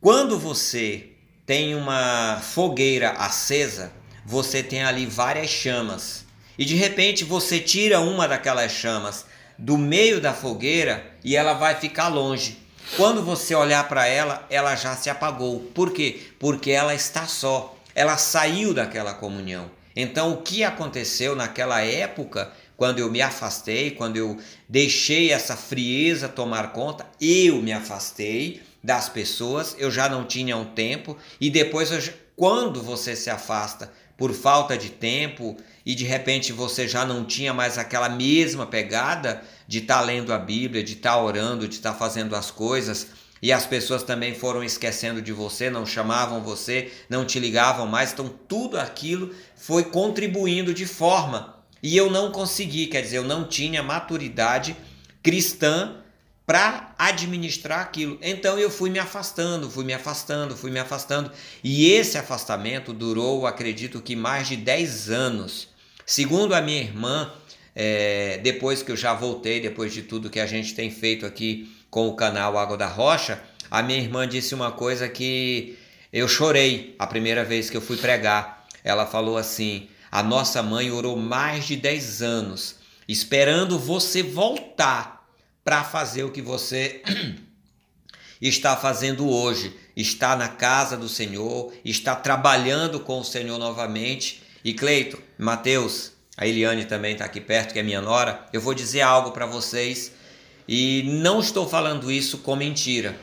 Quando 0.00 0.38
você 0.38 1.08
tem 1.44 1.74
uma 1.74 2.40
fogueira 2.40 3.10
acesa, 3.10 3.92
você 4.24 4.62
tem 4.62 4.82
ali 4.82 5.06
várias 5.06 5.50
chamas. 5.50 6.24
E 6.56 6.64
de 6.64 6.76
repente 6.76 7.24
você 7.24 7.58
tira 7.58 8.00
uma 8.00 8.28
daquelas 8.28 8.70
chamas 8.70 9.26
do 9.60 9.76
meio 9.76 10.20
da 10.20 10.32
fogueira 10.32 11.04
e 11.22 11.36
ela 11.36 11.52
vai 11.52 11.74
ficar 11.74 12.08
longe. 12.08 12.58
Quando 12.96 13.22
você 13.22 13.54
olhar 13.54 13.86
para 13.86 14.06
ela, 14.06 14.44
ela 14.48 14.74
já 14.74 14.96
se 14.96 15.10
apagou. 15.10 15.60
Por 15.74 15.92
quê? 15.92 16.20
Porque 16.38 16.70
ela 16.70 16.94
está 16.94 17.26
só. 17.26 17.76
Ela 17.94 18.16
saiu 18.16 18.72
daquela 18.72 19.12
comunhão. 19.12 19.70
Então, 19.94 20.32
o 20.32 20.38
que 20.38 20.64
aconteceu 20.64 21.36
naquela 21.36 21.82
época, 21.82 22.50
quando 22.76 23.00
eu 23.00 23.10
me 23.10 23.20
afastei, 23.20 23.90
quando 23.90 24.16
eu 24.16 24.38
deixei 24.68 25.30
essa 25.30 25.56
frieza 25.56 26.28
tomar 26.28 26.72
conta, 26.72 27.06
eu 27.20 27.60
me 27.60 27.72
afastei 27.72 28.62
das 28.82 29.10
pessoas, 29.10 29.76
eu 29.78 29.90
já 29.90 30.08
não 30.08 30.24
tinha 30.24 30.56
um 30.56 30.64
tempo, 30.64 31.18
e 31.38 31.50
depois, 31.50 32.10
quando 32.34 32.82
você 32.82 33.14
se 33.14 33.28
afasta 33.28 33.92
por 34.20 34.34
falta 34.34 34.76
de 34.76 34.90
tempo, 34.90 35.56
e 35.84 35.94
de 35.94 36.04
repente 36.04 36.52
você 36.52 36.86
já 36.86 37.06
não 37.06 37.24
tinha 37.24 37.54
mais 37.54 37.78
aquela 37.78 38.06
mesma 38.06 38.66
pegada 38.66 39.42
de 39.66 39.78
estar 39.78 40.00
tá 40.00 40.02
lendo 40.02 40.30
a 40.30 40.38
Bíblia, 40.38 40.84
de 40.84 40.92
estar 40.92 41.12
tá 41.12 41.22
orando, 41.22 41.66
de 41.66 41.76
estar 41.76 41.92
tá 41.92 41.98
fazendo 41.98 42.36
as 42.36 42.50
coisas, 42.50 43.06
e 43.40 43.50
as 43.50 43.64
pessoas 43.64 44.02
também 44.02 44.34
foram 44.34 44.62
esquecendo 44.62 45.22
de 45.22 45.32
você, 45.32 45.70
não 45.70 45.86
chamavam 45.86 46.42
você, 46.42 46.92
não 47.08 47.24
te 47.24 47.40
ligavam 47.40 47.86
mais, 47.86 48.12
então 48.12 48.28
tudo 48.46 48.78
aquilo 48.78 49.34
foi 49.56 49.84
contribuindo 49.84 50.74
de 50.74 50.84
forma. 50.84 51.56
E 51.82 51.96
eu 51.96 52.10
não 52.10 52.30
consegui, 52.30 52.88
quer 52.88 53.00
dizer, 53.00 53.16
eu 53.16 53.24
não 53.24 53.48
tinha 53.48 53.82
maturidade 53.82 54.76
cristã 55.22 55.96
para 56.50 56.92
administrar 56.98 57.78
aquilo. 57.78 58.18
Então 58.20 58.58
eu 58.58 58.68
fui 58.68 58.90
me 58.90 58.98
afastando, 58.98 59.70
fui 59.70 59.84
me 59.84 59.92
afastando, 59.92 60.56
fui 60.56 60.68
me 60.72 60.80
afastando. 60.80 61.30
E 61.62 61.92
esse 61.92 62.18
afastamento 62.18 62.92
durou, 62.92 63.46
acredito 63.46 64.02
que 64.02 64.16
mais 64.16 64.48
de 64.48 64.56
10 64.56 65.10
anos. 65.10 65.68
Segundo 66.04 66.52
a 66.52 66.60
minha 66.60 66.80
irmã, 66.80 67.32
é, 67.72 68.40
depois 68.42 68.82
que 68.82 68.90
eu 68.90 68.96
já 68.96 69.14
voltei, 69.14 69.60
depois 69.60 69.94
de 69.94 70.02
tudo 70.02 70.28
que 70.28 70.40
a 70.40 70.46
gente 70.46 70.74
tem 70.74 70.90
feito 70.90 71.24
aqui 71.24 71.72
com 71.88 72.08
o 72.08 72.16
canal 72.16 72.58
Água 72.58 72.76
da 72.76 72.88
Rocha, 72.88 73.40
a 73.70 73.80
minha 73.80 74.00
irmã 74.00 74.26
disse 74.26 74.52
uma 74.52 74.72
coisa 74.72 75.08
que 75.08 75.78
eu 76.12 76.26
chorei 76.26 76.96
a 76.98 77.06
primeira 77.06 77.44
vez 77.44 77.70
que 77.70 77.76
eu 77.76 77.80
fui 77.80 77.96
pregar. 77.96 78.66
Ela 78.82 79.06
falou 79.06 79.38
assim: 79.38 79.86
a 80.10 80.20
nossa 80.20 80.64
mãe 80.64 80.90
orou 80.90 81.16
mais 81.16 81.64
de 81.64 81.76
10 81.76 82.22
anos 82.22 82.74
esperando 83.06 83.78
você 83.78 84.20
voltar 84.20 85.19
para 85.64 85.84
fazer 85.84 86.24
o 86.24 86.30
que 86.30 86.42
você 86.42 87.02
está 88.40 88.76
fazendo 88.76 89.28
hoje. 89.28 89.74
Está 89.96 90.34
na 90.34 90.48
casa 90.48 90.96
do 90.96 91.08
Senhor, 91.08 91.72
está 91.84 92.16
trabalhando 92.16 93.00
com 93.00 93.20
o 93.20 93.24
Senhor 93.24 93.58
novamente. 93.58 94.42
E 94.64 94.72
Cleito, 94.72 95.20
Mateus, 95.38 96.12
a 96.36 96.46
Eliane 96.46 96.84
também 96.84 97.12
está 97.12 97.24
aqui 97.24 97.40
perto, 97.40 97.72
que 97.72 97.78
é 97.78 97.82
minha 97.82 98.00
nora. 98.00 98.46
Eu 98.52 98.60
vou 98.60 98.74
dizer 98.74 99.02
algo 99.02 99.32
para 99.32 99.46
vocês 99.46 100.12
e 100.66 101.02
não 101.04 101.40
estou 101.40 101.68
falando 101.68 102.10
isso 102.10 102.38
com 102.38 102.56
mentira. 102.56 103.16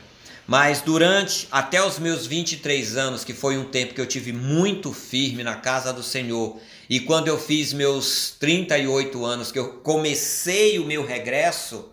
Mas 0.46 0.80
durante 0.80 1.46
até 1.50 1.84
os 1.84 1.98
meus 1.98 2.26
23 2.26 2.96
anos, 2.96 3.22
que 3.22 3.34
foi 3.34 3.58
um 3.58 3.64
tempo 3.64 3.92
que 3.92 4.00
eu 4.00 4.06
tive 4.06 4.32
muito 4.32 4.92
firme 4.94 5.44
na 5.44 5.56
casa 5.56 5.92
do 5.92 6.02
Senhor, 6.02 6.58
e 6.88 7.00
quando 7.00 7.28
eu 7.28 7.38
fiz 7.38 7.72
meus 7.74 8.34
38 8.40 9.24
anos, 9.24 9.52
que 9.52 9.58
eu 9.58 9.74
comecei 9.80 10.78
o 10.78 10.86
meu 10.86 11.04
regresso, 11.04 11.90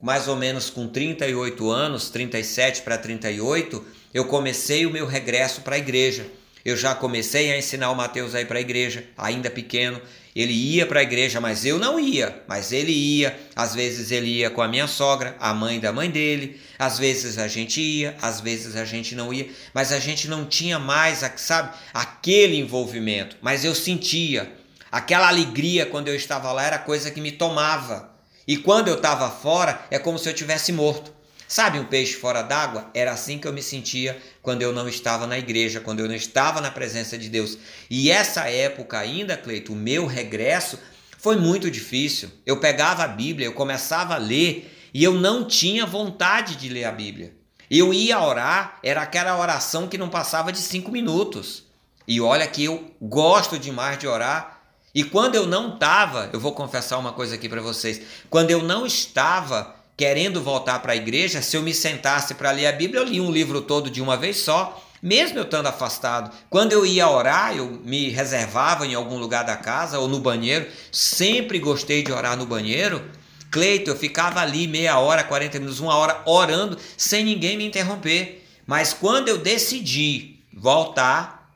mais 0.00 0.28
ou 0.28 0.36
menos 0.36 0.70
com 0.70 0.88
38 0.88 1.70
anos, 1.70 2.10
37 2.10 2.82
para 2.82 2.96
38, 2.96 3.84
eu 4.14 4.24
comecei 4.24 4.86
o 4.86 4.90
meu 4.90 5.06
regresso 5.06 5.60
para 5.60 5.76
a 5.76 5.78
igreja. 5.78 6.26
Eu 6.64 6.76
já 6.76 6.94
comecei 6.94 7.50
a 7.50 7.58
ensinar 7.58 7.90
o 7.90 7.96
Mateus 7.96 8.34
a 8.34 8.40
ir 8.40 8.46
para 8.46 8.58
a 8.58 8.60
igreja, 8.60 9.04
ainda 9.16 9.50
pequeno. 9.50 10.00
Ele 10.36 10.52
ia 10.52 10.86
para 10.86 11.00
a 11.00 11.02
igreja, 11.02 11.40
mas 11.40 11.64
eu 11.64 11.78
não 11.78 11.98
ia. 11.98 12.42
Mas 12.46 12.70
ele 12.70 12.92
ia. 12.92 13.38
Às 13.56 13.74
vezes 13.74 14.10
ele 14.10 14.28
ia 14.38 14.50
com 14.50 14.62
a 14.62 14.68
minha 14.68 14.86
sogra, 14.86 15.36
a 15.40 15.52
mãe 15.52 15.80
da 15.80 15.92
mãe 15.92 16.10
dele. 16.10 16.60
Às 16.78 16.98
vezes 16.98 17.38
a 17.38 17.48
gente 17.48 17.80
ia, 17.80 18.14
às 18.20 18.40
vezes 18.40 18.76
a 18.76 18.84
gente 18.84 19.14
não 19.14 19.32
ia. 19.32 19.48
Mas 19.74 19.90
a 19.90 19.98
gente 19.98 20.28
não 20.28 20.44
tinha 20.44 20.78
mais, 20.78 21.24
sabe, 21.36 21.76
aquele 21.92 22.56
envolvimento. 22.58 23.36
Mas 23.40 23.64
eu 23.64 23.74
sentia. 23.74 24.52
Aquela 24.92 25.28
alegria 25.28 25.86
quando 25.86 26.08
eu 26.08 26.14
estava 26.14 26.52
lá 26.52 26.64
era 26.64 26.78
coisa 26.78 27.10
que 27.10 27.20
me 27.20 27.32
tomava. 27.32 28.09
E 28.50 28.56
quando 28.56 28.88
eu 28.88 28.96
estava 28.96 29.30
fora, 29.30 29.80
é 29.92 29.96
como 29.96 30.18
se 30.18 30.28
eu 30.28 30.34
tivesse 30.34 30.72
morto. 30.72 31.12
Sabe 31.46 31.78
um 31.78 31.84
peixe 31.84 32.14
fora 32.14 32.42
d'água? 32.42 32.90
Era 32.92 33.12
assim 33.12 33.38
que 33.38 33.46
eu 33.46 33.52
me 33.52 33.62
sentia 33.62 34.20
quando 34.42 34.62
eu 34.62 34.72
não 34.72 34.88
estava 34.88 35.24
na 35.24 35.38
igreja, 35.38 35.78
quando 35.78 36.00
eu 36.00 36.08
não 36.08 36.16
estava 36.16 36.60
na 36.60 36.68
presença 36.68 37.16
de 37.16 37.28
Deus. 37.28 37.56
E 37.88 38.10
essa 38.10 38.50
época 38.50 38.98
ainda, 38.98 39.36
Cleito, 39.36 39.72
o 39.72 39.76
meu 39.76 40.04
regresso 40.04 40.80
foi 41.16 41.36
muito 41.36 41.70
difícil. 41.70 42.28
Eu 42.44 42.58
pegava 42.58 43.04
a 43.04 43.06
Bíblia, 43.06 43.46
eu 43.46 43.52
começava 43.52 44.16
a 44.16 44.18
ler 44.18 44.76
e 44.92 45.04
eu 45.04 45.14
não 45.14 45.46
tinha 45.46 45.86
vontade 45.86 46.56
de 46.56 46.68
ler 46.68 46.86
a 46.86 46.90
Bíblia. 46.90 47.32
Eu 47.70 47.94
ia 47.94 48.20
orar, 48.20 48.80
era 48.82 49.00
aquela 49.00 49.38
oração 49.38 49.86
que 49.86 49.96
não 49.96 50.08
passava 50.08 50.50
de 50.50 50.58
cinco 50.58 50.90
minutos. 50.90 51.66
E 52.04 52.20
olha 52.20 52.48
que 52.48 52.64
eu 52.64 52.96
gosto 53.00 53.56
demais 53.56 53.96
de 53.96 54.08
orar. 54.08 54.59
E 54.94 55.04
quando 55.04 55.36
eu 55.36 55.46
não 55.46 55.74
estava, 55.74 56.30
eu 56.32 56.40
vou 56.40 56.52
confessar 56.52 56.98
uma 56.98 57.12
coisa 57.12 57.36
aqui 57.36 57.48
para 57.48 57.60
vocês. 57.60 58.00
Quando 58.28 58.50
eu 58.50 58.62
não 58.62 58.84
estava 58.84 59.76
querendo 59.96 60.42
voltar 60.42 60.80
para 60.80 60.92
a 60.92 60.96
igreja, 60.96 61.42
se 61.42 61.56
eu 61.56 61.62
me 61.62 61.74
sentasse 61.74 62.34
para 62.34 62.50
ler 62.50 62.66
a 62.66 62.72
Bíblia, 62.72 63.00
eu 63.00 63.04
li 63.04 63.20
um 63.20 63.30
livro 63.30 63.60
todo 63.60 63.90
de 63.90 64.00
uma 64.00 64.16
vez 64.16 64.38
só, 64.38 64.82
mesmo 65.02 65.38
eu 65.38 65.44
estando 65.44 65.66
afastado. 65.66 66.34
Quando 66.48 66.72
eu 66.72 66.84
ia 66.84 67.08
orar, 67.08 67.56
eu 67.56 67.80
me 67.84 68.08
reservava 68.08 68.86
em 68.86 68.94
algum 68.94 69.18
lugar 69.18 69.44
da 69.44 69.56
casa 69.56 69.98
ou 69.98 70.08
no 70.08 70.18
banheiro. 70.18 70.66
Sempre 70.90 71.58
gostei 71.58 72.02
de 72.02 72.12
orar 72.12 72.36
no 72.36 72.44
banheiro. 72.44 73.02
Cleito, 73.50 73.90
eu 73.90 73.96
ficava 73.96 74.40
ali 74.40 74.66
meia 74.66 74.98
hora, 74.98 75.24
40 75.24 75.58
minutos, 75.58 75.80
uma 75.80 75.94
hora 75.94 76.20
orando 76.24 76.78
sem 76.96 77.24
ninguém 77.24 77.56
me 77.56 77.66
interromper. 77.66 78.46
Mas 78.66 78.92
quando 78.92 79.28
eu 79.28 79.38
decidi 79.38 80.38
voltar 80.52 81.52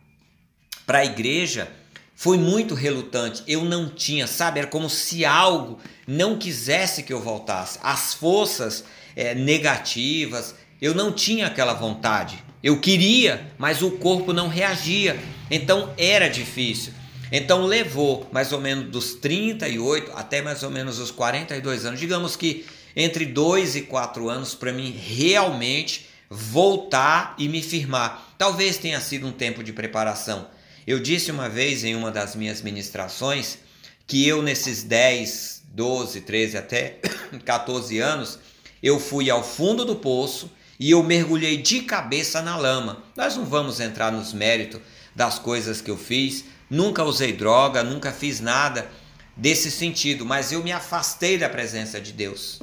para 0.87 0.99
a 0.99 1.05
igreja, 1.05 1.70
foi 2.14 2.38
muito 2.38 2.74
relutante. 2.74 3.42
Eu 3.46 3.64
não 3.64 3.88
tinha, 3.88 4.27
sabe? 4.27 4.61
Era 4.61 4.68
como 4.68 4.88
se 4.88 5.24
algo 5.24 5.79
não 6.07 6.38
quisesse 6.38 7.03
que 7.03 7.12
eu 7.12 7.20
voltasse. 7.20 7.79
As 7.83 8.14
forças 8.14 8.85
é, 9.16 9.35
negativas, 9.35 10.55
eu 10.81 10.94
não 10.94 11.12
tinha 11.12 11.46
aquela 11.46 11.74
vontade. 11.74 12.42
Eu 12.62 12.81
queria, 12.81 13.53
mas 13.59 13.83
o 13.83 13.92
corpo 13.92 14.33
não 14.33 14.48
reagia. 14.48 15.18
Então 15.50 15.92
era 15.98 16.29
difícil. 16.29 16.92
Então 17.31 17.64
levou 17.64 18.29
mais 18.33 18.53
ou 18.53 18.61
menos 18.61 18.90
dos 18.90 19.14
38 19.14 20.12
até 20.14 20.40
mais 20.40 20.62
ou 20.62 20.70
menos 20.70 20.98
os 20.98 21.11
42 21.11 21.85
anos. 21.85 22.00
Digamos 22.00 22.37
que 22.37 22.64
entre 22.94 23.27
2 23.27 23.77
e 23.77 23.83
4 23.83 24.29
anos 24.29 24.55
para 24.55 24.72
mim 24.72 24.90
realmente 24.96 26.07
voltar 26.31 27.35
e 27.38 27.48
me 27.48 27.61
firmar. 27.61 28.35
Talvez 28.38 28.79
tenha 28.79 29.00
sido 29.00 29.27
um 29.27 29.33
tempo 29.33 29.62
de 29.62 29.72
preparação. 29.72 30.46
Eu 30.87 31.01
disse 31.01 31.31
uma 31.31 31.49
vez 31.49 31.83
em 31.85 31.94
uma 31.94 32.11
das 32.11 32.37
minhas 32.37 32.61
ministrações 32.61 33.59
que 34.07 34.27
eu, 34.27 34.42
nesses 34.42 34.83
10, 34.83 35.62
12, 35.68 36.20
13 36.20 36.59
até 36.59 37.01
14 37.44 37.99
anos, 37.99 38.38
eu 38.83 39.01
fui 39.01 39.31
ao 39.31 39.42
fundo 39.42 39.85
do 39.85 39.97
poço 39.97 40.51
e 40.79 40.90
eu 40.90 41.03
mergulhei 41.03 41.57
de 41.57 41.83
cabeça 41.83 42.42
na 42.42 42.57
lama. 42.57 43.03
Nós 43.16 43.37
não 43.37 43.44
vamos 43.47 43.81
entrar 43.81 44.12
nos 44.12 44.33
méritos 44.33 44.81
das 45.14 45.38
coisas 45.38 45.81
que 45.81 45.90
eu 45.90 45.97
fiz, 45.97 46.44
nunca 46.68 47.05
usei 47.05 47.33
droga, 47.33 47.83
nunca 47.83 48.12
fiz 48.12 48.40
nada 48.40 48.90
desse 49.37 49.70
sentido, 49.70 50.27
mas 50.27 50.53
eu 50.53 50.62
me 50.62 50.73
afastei 50.73 51.38
da 51.38 51.49
presença 51.49 52.01
de 52.01 52.12
Deus. 52.12 52.61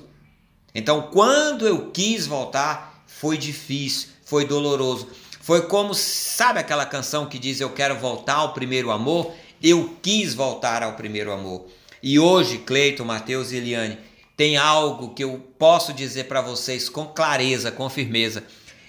Então, 0.76 1.10
quando 1.12 1.68
eu 1.68 1.92
quis 1.92 2.28
voltar, 2.28 3.04
foi 3.08 3.38
difícil, 3.38 4.10
foi 4.24 4.46
doloroso. 4.46 5.10
Foi 5.52 5.64
como, 5.64 5.94
sabe 5.94 6.60
aquela 6.60 6.86
canção 6.86 7.26
que 7.26 7.38
diz 7.38 7.60
eu 7.60 7.72
quero 7.72 8.00
voltar 8.00 8.36
ao 8.36 8.54
primeiro 8.54 8.90
amor? 8.90 9.34
Eu 9.62 9.98
quis 10.02 10.34
voltar 10.34 10.82
ao 10.82 10.94
primeiro 10.94 11.30
amor. 11.30 11.68
E 12.02 12.18
hoje, 12.18 12.60
Cleiton, 12.60 13.04
Mateus 13.04 13.52
e 13.52 13.58
Eliane, 13.58 13.98
tem 14.38 14.56
algo 14.56 15.14
que 15.14 15.26
eu 15.26 15.46
posso 15.60 15.92
dizer 15.92 16.30
para 16.30 16.40
vocês 16.40 16.88
com 16.88 17.06
clareza, 17.06 17.70
com 17.70 17.90
firmeza. 17.90 18.46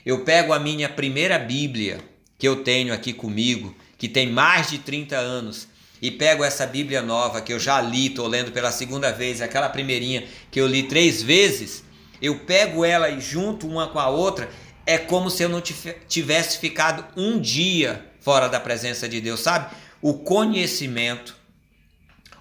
Eu 0.06 0.20
pego 0.20 0.52
a 0.52 0.60
minha 0.60 0.88
primeira 0.88 1.36
Bíblia 1.36 1.98
que 2.38 2.46
eu 2.46 2.62
tenho 2.62 2.94
aqui 2.94 3.12
comigo, 3.12 3.74
que 3.98 4.08
tem 4.08 4.30
mais 4.30 4.70
de 4.70 4.78
30 4.78 5.16
anos, 5.16 5.66
e 6.00 6.12
pego 6.12 6.44
essa 6.44 6.64
Bíblia 6.64 7.02
nova 7.02 7.40
que 7.40 7.52
eu 7.52 7.58
já 7.58 7.80
li, 7.80 8.06
estou 8.06 8.28
lendo 8.28 8.52
pela 8.52 8.70
segunda 8.70 9.10
vez, 9.10 9.42
aquela 9.42 9.68
primeirinha 9.68 10.28
que 10.48 10.60
eu 10.60 10.68
li 10.68 10.84
três 10.84 11.24
vezes, 11.24 11.82
eu 12.22 12.38
pego 12.38 12.84
ela 12.84 13.10
e 13.10 13.20
junto 13.20 13.66
uma 13.66 13.88
com 13.88 13.98
a 13.98 14.08
outra 14.08 14.48
é 14.86 14.98
como 14.98 15.30
se 15.30 15.42
eu 15.42 15.48
não 15.48 15.60
tivesse 15.60 16.58
ficado 16.58 17.04
um 17.16 17.40
dia 17.40 18.04
fora 18.20 18.48
da 18.48 18.60
presença 18.60 19.08
de 19.08 19.20
Deus, 19.20 19.40
sabe? 19.40 19.74
O 20.00 20.14
conhecimento, 20.14 21.36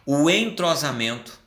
o 0.05 0.29
entrosamento, 0.29 1.39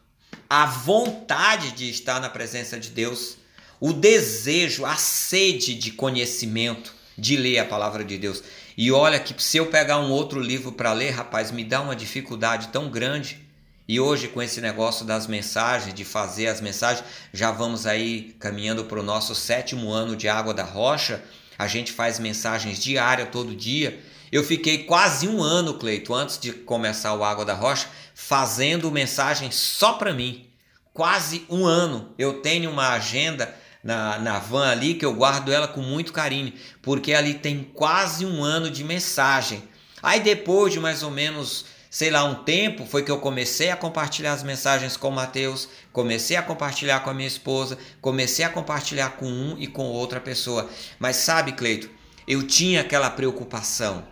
a 0.49 0.67
vontade 0.67 1.73
de 1.73 1.91
estar 1.91 2.21
na 2.21 2.31
presença 2.31 2.79
de 2.79 2.91
Deus, 2.91 3.39
o 3.81 3.93
desejo, 3.93 4.85
a 4.85 4.97
sede 4.97 5.75
de 5.75 5.93
conhecimento, 5.93 6.95
de 7.17 7.37
ler 7.37 7.59
a 7.59 7.65
palavra 7.65 8.05
de 8.05 8.19
Deus. 8.19 8.43
E 8.77 8.91
olha 8.91 9.21
que 9.21 9.41
se 9.43 9.57
eu 9.57 9.67
pegar 9.67 9.99
um 9.99 10.11
outro 10.11 10.41
livro 10.41 10.73
para 10.73 10.93
ler, 10.93 11.11
rapaz, 11.11 11.51
me 11.51 11.65
dá 11.65 11.81
uma 11.81 11.95
dificuldade 11.95 12.69
tão 12.69 12.89
grande. 12.89 13.44
E 13.87 14.01
hoje, 14.01 14.29
com 14.29 14.41
esse 14.41 14.63
negócio 14.63 15.05
das 15.05 15.27
mensagens, 15.27 15.95
de 15.95 16.07
fazer 16.07 16.47
as 16.47 16.61
mensagens, 16.61 17.05
já 17.35 17.51
vamos 17.51 17.87
aí 17.87 18.35
caminhando 18.39 18.85
para 18.85 18.99
o 18.99 19.03
nosso 19.03 19.35
sétimo 19.35 19.93
ano 19.93 20.17
de 20.17 20.27
Água 20.27 20.55
da 20.55 20.65
Rocha. 20.65 21.23
A 21.59 21.67
gente 21.67 21.93
faz 21.93 22.19
mensagens 22.19 22.79
diárias 22.79 23.29
todo 23.31 23.55
dia. 23.55 24.03
Eu 24.33 24.43
fiquei 24.43 24.85
quase 24.85 25.29
um 25.29 25.43
ano, 25.43 25.75
Cleito, 25.75 26.15
antes 26.15 26.39
de 26.39 26.51
começar 26.51 27.13
o 27.15 27.23
Água 27.23 27.45
da 27.45 27.53
Rocha, 27.53 27.87
fazendo 28.15 28.91
mensagens 28.91 29.55
só 29.55 29.93
para 29.93 30.15
mim. 30.15 30.49
Quase 30.95 31.45
um 31.51 31.67
ano. 31.67 32.15
Eu 32.17 32.41
tenho 32.41 32.71
uma 32.71 32.95
agenda 32.95 33.55
na, 33.83 34.19
na 34.19 34.39
van 34.39 34.71
ali 34.71 34.95
que 34.95 35.05
eu 35.05 35.13
guardo 35.13 35.53
ela 35.53 35.69
com 35.69 35.83
muito 35.83 36.11
carinho, 36.11 36.55
porque 36.81 37.13
ali 37.13 37.35
tem 37.35 37.63
quase 37.63 38.25
um 38.25 38.43
ano 38.43 38.71
de 38.71 38.83
mensagem. 38.83 39.63
Aí 40.03 40.21
depois 40.21 40.73
de 40.73 40.81
mais 40.81 41.03
ou 41.03 41.11
menos 41.11 41.67
sei 41.95 42.11
lá, 42.11 42.25
um 42.25 42.43
tempo 42.43 42.85
foi 42.85 43.05
que 43.05 43.11
eu 43.13 43.21
comecei 43.21 43.71
a 43.71 43.77
compartilhar 43.77 44.33
as 44.33 44.43
mensagens 44.43 44.97
com 44.97 45.11
o 45.11 45.13
Mateus, 45.13 45.69
comecei 45.93 46.37
a 46.37 46.43
compartilhar 46.43 46.99
com 46.99 47.11
a 47.11 47.15
minha 47.15 47.29
esposa, 47.29 47.79
comecei 48.01 48.45
a 48.45 48.49
compartilhar 48.49 49.11
com 49.11 49.27
um 49.27 49.57
e 49.61 49.69
com 49.69 49.85
outra 49.85 50.19
pessoa. 50.21 50.69
Mas 50.99 51.15
sabe, 51.15 51.53
Cleito, 51.53 51.89
eu 52.27 52.45
tinha 52.45 52.81
aquela 52.81 53.09
preocupação. 53.11 54.05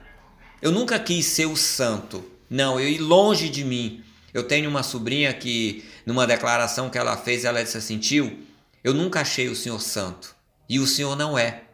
Eu 0.62 0.70
nunca 0.70 0.96
quis 0.96 1.26
ser 1.26 1.46
o 1.46 1.56
santo. 1.56 2.24
Não, 2.48 2.78
eu 2.78 2.88
ir 2.88 2.98
longe 2.98 3.48
de 3.48 3.64
mim. 3.64 4.04
Eu 4.32 4.44
tenho 4.44 4.70
uma 4.70 4.84
sobrinha 4.84 5.34
que, 5.34 5.84
numa 6.06 6.24
declaração 6.24 6.88
que 6.88 6.98
ela 6.98 7.16
fez, 7.16 7.44
ela 7.44 7.64
disse 7.64 7.78
assim: 7.78 7.98
tio, 7.98 8.46
eu 8.84 8.94
nunca 8.94 9.22
achei 9.22 9.48
o 9.48 9.56
senhor 9.56 9.80
santo. 9.80 10.36
E 10.68 10.78
o 10.78 10.86
senhor 10.86 11.16
não 11.16 11.36
é. 11.36 11.64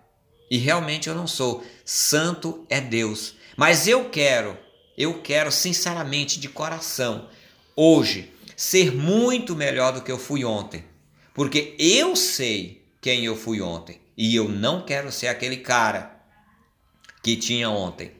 E 0.50 0.56
realmente 0.56 1.06
eu 1.06 1.14
não 1.14 1.26
sou. 1.26 1.62
Santo 1.84 2.64
é 2.70 2.80
Deus. 2.80 3.34
Mas 3.58 3.86
eu 3.86 4.08
quero, 4.08 4.56
eu 4.98 5.22
quero 5.22 5.52
sinceramente, 5.52 6.40
de 6.40 6.48
coração, 6.48 7.28
hoje, 7.76 8.32
ser 8.56 8.92
muito 8.92 9.54
melhor 9.54 9.92
do 9.92 10.02
que 10.02 10.10
eu 10.10 10.18
fui 10.18 10.44
ontem. 10.44 10.84
Porque 11.32 11.76
eu 11.78 12.16
sei 12.16 12.84
quem 13.00 13.24
eu 13.24 13.36
fui 13.36 13.60
ontem. 13.60 14.00
E 14.16 14.34
eu 14.34 14.48
não 14.48 14.82
quero 14.82 15.12
ser 15.12 15.28
aquele 15.28 15.58
cara 15.58 16.20
que 17.22 17.36
tinha 17.36 17.70
ontem. 17.70 18.10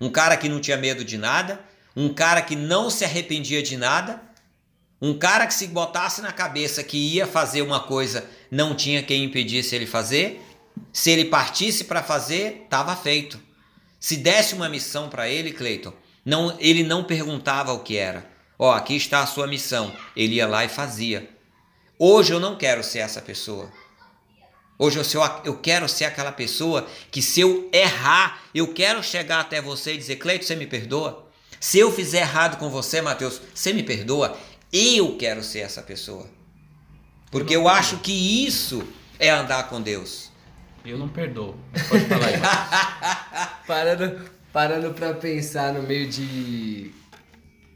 Um 0.00 0.08
cara 0.08 0.38
que 0.38 0.48
não 0.48 0.60
tinha 0.60 0.78
medo 0.78 1.04
de 1.04 1.18
nada, 1.18 1.62
um 1.94 2.08
cara 2.08 2.40
que 2.40 2.56
não 2.56 2.88
se 2.88 3.04
arrependia 3.04 3.62
de 3.62 3.76
nada, 3.76 4.22
um 5.02 5.12
cara 5.18 5.46
que 5.46 5.52
se 5.52 5.66
botasse 5.66 6.22
na 6.22 6.32
cabeça 6.32 6.82
que 6.82 6.96
ia 6.96 7.26
fazer 7.26 7.60
uma 7.60 7.80
coisa, 7.80 8.26
não 8.50 8.74
tinha 8.74 9.02
quem 9.02 9.24
impedisse 9.24 9.74
ele 9.74 9.86
fazer. 9.86 10.40
Se 10.90 11.10
ele 11.10 11.26
partisse 11.26 11.84
para 11.84 12.02
fazer, 12.02 12.62
estava 12.64 12.96
feito. 12.96 13.38
Se 14.00 14.16
desse 14.16 14.54
uma 14.54 14.70
missão 14.70 15.10
para 15.10 15.28
ele, 15.28 15.52
Cleiton, 15.52 15.92
não, 16.24 16.56
ele 16.58 16.82
não 16.82 17.04
perguntava 17.04 17.72
o 17.72 17.80
que 17.80 17.96
era. 17.96 18.26
Ó, 18.58 18.70
oh, 18.70 18.72
aqui 18.72 18.96
está 18.96 19.20
a 19.20 19.26
sua 19.26 19.46
missão. 19.46 19.92
Ele 20.16 20.36
ia 20.36 20.46
lá 20.46 20.64
e 20.64 20.68
fazia. 20.68 21.28
Hoje 21.98 22.32
eu 22.32 22.40
não 22.40 22.56
quero 22.56 22.82
ser 22.82 23.00
essa 23.00 23.20
pessoa. 23.20 23.70
Hoje 24.78 24.98
eu, 24.98 25.04
eu 25.44 25.56
quero 25.58 25.88
ser 25.88 26.04
aquela 26.04 26.32
pessoa 26.32 26.86
que 27.10 27.22
se 27.22 27.40
eu 27.40 27.68
errar, 27.72 28.42
eu 28.54 28.72
quero 28.72 29.02
chegar 29.02 29.40
até 29.40 29.60
você 29.60 29.94
e 29.94 29.98
dizer, 29.98 30.16
Cleito, 30.16 30.44
você 30.44 30.56
me 30.56 30.66
perdoa? 30.66 31.28
Se 31.60 31.78
eu 31.78 31.92
fizer 31.92 32.20
errado 32.20 32.58
com 32.58 32.68
você, 32.68 33.00
Mateus, 33.00 33.40
você 33.54 33.72
me 33.72 33.82
perdoa? 33.82 34.36
Eu 34.72 35.16
quero 35.16 35.42
ser 35.42 35.60
essa 35.60 35.82
pessoa. 35.82 36.28
Porque 37.30 37.54
eu 37.54 37.68
acho 37.68 37.98
que 37.98 38.46
isso 38.46 38.86
é 39.18 39.30
andar 39.30 39.68
com 39.68 39.80
Deus. 39.80 40.30
Eu 40.84 40.98
não 40.98 41.08
perdoo. 41.08 41.56
Pode 41.88 42.04
falar 42.04 42.26
aí. 42.26 42.34
parando, 43.66 44.30
parando 44.54 44.94
para 44.94 45.12
pensar 45.12 45.74
no 45.74 45.82
meio 45.82 46.08
de 46.08 46.92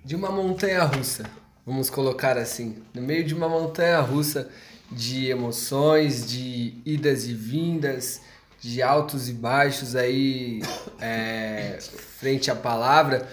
de 0.04 0.14
uma 0.14 0.30
montanha 0.30 0.84
russa, 0.84 1.28
vamos 1.66 1.90
colocar 1.90 2.38
assim, 2.38 2.76
no 2.94 3.02
meio 3.02 3.24
de 3.24 3.34
uma 3.34 3.48
montanha 3.48 4.00
russa 4.00 4.48
de 4.90 5.26
emoções, 5.26 6.24
de 6.24 6.74
idas 6.86 7.26
e 7.26 7.34
vindas, 7.34 8.22
de 8.60 8.80
altos 8.80 9.28
e 9.28 9.32
baixos 9.32 9.96
aí 9.96 10.62
é, 11.02 11.78
frente 11.80 12.48
à 12.48 12.54
palavra. 12.54 13.28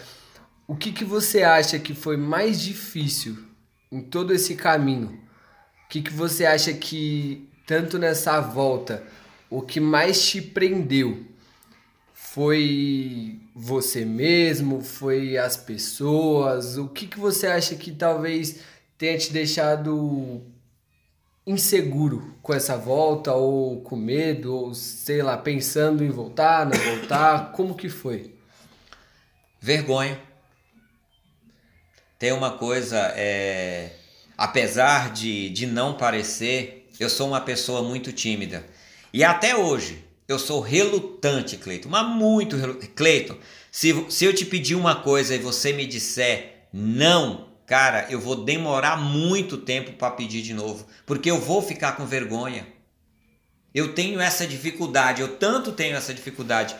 O 0.67 0.75
que, 0.75 0.91
que 0.91 1.05
você 1.05 1.43
acha 1.43 1.77
que 1.77 1.93
foi 1.93 2.17
mais 2.17 2.59
difícil 2.59 3.37
em 3.91 4.01
todo 4.01 4.33
esse 4.33 4.55
caminho? 4.55 5.21
O 5.85 5.87
que, 5.87 6.01
que 6.01 6.11
você 6.11 6.47
acha 6.47 6.73
que, 6.73 7.47
tanto 7.67 7.99
nessa 7.99 8.41
volta, 8.41 9.03
o 9.51 9.61
que 9.61 9.79
mais 9.79 10.27
te 10.27 10.41
prendeu? 10.41 11.34
Foi 12.35 13.39
você 13.55 14.03
mesmo? 14.03 14.81
Foi 14.81 15.37
as 15.37 15.55
pessoas? 15.55 16.77
O 16.77 16.89
que, 16.89 17.07
que 17.07 17.17
você 17.17 17.47
acha 17.47 17.77
que 17.77 17.93
talvez 17.93 18.59
tenha 18.97 19.17
te 19.17 19.31
deixado 19.31 20.43
inseguro 21.47 22.35
com 22.41 22.53
essa 22.53 22.75
volta? 22.75 23.31
Ou 23.31 23.79
com 23.83 23.95
medo? 23.95 24.53
Ou 24.53 24.73
sei 24.73 25.21
lá 25.21 25.37
pensando 25.37 26.03
em 26.03 26.09
voltar 26.09 26.65
não 26.65 26.77
voltar? 26.77 27.53
Como 27.55 27.73
que 27.73 27.87
foi? 27.87 28.35
Vergonha. 29.61 30.19
Tem 32.19 32.33
uma 32.33 32.57
coisa 32.57 33.13
é 33.15 33.91
apesar 34.37 35.13
de, 35.13 35.49
de 35.51 35.65
não 35.65 35.93
parecer 35.93 36.89
eu 36.99 37.09
sou 37.09 37.29
uma 37.29 37.39
pessoa 37.39 37.81
muito 37.81 38.11
tímida. 38.11 38.65
E 39.13 39.23
até 39.23 39.55
hoje 39.55 40.03
eu 40.27 40.39
sou 40.39 40.61
relutante 40.61 41.57
Cleiton 41.57 41.89
mas 41.89 42.07
muito 42.07 42.55
relutante 42.55 42.87
Cleiton 42.89 43.37
se, 43.71 44.05
se 44.09 44.25
eu 44.25 44.33
te 44.33 44.45
pedir 44.45 44.75
uma 44.75 44.95
coisa 44.95 45.35
e 45.35 45.39
você 45.39 45.73
me 45.73 45.85
disser 45.85 46.67
não 46.73 47.45
cara, 47.65 48.05
eu 48.09 48.19
vou 48.19 48.35
demorar 48.35 48.97
muito 48.97 49.57
tempo 49.57 49.93
para 49.93 50.11
pedir 50.11 50.41
de 50.41 50.53
novo, 50.53 50.85
porque 51.05 51.29
eu 51.29 51.39
vou 51.39 51.61
ficar 51.61 51.93
com 51.93 52.05
vergonha. 52.05 52.67
Eu 53.73 53.93
tenho 53.93 54.21
essa 54.21 54.47
dificuldade, 54.47 55.21
eu 55.21 55.35
tanto 55.37 55.71
tenho 55.71 55.95
essa 55.95 56.13
dificuldade 56.13 56.75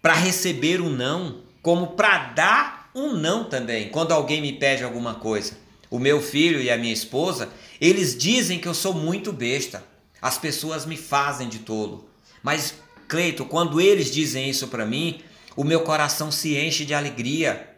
para 0.00 0.14
receber 0.14 0.80
um 0.80 0.88
não, 0.88 1.42
como 1.60 1.88
para 1.88 2.32
dar 2.32 2.90
um 2.94 3.12
não 3.14 3.44
também, 3.44 3.90
quando 3.90 4.12
alguém 4.12 4.40
me 4.40 4.52
pede 4.52 4.82
alguma 4.82 5.14
coisa. 5.14 5.58
O 5.90 5.98
meu 5.98 6.22
filho 6.22 6.60
e 6.60 6.70
a 6.70 6.78
minha 6.78 6.92
esposa, 6.92 7.50
eles 7.80 8.16
dizem 8.16 8.58
que 8.58 8.68
eu 8.68 8.74
sou 8.74 8.94
muito 8.94 9.32
besta. 9.32 9.84
As 10.22 10.38
pessoas 10.38 10.86
me 10.86 10.96
fazem 10.96 11.48
de 11.48 11.58
tolo. 11.60 12.08
Mas, 12.42 12.74
Cleito, 13.08 13.44
quando 13.44 13.80
eles 13.80 14.10
dizem 14.10 14.48
isso 14.48 14.68
para 14.68 14.86
mim, 14.86 15.20
o 15.56 15.64
meu 15.64 15.80
coração 15.80 16.30
se 16.30 16.56
enche 16.56 16.84
de 16.84 16.94
alegria 16.94 17.70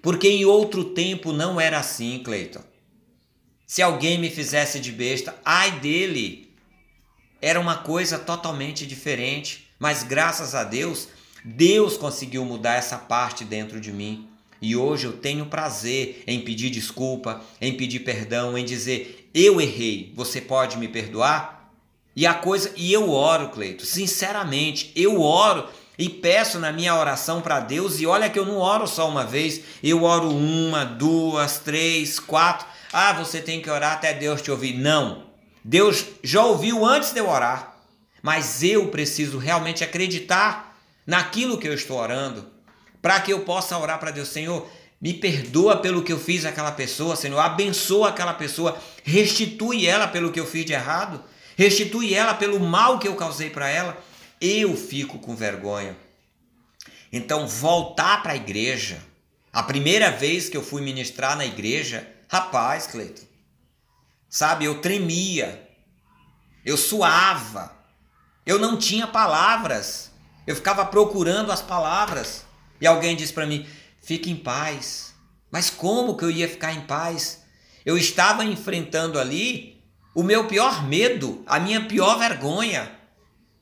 porque 0.00 0.28
em 0.28 0.44
outro 0.44 0.84
tempo 0.84 1.32
não 1.32 1.60
era 1.60 1.78
assim, 1.78 2.20
Cleiton. 2.24 2.62
Se 3.66 3.82
alguém 3.82 4.18
me 4.18 4.30
fizesse 4.30 4.80
de 4.80 4.92
besta, 4.92 5.36
ai 5.44 5.72
dele. 5.80 6.54
Era 7.40 7.60
uma 7.60 7.76
coisa 7.76 8.18
totalmente 8.18 8.86
diferente, 8.86 9.68
mas 9.78 10.02
graças 10.02 10.54
a 10.54 10.64
Deus, 10.64 11.08
Deus 11.44 11.96
conseguiu 11.96 12.44
mudar 12.44 12.76
essa 12.76 12.96
parte 12.96 13.44
dentro 13.44 13.80
de 13.80 13.92
mim. 13.92 14.28
E 14.60 14.74
hoje 14.74 15.06
eu 15.06 15.12
tenho 15.12 15.46
prazer 15.46 16.24
em 16.26 16.40
pedir 16.40 16.70
desculpa, 16.70 17.44
em 17.60 17.76
pedir 17.76 18.00
perdão, 18.00 18.56
em 18.56 18.64
dizer: 18.64 19.28
eu 19.34 19.60
errei, 19.60 20.12
você 20.16 20.40
pode 20.40 20.78
me 20.78 20.88
perdoar? 20.88 21.57
E 22.18 22.26
a 22.26 22.34
coisa, 22.34 22.72
e 22.74 22.92
eu 22.92 23.12
oro, 23.12 23.50
Cleito, 23.50 23.86
sinceramente, 23.86 24.90
eu 24.96 25.22
oro 25.22 25.68
e 25.96 26.08
peço 26.08 26.58
na 26.58 26.72
minha 26.72 26.96
oração 26.96 27.40
para 27.40 27.60
Deus, 27.60 28.00
e 28.00 28.06
olha 28.06 28.28
que 28.28 28.36
eu 28.36 28.44
não 28.44 28.56
oro 28.56 28.88
só 28.88 29.08
uma 29.08 29.22
vez, 29.22 29.60
eu 29.84 30.02
oro 30.02 30.28
uma, 30.28 30.84
duas, 30.84 31.58
três, 31.58 32.18
quatro. 32.18 32.66
Ah, 32.92 33.12
você 33.12 33.40
tem 33.40 33.62
que 33.62 33.70
orar 33.70 33.92
até 33.92 34.12
Deus 34.12 34.42
te 34.42 34.50
ouvir. 34.50 34.76
Não. 34.76 35.26
Deus 35.62 36.06
já 36.24 36.42
ouviu 36.42 36.84
antes 36.84 37.12
de 37.12 37.20
eu 37.20 37.28
orar. 37.28 37.76
Mas 38.20 38.64
eu 38.64 38.88
preciso 38.88 39.38
realmente 39.38 39.84
acreditar 39.84 40.76
naquilo 41.06 41.56
que 41.56 41.68
eu 41.68 41.72
estou 41.72 41.98
orando, 41.98 42.48
para 43.00 43.20
que 43.20 43.32
eu 43.32 43.42
possa 43.42 43.78
orar 43.78 44.00
para 44.00 44.10
Deus, 44.10 44.30
Senhor, 44.30 44.68
me 45.00 45.14
perdoa 45.14 45.76
pelo 45.76 46.02
que 46.02 46.12
eu 46.12 46.18
fiz 46.18 46.44
àquela 46.44 46.72
pessoa, 46.72 47.14
Senhor, 47.14 47.38
abençoa 47.38 48.08
aquela 48.08 48.34
pessoa, 48.34 48.76
restitui 49.04 49.86
ela 49.86 50.08
pelo 50.08 50.32
que 50.32 50.40
eu 50.40 50.46
fiz 50.46 50.64
de 50.64 50.72
errado, 50.72 51.22
restitui 51.58 52.14
ela 52.14 52.32
pelo 52.32 52.58
mal 52.60 52.98
que 52.98 53.08
eu 53.08 53.16
causei 53.16 53.50
para 53.50 53.68
ela 53.68 54.00
eu 54.40 54.76
fico 54.76 55.18
com 55.18 55.34
vergonha. 55.34 55.96
Então, 57.12 57.48
voltar 57.48 58.22
para 58.22 58.32
a 58.32 58.36
igreja, 58.36 59.02
a 59.52 59.62
primeira 59.62 60.10
vez 60.10 60.48
que 60.48 60.56
eu 60.56 60.62
fui 60.62 60.80
ministrar 60.80 61.36
na 61.36 61.44
igreja, 61.44 62.06
rapaz, 62.28 62.86
Cleiton, 62.86 63.26
sabe, 64.28 64.64
eu 64.64 64.80
tremia, 64.80 65.68
eu 66.64 66.76
suava, 66.76 67.74
eu 68.46 68.58
não 68.58 68.76
tinha 68.76 69.06
palavras, 69.06 70.12
eu 70.46 70.54
ficava 70.54 70.84
procurando 70.84 71.50
as 71.50 71.62
palavras. 71.62 72.46
E 72.80 72.86
alguém 72.86 73.16
disse 73.16 73.32
para 73.32 73.46
mim: 73.46 73.66
fique 74.00 74.30
em 74.30 74.36
paz. 74.36 75.14
Mas 75.50 75.70
como 75.70 76.16
que 76.16 76.24
eu 76.24 76.30
ia 76.30 76.48
ficar 76.48 76.72
em 76.72 76.82
paz? 76.82 77.42
Eu 77.84 77.96
estava 77.96 78.44
enfrentando 78.44 79.18
ali 79.18 79.77
o 80.14 80.22
meu 80.22 80.46
pior 80.46 80.86
medo, 80.86 81.42
a 81.46 81.60
minha 81.60 81.84
pior 81.84 82.18
vergonha. 82.18 82.90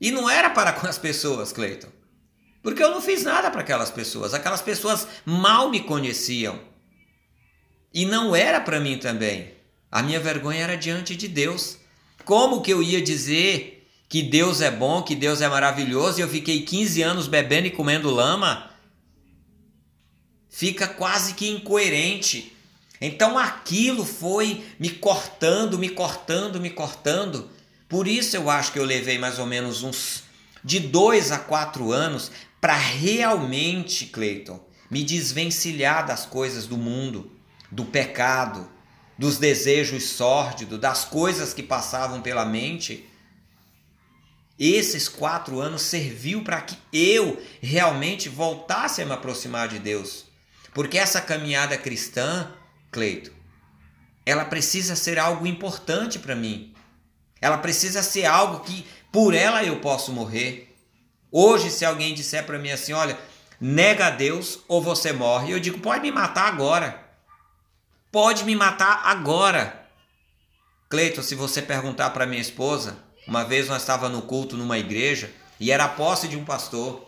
E 0.01 0.11
não 0.11 0.29
era 0.29 0.51
para 0.51 0.73
com 0.73 0.87
as 0.87 0.99
pessoas, 0.99 1.53
Cleiton. 1.53 1.89
Porque 2.63 2.83
eu 2.83 2.91
não 2.91 3.01
fiz 3.01 3.23
nada 3.23 3.51
para 3.51 3.61
aquelas 3.61 3.91
pessoas. 3.91 4.35
Aquelas 4.35 4.61
pessoas 4.61 5.07
mal 5.25 5.71
me 5.71 5.81
conheciam. 5.81 6.59
E 7.95 8.05
não 8.05 8.35
era 8.35 8.61
para 8.61 8.81
mim 8.81 8.99
também. 8.99 9.55
A 9.91 10.03
minha 10.03 10.19
vergonha 10.19 10.63
era 10.63 10.77
diante 10.77 11.15
de 11.15 11.29
Deus. 11.29 11.79
Como 12.25 12.61
que 12.61 12.73
eu 12.73 12.83
ia 12.83 13.01
dizer 13.01 13.89
que 14.09 14.23
Deus 14.23 14.61
é 14.61 14.71
bom, 14.71 15.03
que 15.03 15.15
Deus 15.15 15.41
é 15.41 15.49
maravilhoso 15.49 16.19
e 16.19 16.23
eu 16.23 16.29
fiquei 16.29 16.63
15 16.63 17.03
anos 17.03 17.29
bebendo 17.29 17.69
e 17.69 17.71
comendo 17.71 18.11
lama? 18.11 18.71
Fica 20.51 20.89
quase 20.89 21.35
que 21.35 21.49
incoerente. 21.49 22.56
Então 23.01 23.39
aquilo 23.39 24.05
foi 24.05 24.65
me 24.79 24.91
cortando, 24.91 25.79
me 25.79 25.89
cortando, 25.89 26.61
me 26.61 26.71
cortando. 26.71 27.51
Por 27.89 28.09
isso 28.09 28.37
eu 28.37 28.51
acho 28.51 28.73
que 28.73 28.79
eu 28.79 28.85
levei 28.85 29.19
mais 29.19 29.39
ou 29.39 29.47
menos 29.47 29.83
uns 29.83 30.25
de 30.65 30.81
dois 30.81 31.31
a 31.31 31.39
quatro 31.39 31.93
anos 31.93 32.31
para 32.61 32.75
realmente, 32.75 34.07
Cleiton, 34.07 34.61
me 34.91 35.05
desvencilhar 35.05 36.07
das 36.07 36.27
coisas 36.27 36.67
do 36.67 36.77
mundo, 36.77 37.31
do 37.71 37.85
pecado, 37.85 38.69
dos 39.19 39.39
desejos 39.39 40.05
sórdidos, 40.05 40.81
das 40.81 41.05
coisas 41.05 41.55
que 41.55 41.63
passavam 41.63 42.21
pela 42.21 42.45
mente. 42.45 43.09
Esses 44.59 45.09
quatro 45.09 45.61
anos 45.61 45.83
serviu 45.83 46.43
para 46.43 46.61
que 46.63 46.77
eu 46.93 47.41
realmente 47.61 48.29
voltasse 48.29 49.03
a 49.03 49.07
me 49.07 49.13
aproximar 49.13 49.69
de 49.69 49.79
Deus. 49.79 50.25
Porque 50.73 50.99
essa 50.99 51.21
caminhada 51.21 51.77
cristã, 51.77 52.51
Cleito, 52.97 53.31
ela 54.25 54.47
precisa 54.47 54.97
ser 54.97 55.19
algo 55.19 55.47
importante 55.47 56.19
para 56.19 56.35
mim. 56.35 56.75
Ela 57.43 57.59
precisa 57.59 58.03
ser 58.03 58.25
algo 58.25 58.61
que 58.61 58.87
por 59.13 59.35
ela 59.35 59.63
eu 59.63 59.81
posso 59.81 60.11
morrer. 60.15 60.75
Hoje, 61.31 61.71
se 61.71 61.85
alguém 61.85 62.15
disser 62.15 62.47
para 62.47 62.59
mim 62.59 62.71
assim, 62.71 62.95
olha, 62.95 63.19
nega 63.61 64.07
a 64.07 64.11
Deus 64.11 64.61
ou 64.67 64.81
você 64.81 65.13
morre, 65.13 65.53
eu 65.53 65.61
digo, 65.61 65.79
pode 65.79 66.01
me 66.01 66.11
matar 66.11 66.49
agora. 66.49 67.05
Pode 68.11 68.45
me 68.45 68.57
matar 68.57 69.03
agora. 69.05 69.87
Cleiton, 70.89 71.23
se 71.23 71.35
você 71.35 71.61
perguntar 71.61 72.09
para 72.09 72.25
minha 72.25 72.41
esposa, 72.41 72.97
uma 73.29 73.45
vez 73.45 73.69
nós 73.69 73.83
estava 73.83 74.09
no 74.09 74.23
culto 74.23 74.57
numa 74.57 74.79
igreja 74.79 75.31
e 75.61 75.71
era 75.71 75.85
a 75.85 75.89
posse 75.89 76.29
de 76.29 76.37
um 76.39 76.47
pastor. 76.47 77.06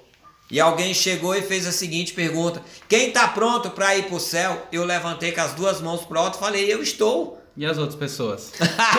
E 0.51 0.59
alguém 0.61 0.95
chegou 0.95 1.35
e 1.35 1.43
fez 1.43 1.67
a 1.67 1.73
seguinte 1.73 2.13
pergunta: 2.13 2.63
Quem 2.89 3.09
está 3.09 3.29
pronto 3.29 3.71
para 3.71 3.97
ir 3.97 4.05
para 4.05 4.17
o 4.17 4.21
céu? 4.21 4.67
Eu 4.73 4.85
levantei 4.85 5.33
com 5.33 5.41
as 5.41 5.53
duas 5.53 5.81
mãos 5.81 6.05
para 6.05 6.19
o 6.19 6.25
alto 6.25 6.37
e 6.37 6.41
falei: 6.41 6.73
Eu 6.73 6.83
estou. 6.83 7.43
E 7.57 7.67
as 7.67 7.77
outras 7.77 7.99
pessoas? 7.99 8.53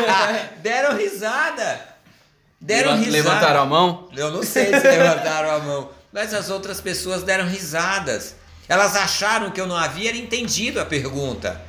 Deram 0.62 0.98
risada. 0.98 1.88
Deram 2.60 2.98
risada. 2.98 3.12
Levantaram 3.12 3.62
a 3.62 3.66
mão? 3.66 4.10
Eu 4.16 4.32
não 4.32 4.44
sei 4.44 4.66
se 4.66 4.88
levantaram 4.88 5.52
a 5.52 5.60
mão. 5.60 5.90
Mas 6.12 6.34
as 6.34 6.50
outras 6.50 6.82
pessoas 6.82 7.24
deram 7.24 7.48
risadas. 7.48 8.36
Elas 8.68 8.96
acharam 8.96 9.50
que 9.50 9.60
eu 9.62 9.66
não 9.66 9.78
havia 9.78 10.16
entendido 10.16 10.80
a 10.80 10.86
pergunta. 10.86 11.60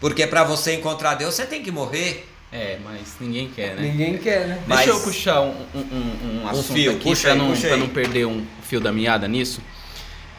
Porque 0.00 0.26
para 0.26 0.44
você 0.44 0.74
encontrar 0.74 1.14
Deus, 1.14 1.34
você 1.34 1.46
tem 1.46 1.62
que 1.62 1.70
morrer. 1.70 2.28
É, 2.54 2.78
mas 2.84 3.16
ninguém 3.20 3.48
quer, 3.48 3.74
né? 3.74 3.82
Ninguém 3.82 4.16
quer, 4.16 4.46
né? 4.46 4.62
Deixa 4.64 4.90
eu 4.90 5.00
puxar 5.00 5.40
um, 5.40 5.50
um, 5.74 5.80
um, 5.80 6.42
um 6.42 6.48
assunto 6.48 6.72
fio, 6.72 6.92
aqui 6.92 7.02
puxa 7.02 7.22
para 7.22 7.32
aí, 7.32 7.38
não, 7.38 7.48
puxa 7.48 7.66
pra 7.66 7.74
aí. 7.74 7.80
não 7.80 7.88
perder 7.88 8.26
um 8.28 8.46
fio 8.62 8.80
da 8.80 8.92
meada 8.92 9.26
nisso. 9.26 9.60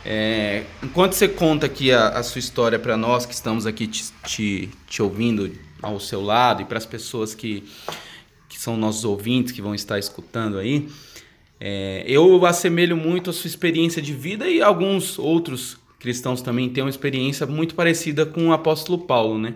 É, 0.05 0.63
enquanto 0.81 1.11
você 1.11 1.27
conta 1.27 1.65
aqui 1.65 1.91
a, 1.91 2.07
a 2.07 2.23
sua 2.23 2.39
história 2.39 2.79
para 2.79 2.95
nós 2.95 3.25
que 3.25 3.33
estamos 3.33 3.65
aqui 3.65 3.85
te, 3.85 4.05
te, 4.25 4.69
te 4.87 5.01
ouvindo 5.01 5.51
ao 5.81 5.99
seu 5.99 6.21
lado 6.21 6.61
e 6.61 6.65
para 6.65 6.77
as 6.77 6.85
pessoas 6.85 7.35
que, 7.35 7.65
que 8.47 8.57
são 8.57 8.77
nossos 8.77 9.03
ouvintes 9.03 9.51
que 9.51 9.61
vão 9.61 9.75
estar 9.75 9.99
escutando 9.99 10.57
aí, 10.57 10.87
é, 11.59 12.05
eu 12.07 12.45
assemelho 12.45 12.95
muito 12.95 13.29
a 13.29 13.33
sua 13.33 13.49
experiência 13.49 14.01
de 14.01 14.13
vida 14.13 14.47
e 14.47 14.61
alguns 14.61 15.19
outros 15.19 15.77
cristãos 15.99 16.41
também 16.41 16.69
têm 16.69 16.81
uma 16.81 16.89
experiência 16.89 17.45
muito 17.45 17.75
parecida 17.75 18.25
com 18.25 18.47
o 18.47 18.53
apóstolo 18.53 18.99
Paulo, 18.99 19.37
né? 19.37 19.53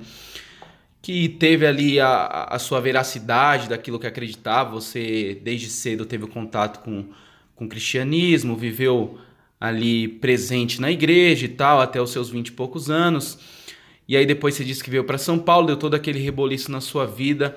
Que 1.02 1.30
teve 1.30 1.66
ali 1.66 2.00
a, 2.00 2.48
a 2.50 2.60
sua 2.60 2.80
veracidade 2.82 3.70
daquilo 3.70 4.00
que 4.00 4.08
acreditava. 4.08 4.72
Você, 4.72 5.40
desde 5.44 5.70
cedo, 5.70 6.06
teve 6.06 6.28
contato 6.28 6.84
com, 6.84 7.06
com 7.56 7.66
o 7.66 7.70
cristianismo, 7.70 8.56
viveu 8.56 9.18
ali 9.60 10.08
presente 10.08 10.80
na 10.80 10.92
igreja 10.92 11.46
e 11.46 11.50
tal, 11.50 11.82
até 11.82 12.02
os 12.02 12.12
seus 12.12 12.30
vinte 12.30 12.48
e 12.48 12.52
poucos 12.52 12.90
anos. 12.90 13.40
E 14.08 14.18
aí 14.18 14.26
depois 14.26 14.56
você 14.56 14.64
disse 14.64 14.84
que 14.84 14.90
veio 14.90 15.04
para 15.04 15.18
São 15.18 15.38
Paulo, 15.38 15.68
deu 15.68 15.78
todo 15.78 15.94
aquele 15.94 16.20
reboliço 16.20 16.72
na 16.72 16.82
sua 16.82 17.06
vida. 17.06 17.56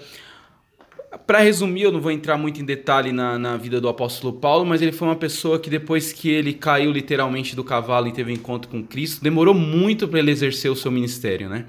Para 1.26 1.40
resumir, 1.40 1.83
eu 1.83 1.92
não 1.92 2.00
vou 2.00 2.11
entrar 2.11 2.38
muito 2.38 2.61
em 2.61 2.64
detalhe 2.64 3.12
na, 3.12 3.38
na 3.38 3.57
vida 3.57 3.81
do 3.81 3.88
apóstolo 3.88 4.33
Paulo, 4.33 4.64
mas 4.64 4.81
ele 4.81 4.92
foi 4.92 5.09
uma 5.09 5.16
pessoa 5.16 5.59
que 5.59 5.68
depois 5.68 6.12
que 6.12 6.28
ele 6.31 6.55
caiu 6.55 6.90
literalmente 6.90 7.55
do 7.55 7.62
cavalo 7.62 8.09
e 8.09 8.12
teve 8.12 8.33
um 8.33 8.35
encontro 8.35 8.70
com 8.70 8.83
Cristo, 8.83 9.22
demorou 9.22 9.55
muito 9.55 10.09
para 10.09 10.18
ele 10.18 10.31
exercer 10.31 10.70
o 10.70 10.76
seu 10.76 10.90
ministério, 10.90 11.48
né? 11.48 11.66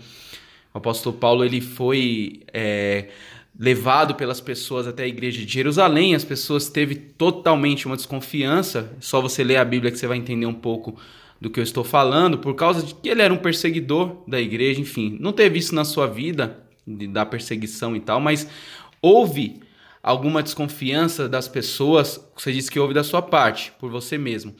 O 0.73 0.77
apóstolo 0.79 1.15
Paulo 1.15 1.45
ele 1.45 1.61
foi 1.61 2.41
é, 2.51 3.09
levado 3.57 4.15
pelas 4.15 4.41
pessoas 4.41 4.87
até 4.87 5.03
a 5.03 5.07
igreja 5.07 5.45
de 5.45 5.51
Jerusalém. 5.51 6.15
As 6.15 6.23
pessoas 6.23 6.69
teve 6.69 6.95
totalmente 6.95 7.85
uma 7.85 7.95
desconfiança. 7.95 8.91
Só 8.99 9.21
você 9.21 9.43
ler 9.43 9.57
a 9.57 9.65
Bíblia 9.65 9.91
que 9.91 9.97
você 9.97 10.07
vai 10.07 10.17
entender 10.17 10.45
um 10.45 10.53
pouco 10.53 10.97
do 11.39 11.49
que 11.49 11.59
eu 11.59 11.63
estou 11.63 11.83
falando, 11.83 12.37
por 12.37 12.55
causa 12.55 12.81
de 12.81 12.95
que 12.95 13.09
ele 13.09 13.21
era 13.21 13.33
um 13.33 13.37
perseguidor 13.37 14.23
da 14.27 14.39
igreja. 14.39 14.79
Enfim, 14.79 15.17
não 15.19 15.33
teve 15.33 15.59
isso 15.59 15.75
na 15.75 15.83
sua 15.83 16.07
vida 16.07 16.63
de, 16.87 17.05
da 17.05 17.25
perseguição 17.25 17.95
e 17.95 17.99
tal, 17.99 18.19
mas 18.19 18.47
houve 19.01 19.61
alguma 20.01 20.41
desconfiança 20.41 21.27
das 21.27 21.47
pessoas. 21.47 22.19
Você 22.35 22.51
disse 22.51 22.71
que 22.71 22.79
houve 22.79 22.93
da 22.93 23.03
sua 23.03 23.21
parte, 23.21 23.73
por 23.77 23.91
você 23.91 24.17
mesmo. 24.17 24.55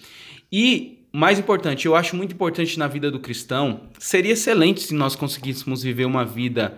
E 0.52 1.03
mais 1.16 1.38
importante, 1.38 1.86
eu 1.86 1.96
acho 1.96 2.16
muito 2.16 2.34
importante 2.34 2.78
na 2.80 2.88
vida 2.88 3.12
do 3.12 3.20
cristão, 3.20 3.82
seria 4.00 4.34
excelente 4.34 4.82
se 4.82 4.96
nós 4.96 5.16
conseguíssemos 5.16 5.84
viver 5.84 6.06
uma 6.06 6.26
vida 6.26 6.76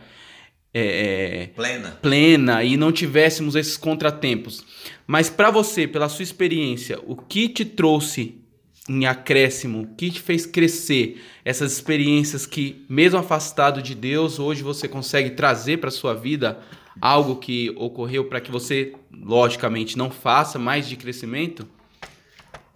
é, 0.74 1.50
Plena. 1.56 1.92
plena 2.02 2.64
e 2.64 2.76
não 2.76 2.92
tivéssemos 2.92 3.56
esses 3.56 3.78
contratempos. 3.78 4.66
Mas 5.08 5.30
para 5.30 5.50
você, 5.50 5.88
pela 5.88 6.10
sua 6.10 6.24
experiência, 6.24 7.00
o 7.08 7.16
que 7.16 7.48
te 7.48 7.64
trouxe 7.64 8.42
em 8.90 9.06
acréscimo, 9.06 9.84
o 9.84 9.96
que 9.96 10.12
te 10.12 10.20
fez 10.20 10.46
crescer 10.46 11.24
essas 11.46 11.72
experiências 11.72 12.46
que, 12.46 12.86
mesmo 12.90 13.18
afastado 13.18 13.82
de 13.82 13.96
Deus, 13.96 14.38
hoje 14.38 14.62
você 14.62 14.86
consegue 14.86 15.30
trazer 15.32 15.78
para 15.78 15.90
sua 15.90 16.14
vida 16.14 16.60
algo 17.00 17.38
que 17.38 17.74
ocorreu 17.78 18.26
para 18.26 18.42
que 18.42 18.52
você, 18.52 18.94
logicamente, 19.12 19.98
não 19.98 20.12
faça 20.12 20.60
mais 20.60 20.90
de 20.90 20.98
crescimento? 20.98 21.66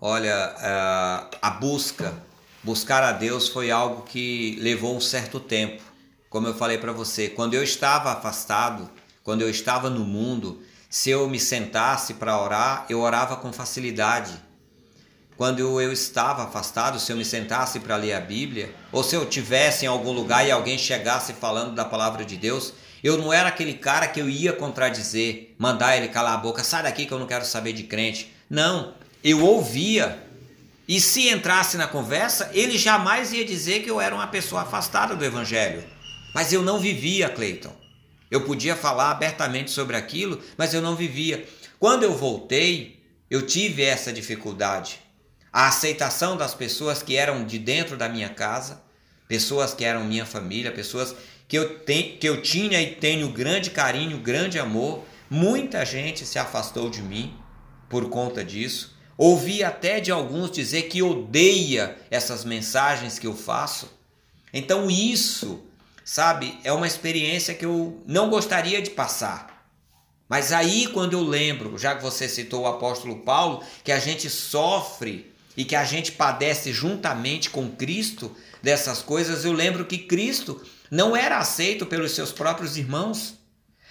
Olha, 0.02 0.34
a- 0.58 1.28
a 1.42 1.50
busca, 1.52 2.14
buscar 2.64 3.04
a 3.04 3.12
Deus 3.12 3.50
foi 3.50 3.70
algo 3.70 4.04
que 4.04 4.58
levou 4.62 4.96
um 4.96 5.02
certo 5.02 5.40
tempo. 5.40 5.82
Como 6.30 6.48
eu 6.48 6.54
falei 6.54 6.78
para 6.78 6.92
você, 6.94 7.28
quando 7.28 7.54
eu 7.54 7.64
estava 7.64 8.12
afastado, 8.12 8.90
quando 9.24 9.42
eu 9.42 9.50
estava 9.50 9.90
no 9.90 10.06
mundo, 10.06 10.62
se 10.90 11.10
eu 11.10 11.28
me 11.28 11.40
sentasse 11.40 12.14
para 12.14 12.42
orar, 12.42 12.86
eu 12.90 13.00
orava 13.02 13.36
com 13.36 13.52
facilidade. 13.52 14.34
Quando 15.36 15.60
eu 15.60 15.92
estava 15.92 16.44
afastado, 16.44 17.00
se 17.00 17.12
eu 17.12 17.18
me 17.18 17.24
sentasse 17.26 17.80
para 17.80 17.96
ler 17.96 18.14
a 18.14 18.20
Bíblia, 18.20 18.74
ou 18.92 19.04
se 19.04 19.16
eu 19.16 19.26
tivesse 19.26 19.86
em 19.86 19.88
algum 19.88 20.12
lugar 20.12 20.46
e 20.46 20.52
alguém 20.52 20.78
chegasse 20.78 21.34
falando 21.34 21.74
da 21.76 21.86
palavra 21.86 22.26
de 22.26 22.36
Deus, 22.38 22.74
eu 23.04 23.18
não 23.18 23.32
era 23.32 23.48
aquele 23.50 23.74
cara 23.74 24.08
que 24.08 24.20
eu 24.20 24.30
ia 24.30 24.52
contradizer, 24.54 25.56
mandar 25.58 25.96
ele 25.96 26.10
calar 26.10 26.34
a 26.34 26.38
boca, 26.38 26.64
sai 26.64 26.84
daqui 26.84 27.06
que 27.06 27.12
eu 27.14 27.20
não 27.20 27.28
quero 27.28 27.46
saber 27.46 27.72
de 27.74 27.84
crente. 27.84 28.34
Não, 28.50 28.94
eu 29.23 29.43
ouvia. 29.43 30.23
E 30.88 30.99
se 30.99 31.29
entrasse 31.29 31.77
na 31.77 31.88
conversa, 31.88 32.49
ele 32.53 32.77
jamais 32.77 33.32
ia 33.32 33.45
dizer 33.45 33.84
que 33.84 33.89
eu 33.89 34.01
era 34.01 34.15
uma 34.15 34.27
pessoa 34.27 34.63
afastada 34.63 35.15
do 35.15 35.23
evangelho. 35.23 35.84
Mas 36.34 36.51
eu 36.51 36.62
não 36.62 36.79
vivia, 36.79 37.29
Cleiton. 37.29 37.75
Eu 38.32 38.41
podia 38.41 38.75
falar 38.75 39.12
abertamente 39.12 39.71
sobre 39.71 39.95
aquilo, 39.95 40.41
mas 40.58 40.73
eu 40.73 40.82
não 40.82 40.95
vivia. 40.95 41.47
Quando 41.79 42.03
eu 42.03 42.15
voltei, 42.15 42.99
eu 43.29 43.45
tive 43.45 43.84
essa 43.84 44.13
dificuldade. 44.13 44.99
A 45.51 45.67
aceitação 45.67 46.38
das 46.38 46.53
pessoas 46.53 47.01
que 47.01 47.15
eram 47.15 47.45
de 47.45 47.58
dentro 47.58 47.97
da 47.97 48.08
minha 48.08 48.29
casa, 48.29 48.82
pessoas 49.27 49.73
que 49.73 49.84
eram 49.84 50.03
minha 50.03 50.25
família, 50.25 50.71
pessoas 50.71 51.15
que 51.47 51.58
eu, 51.58 51.79
ten, 51.79 52.17
que 52.17 52.29
eu 52.29 52.41
tinha 52.41 52.79
e 52.82 52.95
tenho 52.95 53.32
grande 53.32 53.71
carinho, 53.71 54.19
grande 54.19 54.60
amor. 54.60 55.03
Muita 55.29 55.84
gente 55.84 56.25
se 56.25 56.38
afastou 56.38 56.89
de 56.89 57.01
mim 57.01 57.36
por 57.88 58.10
conta 58.10 58.43
disso. 58.43 58.95
Ouvi 59.21 59.65
até 59.65 59.99
de 59.99 60.12
alguns 60.12 60.49
dizer 60.49 60.84
que 60.84 61.03
odeia 61.03 61.97
essas 62.10 62.45
mensagens 62.45 63.19
que 63.19 63.27
eu 63.27 63.36
faço. 63.36 63.91
Então 64.53 64.89
isso, 64.89 65.62
sabe, 66.05 66.58
é 66.63 66.71
uma 66.71 66.88
experiência 66.88 67.53
que 67.53 67.65
eu 67.65 68.01
não 68.08 68.29
gostaria 68.29 68.82
de 68.82 68.91
passar. 68.91 69.69
Mas 70.29 70.53
aí 70.53 70.88
quando 70.88 71.12
eu 71.12 71.21
lembro, 71.21 71.77
já 71.77 71.95
que 71.95 72.01
você 72.01 72.29
citou 72.29 72.62
o 72.62 72.67
apóstolo 72.67 73.17
Paulo, 73.17 73.62
que 73.84 73.91
a 73.91 73.99
gente 73.99 74.29
sofre 74.29 75.29
e 75.58 75.65
que 75.65 75.75
a 75.75 75.84
gente 75.84 76.13
padece 76.13 76.71
juntamente 76.71 77.49
com 77.49 77.69
Cristo 77.69 78.34
dessas 78.63 79.01
coisas, 79.01 79.43
eu 79.43 79.51
lembro 79.51 79.84
que 79.84 79.97
Cristo 79.97 80.65
não 80.89 81.13
era 81.13 81.39
aceito 81.39 81.86
pelos 81.86 82.13
seus 82.13 82.32
próprios 82.32 82.77
irmãos, 82.77 83.34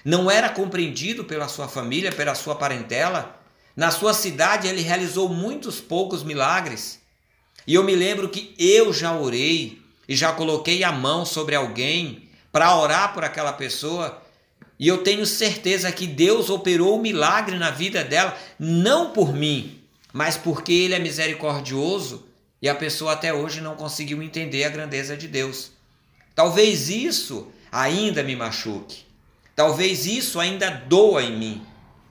não 0.02 0.30
era 0.30 0.48
compreendido 0.48 1.22
pela 1.22 1.48
sua 1.48 1.68
família, 1.68 2.10
pela 2.10 2.34
sua 2.34 2.54
parentela. 2.54 3.37
Na 3.78 3.92
sua 3.92 4.12
cidade 4.12 4.66
ele 4.66 4.82
realizou 4.82 5.28
muitos 5.28 5.80
poucos 5.80 6.24
milagres. 6.24 6.98
E 7.64 7.74
eu 7.74 7.84
me 7.84 7.94
lembro 7.94 8.28
que 8.28 8.52
eu 8.58 8.92
já 8.92 9.16
orei 9.16 9.80
e 10.08 10.16
já 10.16 10.32
coloquei 10.32 10.82
a 10.82 10.90
mão 10.90 11.24
sobre 11.24 11.54
alguém 11.54 12.28
para 12.50 12.74
orar 12.74 13.14
por 13.14 13.22
aquela 13.22 13.52
pessoa. 13.52 14.20
E 14.80 14.88
eu 14.88 15.04
tenho 15.04 15.24
certeza 15.24 15.92
que 15.92 16.08
Deus 16.08 16.50
operou 16.50 16.94
o 16.94 16.98
um 16.98 17.00
milagre 17.00 17.56
na 17.56 17.70
vida 17.70 18.02
dela, 18.02 18.36
não 18.58 19.12
por 19.12 19.32
mim, 19.32 19.80
mas 20.12 20.36
porque 20.36 20.72
Ele 20.72 20.94
é 20.94 20.98
misericordioso 20.98 22.26
e 22.60 22.68
a 22.68 22.74
pessoa 22.74 23.12
até 23.12 23.32
hoje 23.32 23.60
não 23.60 23.76
conseguiu 23.76 24.20
entender 24.20 24.64
a 24.64 24.70
grandeza 24.70 25.16
de 25.16 25.28
Deus. 25.28 25.70
Talvez 26.34 26.88
isso 26.88 27.46
ainda 27.70 28.24
me 28.24 28.34
machuque. 28.34 29.04
Talvez 29.54 30.04
isso 30.04 30.40
ainda 30.40 30.68
doa 30.68 31.22
em 31.22 31.38
mim, 31.38 31.62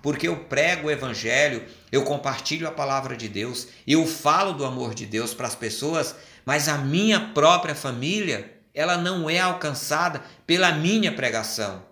porque 0.01 0.27
eu 0.27 0.35
prego 0.35 0.87
o 0.87 0.91
evangelho, 0.91 1.65
eu 1.91 2.03
compartilho 2.03 2.67
a 2.67 2.71
palavra 2.71 3.15
de 3.15 3.27
Deus, 3.27 3.67
eu 3.85 4.05
falo 4.05 4.53
do 4.53 4.65
amor 4.65 4.93
de 4.93 5.05
Deus 5.05 5.33
para 5.33 5.47
as 5.47 5.55
pessoas, 5.55 6.15
mas 6.45 6.67
a 6.67 6.77
minha 6.77 7.19
própria 7.33 7.75
família, 7.75 8.53
ela 8.73 8.97
não 8.97 9.29
é 9.29 9.39
alcançada 9.39 10.21
pela 10.45 10.71
minha 10.71 11.11
pregação, 11.11 11.83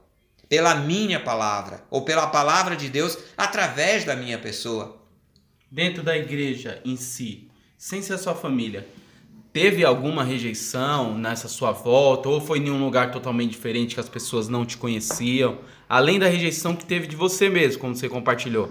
pela 0.47 0.75
minha 0.75 1.19
palavra 1.19 1.83
ou 1.89 2.03
pela 2.03 2.27
palavra 2.27 2.75
de 2.75 2.89
Deus 2.89 3.17
através 3.35 4.05
da 4.05 4.15
minha 4.15 4.37
pessoa. 4.37 5.01
Dentro 5.69 6.03
da 6.03 6.15
igreja 6.15 6.81
em 6.85 6.95
si, 6.95 7.49
sem 7.77 8.01
ser 8.01 8.17
sua 8.17 8.35
família, 8.35 8.87
teve 9.55 9.85
alguma 9.85 10.21
rejeição 10.21 11.17
nessa 11.17 11.47
sua 11.47 11.71
volta? 11.71 12.27
Ou 12.27 12.41
foi 12.41 12.59
em 12.59 12.69
um 12.69 12.83
lugar 12.83 13.09
totalmente 13.13 13.51
diferente 13.51 13.93
que 13.93 14.01
as 14.01 14.09
pessoas 14.09 14.49
não 14.49 14.65
te 14.65 14.75
conheciam? 14.75 15.59
Além 15.87 16.19
da 16.19 16.27
rejeição 16.27 16.75
que 16.75 16.83
teve 16.83 17.07
de 17.07 17.15
você 17.15 17.47
mesmo, 17.47 17.79
como 17.79 17.95
você 17.95 18.09
compartilhou. 18.09 18.69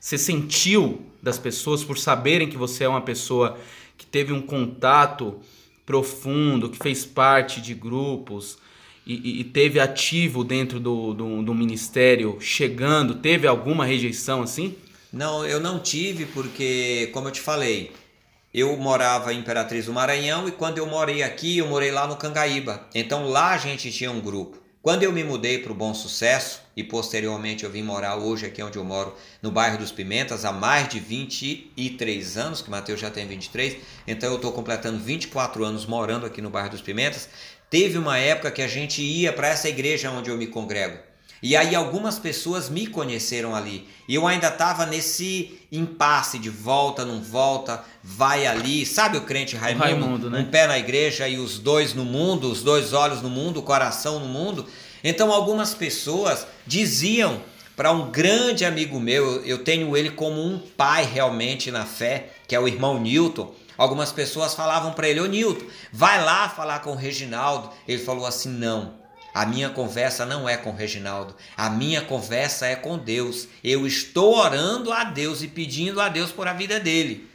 Você 0.00 0.16
sentiu 0.16 1.02
das 1.22 1.38
pessoas 1.38 1.84
por 1.84 1.98
saberem 1.98 2.48
que 2.48 2.56
você 2.56 2.84
é 2.84 2.88
uma 2.88 3.02
pessoa 3.02 3.58
que 3.98 4.06
teve 4.06 4.32
um 4.32 4.40
contato 4.40 5.38
profundo, 5.84 6.70
que 6.70 6.78
fez 6.78 7.04
parte 7.04 7.60
de 7.60 7.74
grupos 7.74 8.56
e, 9.06 9.40
e 9.40 9.44
teve 9.44 9.78
ativo 9.78 10.42
dentro 10.42 10.80
do, 10.80 11.12
do, 11.12 11.42
do 11.42 11.54
ministério, 11.54 12.38
chegando? 12.40 13.16
Teve 13.16 13.46
alguma 13.46 13.84
rejeição 13.84 14.40
assim? 14.40 14.74
Não, 15.12 15.44
eu 15.44 15.60
não 15.60 15.78
tive 15.78 16.24
porque, 16.24 17.10
como 17.12 17.28
eu 17.28 17.32
te 17.32 17.40
falei, 17.42 17.92
eu 18.54 18.76
morava 18.76 19.32
em 19.32 19.38
Imperatriz 19.38 19.86
do 19.86 19.94
Maranhão 19.94 20.46
e 20.46 20.52
quando 20.52 20.76
eu 20.76 20.86
morei 20.86 21.22
aqui, 21.22 21.56
eu 21.56 21.66
morei 21.66 21.90
lá 21.90 22.06
no 22.06 22.16
Cangaíba. 22.16 22.86
Então 22.94 23.26
lá 23.26 23.52
a 23.52 23.58
gente 23.58 23.90
tinha 23.90 24.10
um 24.10 24.20
grupo. 24.20 24.60
Quando 24.82 25.04
eu 25.04 25.12
me 25.12 25.24
mudei 25.24 25.58
para 25.58 25.72
o 25.72 25.74
Bom 25.74 25.94
Sucesso 25.94 26.60
e 26.76 26.82
posteriormente 26.82 27.64
eu 27.64 27.70
vim 27.70 27.82
morar 27.82 28.16
hoje 28.16 28.44
aqui 28.44 28.62
onde 28.62 28.76
eu 28.76 28.84
moro, 28.84 29.16
no 29.40 29.50
bairro 29.50 29.78
dos 29.78 29.92
Pimentas, 29.92 30.44
há 30.44 30.52
mais 30.52 30.88
de 30.88 30.98
23 30.98 32.36
anos, 32.36 32.60
que 32.60 32.68
o 32.68 32.70
Matheus 32.70 33.00
já 33.00 33.08
tem 33.08 33.26
23, 33.26 33.76
então 34.06 34.28
eu 34.28 34.36
estou 34.36 34.52
completando 34.52 34.98
24 34.98 35.64
anos 35.64 35.86
morando 35.86 36.26
aqui 36.26 36.42
no 36.42 36.50
bairro 36.50 36.70
dos 36.70 36.82
Pimentas. 36.82 37.28
Teve 37.70 37.96
uma 37.96 38.18
época 38.18 38.50
que 38.50 38.60
a 38.60 38.68
gente 38.68 39.00
ia 39.00 39.32
para 39.32 39.48
essa 39.48 39.68
igreja 39.68 40.10
onde 40.10 40.28
eu 40.28 40.36
me 40.36 40.48
congrego. 40.48 40.98
E 41.42 41.56
aí 41.56 41.74
algumas 41.74 42.20
pessoas 42.20 42.70
me 42.70 42.86
conheceram 42.86 43.54
ali. 43.54 43.88
E 44.06 44.14
eu 44.14 44.28
ainda 44.28 44.46
estava 44.46 44.86
nesse 44.86 45.58
impasse 45.72 46.38
de 46.38 46.48
volta, 46.48 47.04
não 47.04 47.20
volta, 47.20 47.82
vai 48.02 48.46
ali. 48.46 48.86
Sabe 48.86 49.18
o 49.18 49.22
crente 49.22 49.56
Raimundo? 49.56 49.84
Raimundo 49.84 50.30
né? 50.30 50.38
Um 50.38 50.44
pé 50.44 50.68
na 50.68 50.78
igreja 50.78 51.26
e 51.26 51.38
os 51.38 51.58
dois 51.58 51.94
no 51.94 52.04
mundo, 52.04 52.50
os 52.50 52.62
dois 52.62 52.92
olhos 52.92 53.20
no 53.20 53.28
mundo, 53.28 53.58
o 53.58 53.62
coração 53.62 54.20
no 54.20 54.26
mundo. 54.26 54.66
Então 55.02 55.32
algumas 55.32 55.74
pessoas 55.74 56.46
diziam 56.64 57.40
para 57.74 57.90
um 57.90 58.10
grande 58.10 58.64
amigo 58.64 59.00
meu, 59.00 59.44
eu 59.44 59.64
tenho 59.64 59.96
ele 59.96 60.10
como 60.10 60.40
um 60.40 60.58
pai 60.58 61.04
realmente 61.04 61.70
na 61.72 61.84
fé, 61.84 62.28
que 62.46 62.54
é 62.54 62.60
o 62.60 62.68
irmão 62.68 63.00
Newton. 63.00 63.52
Algumas 63.76 64.12
pessoas 64.12 64.54
falavam 64.54 64.92
para 64.92 65.08
ele: 65.08 65.20
Ô 65.20 65.26
Newton, 65.26 65.66
vai 65.92 66.22
lá 66.22 66.48
falar 66.48 66.80
com 66.80 66.92
o 66.92 66.96
Reginaldo. 66.96 67.70
Ele 67.88 68.00
falou 68.00 68.26
assim: 68.26 68.48
não. 68.48 69.01
A 69.34 69.46
minha 69.46 69.70
conversa 69.70 70.26
não 70.26 70.46
é 70.48 70.56
com 70.56 70.74
Reginaldo, 70.74 71.34
a 71.56 71.70
minha 71.70 72.02
conversa 72.02 72.66
é 72.66 72.76
com 72.76 72.98
Deus. 72.98 73.48
Eu 73.64 73.86
estou 73.86 74.36
orando 74.36 74.92
a 74.92 75.04
Deus 75.04 75.42
e 75.42 75.48
pedindo 75.48 76.00
a 76.00 76.08
Deus 76.08 76.30
por 76.30 76.46
a 76.46 76.52
vida 76.52 76.78
dele. 76.78 77.28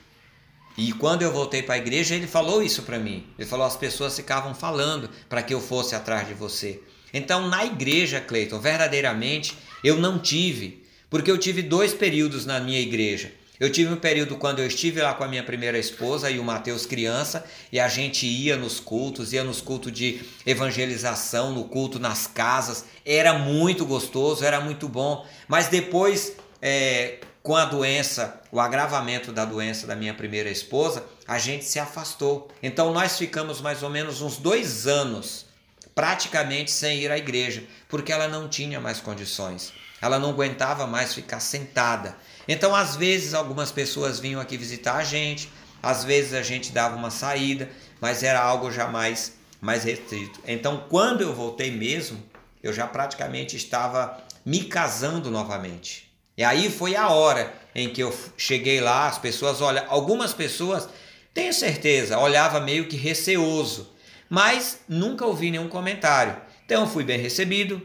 E 0.77 0.93
quando 0.93 1.23
eu 1.23 1.31
voltei 1.31 1.63
para 1.63 1.73
a 1.73 1.79
igreja, 1.79 2.13
ele 2.13 2.27
falou 2.27 2.61
isso 2.61 2.83
para 2.83 2.99
mim. 2.99 3.25
Ele 3.37 3.49
falou: 3.49 3.65
as 3.65 3.75
pessoas 3.75 4.15
ficavam 4.15 4.53
falando 4.53 5.09
para 5.27 5.41
que 5.41 5.53
eu 5.53 5.59
fosse 5.59 5.95
atrás 5.95 6.27
de 6.27 6.35
você. 6.35 6.79
Então, 7.11 7.47
na 7.47 7.65
igreja, 7.65 8.21
Cleiton, 8.21 8.59
verdadeiramente 8.59 9.57
eu 9.83 9.97
não 9.97 10.19
tive, 10.19 10.83
porque 11.09 11.31
eu 11.31 11.37
tive 11.37 11.63
dois 11.63 11.93
períodos 11.93 12.45
na 12.45 12.59
minha 12.59 12.79
igreja. 12.79 13.31
Eu 13.59 13.71
tive 13.71 13.91
um 13.91 13.97
período 13.97 14.35
quando 14.35 14.59
eu 14.59 14.67
estive 14.67 15.01
lá 15.01 15.13
com 15.13 15.23
a 15.23 15.27
minha 15.27 15.43
primeira 15.43 15.77
esposa 15.77 16.29
e 16.29 16.37
o 16.37 16.43
Mateus 16.43 16.85
criança, 16.85 17.43
e 17.71 17.79
a 17.79 17.87
gente 17.87 18.27
ia 18.27 18.55
nos 18.55 18.79
cultos, 18.79 19.33
ia 19.33 19.43
nos 19.43 19.61
cultos 19.61 19.91
de 19.91 20.21
evangelização, 20.45 21.51
no 21.51 21.63
culto 21.65 21.99
nas 21.99 22.27
casas. 22.27 22.85
Era 23.05 23.33
muito 23.33 23.85
gostoso, 23.85 24.45
era 24.45 24.61
muito 24.61 24.87
bom. 24.87 25.25
Mas 25.47 25.67
depois, 25.67 26.33
é, 26.61 27.19
com 27.41 27.55
a 27.55 27.65
doença, 27.65 28.41
o 28.51 28.59
agravamento 28.59 29.31
da 29.31 29.45
doença 29.45 29.87
da 29.87 29.95
minha 29.95 30.13
primeira 30.13 30.49
esposa, 30.49 31.03
a 31.27 31.39
gente 31.39 31.65
se 31.65 31.79
afastou. 31.79 32.49
Então 32.61 32.93
nós 32.93 33.17
ficamos 33.17 33.59
mais 33.59 33.81
ou 33.81 33.89
menos 33.89 34.21
uns 34.21 34.37
dois 34.37 34.85
anos 34.85 35.47
praticamente 35.95 36.69
sem 36.69 36.99
ir 36.99 37.11
à 37.11 37.17
igreja, 37.17 37.63
porque 37.89 38.11
ela 38.11 38.27
não 38.27 38.47
tinha 38.47 38.79
mais 38.79 38.99
condições. 38.99 39.73
Ela 40.01 40.19
não 40.19 40.29
aguentava 40.29 40.85
mais 40.85 41.13
ficar 41.13 41.39
sentada. 41.39 42.15
Então, 42.47 42.75
às 42.75 42.95
vezes, 42.95 43.33
algumas 43.33 43.71
pessoas 43.71 44.19
vinham 44.19 44.39
aqui 44.39 44.57
visitar 44.57 44.95
a 44.95 45.03
gente, 45.03 45.49
às 45.81 46.03
vezes 46.03 46.33
a 46.33 46.41
gente 46.41 46.71
dava 46.71 46.95
uma 46.95 47.09
saída, 47.09 47.69
mas 47.99 48.23
era 48.23 48.41
algo 48.41 48.71
já 48.71 48.87
mais, 48.87 49.33
mais 49.59 49.83
restrito. 49.83 50.39
Então, 50.47 50.85
quando 50.89 51.21
eu 51.21 51.33
voltei 51.33 51.71
mesmo, 51.71 52.23
eu 52.61 52.73
já 52.73 52.87
praticamente 52.87 53.55
estava 53.55 54.17
me 54.45 54.63
casando 54.65 55.31
novamente. 55.31 56.11
E 56.37 56.43
aí 56.43 56.69
foi 56.69 56.95
a 56.95 57.09
hora 57.09 57.51
em 57.73 57.89
que 57.89 58.01
eu 58.01 58.15
cheguei 58.37 58.79
lá, 58.79 59.07
as 59.07 59.17
pessoas, 59.17 59.61
olha, 59.61 59.85
algumas 59.87 60.33
pessoas, 60.33 60.87
tenho 61.33 61.53
certeza, 61.53 62.19
olhava 62.19 62.59
meio 62.59 62.87
que 62.87 62.95
receoso, 62.95 63.91
mas 64.29 64.79
nunca 64.87 65.25
ouvi 65.25 65.49
nenhum 65.49 65.67
comentário. 65.67 66.37
Então 66.65 66.87
fui 66.87 67.03
bem 67.03 67.19
recebido, 67.19 67.81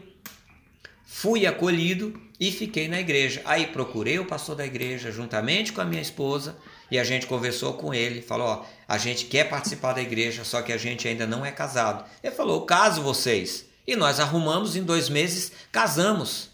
fui 1.13 1.45
acolhido 1.45 2.19
e 2.39 2.51
fiquei 2.51 2.87
na 2.87 2.99
igreja. 2.99 3.39
Aí 3.45 3.67
procurei 3.67 4.17
o 4.17 4.25
pastor 4.25 4.55
da 4.55 4.65
igreja 4.65 5.11
juntamente 5.11 5.71
com 5.71 5.79
a 5.79 5.85
minha 5.85 6.01
esposa 6.01 6.57
e 6.89 6.97
a 6.97 7.03
gente 7.03 7.27
conversou 7.27 7.75
com 7.75 7.93
ele, 7.93 8.19
falou, 8.19 8.47
ó, 8.47 8.65
a 8.87 8.97
gente 8.97 9.25
quer 9.25 9.47
participar 9.47 9.93
da 9.93 10.01
igreja, 10.01 10.43
só 10.43 10.63
que 10.63 10.73
a 10.73 10.77
gente 10.77 11.07
ainda 11.07 11.27
não 11.27 11.45
é 11.45 11.51
casado. 11.51 12.03
Ele 12.23 12.33
falou, 12.33 12.65
caso 12.65 13.03
vocês. 13.03 13.63
E 13.85 13.95
nós 13.95 14.19
arrumamos 14.19 14.75
em 14.75 14.83
dois 14.83 15.07
meses, 15.07 15.51
casamos. 15.71 16.49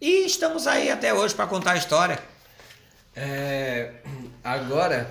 E 0.00 0.24
estamos 0.24 0.68
aí 0.68 0.92
até 0.92 1.12
hoje 1.12 1.34
para 1.34 1.48
contar 1.48 1.72
a 1.72 1.76
história. 1.76 2.22
É, 3.16 3.94
agora 4.44 5.10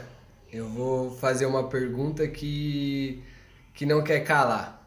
eu 0.51 0.67
vou 0.69 1.11
fazer 1.17 1.45
uma 1.45 1.67
pergunta 1.67 2.25
que, 2.25 3.21
que 3.73 3.85
não 3.85 4.01
quer 4.01 4.21
calar. 4.21 4.82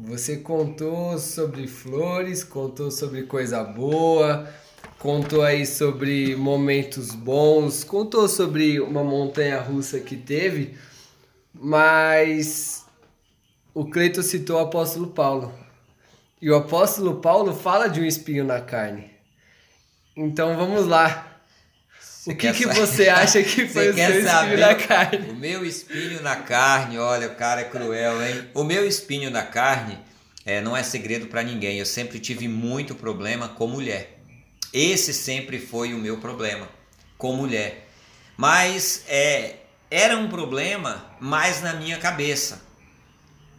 Você 0.00 0.36
contou 0.36 1.18
sobre 1.18 1.66
flores, 1.66 2.44
contou 2.44 2.88
sobre 2.88 3.24
coisa 3.24 3.64
boa, 3.64 4.48
contou 4.96 5.42
aí 5.42 5.66
sobre 5.66 6.36
momentos 6.36 7.10
bons, 7.10 7.82
contou 7.82 8.28
sobre 8.28 8.78
uma 8.78 9.02
montanha 9.02 9.60
russa 9.60 9.98
que 9.98 10.16
teve, 10.16 10.78
mas 11.52 12.86
o 13.74 13.90
Cleito 13.90 14.22
citou 14.22 14.58
o 14.58 14.62
apóstolo 14.62 15.08
Paulo. 15.08 15.52
E 16.40 16.48
o 16.48 16.54
apóstolo 16.54 17.16
Paulo 17.16 17.52
fala 17.52 17.88
de 17.88 18.00
um 18.00 18.04
espinho 18.04 18.44
na 18.44 18.60
carne. 18.60 19.10
Então 20.16 20.56
vamos 20.56 20.86
lá. 20.86 21.27
O 22.28 22.36
que, 22.36 22.52
que 22.52 22.66
você 22.66 23.08
acha 23.08 23.42
que 23.42 23.66
foi 23.66 23.88
o 23.88 23.94
seu 23.94 24.20
espinho 24.20 24.58
na 24.58 24.74
carne? 24.74 25.30
O 25.30 25.34
meu 25.34 25.64
espinho 25.64 26.22
na 26.22 26.36
carne, 26.36 26.98
olha, 26.98 27.28
o 27.28 27.34
cara 27.34 27.62
é 27.62 27.64
cruel, 27.64 28.22
hein? 28.22 28.48
O 28.54 28.62
meu 28.62 28.86
espinho 28.86 29.30
na 29.30 29.42
carne 29.42 29.98
é, 30.44 30.60
não 30.60 30.76
é 30.76 30.82
segredo 30.82 31.26
para 31.26 31.42
ninguém. 31.42 31.78
Eu 31.78 31.86
sempre 31.86 32.18
tive 32.18 32.46
muito 32.46 32.94
problema 32.94 33.48
com 33.48 33.66
mulher. 33.66 34.20
Esse 34.72 35.14
sempre 35.14 35.58
foi 35.58 35.94
o 35.94 35.98
meu 35.98 36.18
problema 36.18 36.68
com 37.16 37.34
mulher. 37.34 37.88
Mas 38.36 39.04
é, 39.08 39.56
era 39.90 40.16
um 40.16 40.28
problema 40.28 41.06
mais 41.18 41.62
na 41.62 41.72
minha 41.72 41.96
cabeça, 41.96 42.60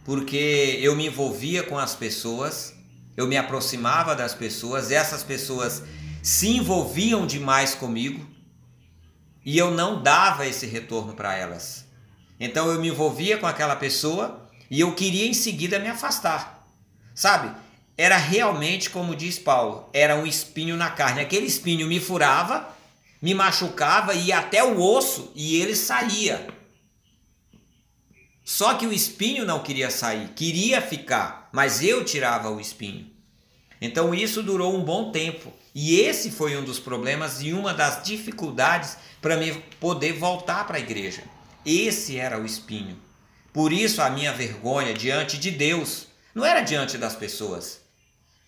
porque 0.04 0.78
eu 0.80 0.94
me 0.94 1.06
envolvia 1.06 1.64
com 1.64 1.76
as 1.76 1.94
pessoas, 1.94 2.72
eu 3.16 3.26
me 3.26 3.36
aproximava 3.36 4.14
das 4.14 4.32
pessoas, 4.32 4.92
essas 4.92 5.24
pessoas 5.24 5.82
se 6.22 6.48
envolviam 6.48 7.26
demais 7.26 7.74
comigo 7.74 8.24
e 9.44 9.56
eu 9.56 9.70
não 9.70 10.02
dava 10.02 10.46
esse 10.46 10.66
retorno 10.66 11.14
para 11.14 11.34
elas. 11.36 11.86
Então 12.38 12.70
eu 12.70 12.80
me 12.80 12.88
envolvia 12.88 13.38
com 13.38 13.46
aquela 13.46 13.76
pessoa 13.76 14.48
e 14.70 14.80
eu 14.80 14.94
queria 14.94 15.26
em 15.26 15.34
seguida 15.34 15.78
me 15.78 15.88
afastar. 15.88 16.66
Sabe? 17.14 17.54
era 18.00 18.16
realmente, 18.16 18.88
como 18.88 19.14
diz 19.14 19.38
Paulo, 19.38 19.86
era 19.92 20.16
um 20.16 20.26
espinho 20.26 20.74
na 20.74 20.88
carne. 20.88 21.20
Aquele 21.20 21.44
espinho 21.44 21.86
me 21.86 22.00
furava, 22.00 22.66
me 23.20 23.34
machucava, 23.34 24.14
ia 24.14 24.38
até 24.38 24.64
o 24.64 24.80
osso 24.80 25.30
e 25.34 25.60
ele 25.60 25.76
saía. 25.76 26.48
Só 28.42 28.72
que 28.72 28.86
o 28.86 28.92
espinho 28.92 29.44
não 29.44 29.62
queria 29.62 29.90
sair, 29.90 30.28
queria 30.28 30.80
ficar, 30.80 31.50
mas 31.52 31.84
eu 31.84 32.02
tirava 32.02 32.48
o 32.48 32.58
espinho. 32.58 33.06
Então 33.82 34.14
isso 34.14 34.42
durou 34.42 34.74
um 34.74 34.82
bom 34.82 35.12
tempo. 35.12 35.52
E 35.74 36.00
esse 36.00 36.30
foi 36.30 36.56
um 36.56 36.64
dos 36.64 36.78
problemas 36.78 37.42
e 37.42 37.52
uma 37.52 37.74
das 37.74 38.02
dificuldades 38.02 38.96
para 39.20 39.36
me 39.36 39.52
poder 39.78 40.12
voltar 40.14 40.66
para 40.66 40.76
a 40.76 40.80
igreja. 40.80 41.22
Esse 41.64 42.18
era 42.18 42.40
o 42.40 42.46
espinho. 42.46 42.98
Por 43.52 43.72
isso 43.72 44.00
a 44.00 44.10
minha 44.10 44.32
vergonha 44.32 44.94
diante 44.94 45.36
de 45.36 45.50
Deus, 45.50 46.06
não 46.34 46.44
era 46.44 46.60
diante 46.60 46.96
das 46.96 47.16
pessoas. 47.16 47.80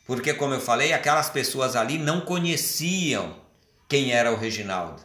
Porque, 0.07 0.35
como 0.35 0.55
eu 0.55 0.61
falei, 0.61 0.93
aquelas 0.93 1.31
pessoas 1.31 1.77
ali 1.77 1.99
não 1.99 2.20
conheciam 2.20 3.37
quem 3.89 4.12
era 4.12 4.33
o 4.33 4.37
Reginaldo. 4.37 5.03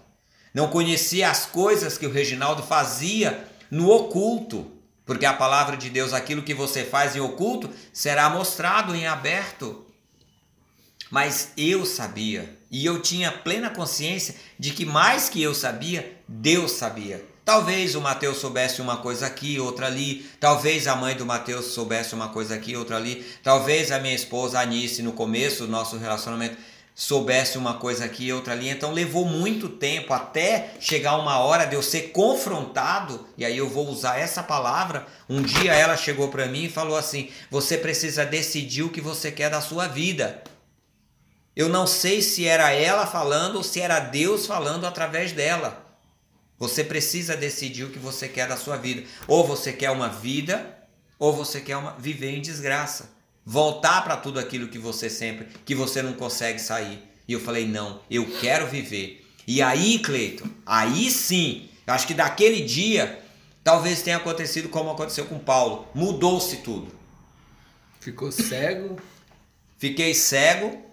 Não 0.54 0.70
conhecia 0.70 1.30
as 1.30 1.46
coisas 1.46 1.98
que 1.98 2.08
o 2.08 2.12
Reginaldo 2.12 2.64
fazia 2.64 3.48
no 3.70 3.90
oculto. 3.90 4.72
Porque 5.06 5.26
a 5.26 5.34
palavra 5.34 5.78
de 5.78 5.90
Deus, 5.90 6.14
aquilo 6.14 6.44
que 6.44 6.54
você 6.54 6.84
faz 6.84 7.16
em 7.16 7.20
oculto, 7.20 7.70
será 7.94 8.30
mostrado 8.30 8.96
em 8.96 9.08
aberto. 9.08 9.86
Mas 11.10 11.52
eu 11.56 11.86
sabia, 11.86 12.57
e 12.70 12.86
eu 12.86 13.02
tinha 13.02 13.32
plena 13.32 13.70
consciência 13.70 14.36
de 14.58 14.72
que 14.72 14.86
mais 14.86 15.30
que 15.30 15.42
eu 15.42 15.54
sabia, 15.54 16.18
Deus 16.28 16.72
sabia. 16.72 17.24
Talvez 17.44 17.96
o 17.96 18.02
Mateus 18.02 18.40
soubesse 18.40 18.82
uma 18.82 18.98
coisa 18.98 19.26
aqui, 19.26 19.58
outra 19.58 19.88
ali. 19.88 20.30
Talvez 20.38 20.86
a 20.86 20.98
mãe 20.98 21.16
do 21.16 21.26
Mateus 21.26 21.68
soubesse 21.68 22.14
uma 22.14 22.28
coisa 22.28 22.56
aqui, 22.56 22.76
outra 22.76 22.98
ali. 22.98 23.26
Talvez 23.42 23.90
a 23.90 24.00
minha 24.00 24.14
esposa 24.14 24.60
Anice, 24.60 25.02
no 25.02 25.14
começo 25.14 25.66
do 25.66 25.72
nosso 25.72 25.98
relacionamento, 25.98 26.58
soubesse 26.94 27.60
uma 27.60 27.76
coisa 27.76 28.04
aqui 28.04 28.34
outra 28.34 28.54
ali. 28.54 28.68
Então 28.68 28.92
levou 28.92 29.24
muito 29.24 29.70
tempo 29.70 30.14
até 30.14 30.72
chegar 30.80 31.16
uma 31.16 31.38
hora 31.38 31.64
de 31.64 31.76
eu 31.76 31.82
ser 31.84 32.12
confrontado, 32.12 33.26
e 33.38 33.46
aí 33.46 33.56
eu 33.56 33.70
vou 33.70 33.88
usar 33.88 34.20
essa 34.20 34.42
palavra. 34.42 35.06
Um 35.30 35.42
dia 35.42 35.74
ela 35.74 35.96
chegou 35.96 36.28
para 36.28 36.48
mim 36.48 36.66
e 36.66 36.70
falou 36.70 36.98
assim: 36.98 37.30
"Você 37.52 37.78
precisa 37.78 38.26
decidir 38.26 38.82
o 38.82 38.90
que 38.90 39.00
você 39.00 39.32
quer 39.32 39.52
da 39.52 39.62
sua 39.62 39.88
vida". 39.88 40.44
Eu 41.58 41.68
não 41.68 41.86
sei 41.86 42.22
se 42.22 42.46
era 42.46 42.72
ela 42.72 43.06
falando 43.06 43.58
ou 43.58 43.64
se 43.64 43.82
era 43.82 44.00
Deus 44.00 44.46
falando 44.46 44.86
através 44.86 45.34
dela. 45.34 45.86
Você 46.58 46.84
precisa 46.84 47.36
decidir 47.36 47.84
o 47.84 47.90
que 47.90 48.00
você 48.00 48.30
quer 48.30 48.48
da 48.48 48.56
sua 48.56 48.78
vida. 48.78 49.04
Ou 49.28 49.46
você 49.46 49.74
quer 49.74 49.92
uma 49.92 50.08
vida, 50.08 50.78
ou 51.20 51.34
você 51.34 51.60
quer 51.60 51.76
uma, 51.76 51.92
viver 52.00 52.32
em 52.32 52.42
desgraça 52.42 53.18
voltar 53.50 54.04
para 54.04 54.18
tudo 54.18 54.42
aquilo 54.42 54.68
que 54.68 54.78
você 54.78 55.10
sempre, 55.10 55.48
que 55.64 55.74
você 55.74 56.02
não 56.02 56.12
consegue 56.12 56.60
sair. 56.60 57.02
E 57.26 57.32
eu 57.32 57.40
falei: 57.40 57.66
"Não, 57.66 58.02
eu 58.12 58.30
quero 58.42 58.68
viver". 58.68 59.26
E 59.48 59.62
aí, 59.62 60.00
Cleiton, 60.00 60.50
aí 60.66 61.10
sim, 61.10 61.70
acho 61.88 62.06
que 62.06 62.14
daquele 62.14 62.62
dia 62.62 63.24
talvez 63.64 64.02
tenha 64.02 64.18
acontecido 64.18 64.68
como 64.68 64.92
aconteceu 64.92 65.26
com 65.26 65.40
Paulo. 65.40 65.88
Mudou-se 65.96 66.58
tudo. 66.58 66.94
Ficou 68.02 68.32
cego? 68.32 68.98
Fiquei 69.78 70.14
cego. 70.14 70.87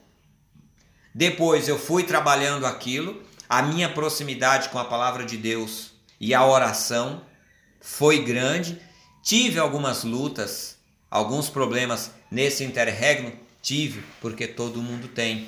Depois 1.15 1.69
eu 1.69 1.79
fui 1.79 2.03
trabalhando 2.03 2.67
aquilo, 2.67 3.23
a 3.49 3.62
minha 3.62 3.89
proximidade 3.89 4.69
com 4.71 4.79
a 4.79 4.85
palavra 4.85 5.25
de 5.25 5.37
Deus 5.37 5.93
e 6.21 6.35
a 6.35 6.45
oração 6.45 7.23
foi 7.81 8.25
grande. 8.25 8.81
Tive 9.23 9.59
algumas 9.59 10.05
lutas, 10.05 10.77
alguns 11.11 11.49
problemas 11.49 12.11
Nesse 12.35 12.65
interregno 12.65 13.33
tive, 13.62 14.03
porque 14.21 14.49
todo 14.49 14.83
mundo 14.83 15.07
tem. 15.07 15.47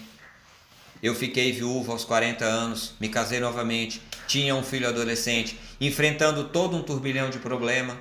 Eu 1.03 1.17
fiquei 1.17 1.51
viúvo 1.51 1.91
aos 1.91 2.05
40 2.05 2.45
anos, 2.45 2.95
me 3.01 3.09
casei 3.09 3.41
novamente, 3.41 4.01
tinha 4.29 4.55
um 4.55 4.62
filho 4.62 4.87
adolescente, 4.87 5.59
enfrentando 5.81 6.45
todo 6.45 6.77
um 6.77 6.85
turbilhão 6.85 7.29
de 7.29 7.41
problema. 7.41 7.99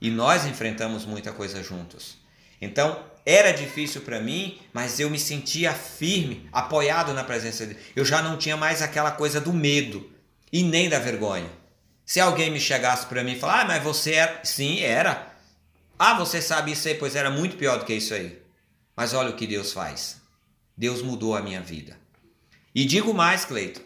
E 0.00 0.08
nós 0.10 0.46
enfrentamos 0.46 1.04
muita 1.04 1.30
coisa 1.32 1.62
juntos. 1.62 2.16
Então, 2.62 2.98
era 3.30 3.52
difícil 3.52 4.00
para 4.00 4.22
mim, 4.22 4.58
mas 4.72 4.98
eu 4.98 5.10
me 5.10 5.18
sentia 5.18 5.74
firme, 5.74 6.48
apoiado 6.50 7.12
na 7.12 7.22
presença 7.22 7.66
de 7.66 7.74
Deus. 7.74 7.86
Eu 7.94 8.02
já 8.02 8.22
não 8.22 8.38
tinha 8.38 8.56
mais 8.56 8.80
aquela 8.80 9.10
coisa 9.10 9.38
do 9.38 9.52
medo 9.52 10.10
e 10.50 10.62
nem 10.62 10.88
da 10.88 10.98
vergonha. 10.98 11.50
Se 12.06 12.20
alguém 12.20 12.50
me 12.50 12.58
chegasse 12.58 13.04
para 13.04 13.22
mim 13.22 13.32
e 13.32 13.38
falar, 13.38 13.60
ah, 13.60 13.64
mas 13.66 13.82
você 13.82 14.12
era. 14.12 14.40
Sim, 14.42 14.80
era. 14.80 15.30
Ah, 15.98 16.14
você 16.14 16.40
sabe 16.40 16.72
isso 16.72 16.88
aí, 16.88 16.94
pois 16.94 17.14
era 17.14 17.30
muito 17.30 17.58
pior 17.58 17.78
do 17.78 17.84
que 17.84 17.92
isso 17.92 18.14
aí. 18.14 18.40
Mas 18.96 19.12
olha 19.12 19.28
o 19.28 19.36
que 19.36 19.46
Deus 19.46 19.74
faz. 19.74 20.22
Deus 20.74 21.02
mudou 21.02 21.36
a 21.36 21.42
minha 21.42 21.60
vida. 21.60 21.98
E 22.74 22.86
digo 22.86 23.12
mais, 23.12 23.44
Cleito. 23.44 23.82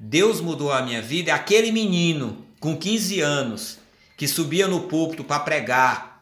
Deus 0.00 0.40
mudou 0.40 0.72
a 0.72 0.80
minha 0.80 1.02
vida. 1.02 1.34
Aquele 1.34 1.70
menino 1.70 2.46
com 2.58 2.74
15 2.74 3.20
anos 3.20 3.78
que 4.16 4.26
subia 4.26 4.66
no 4.66 4.88
púlpito 4.88 5.22
para 5.22 5.40
pregar 5.40 6.15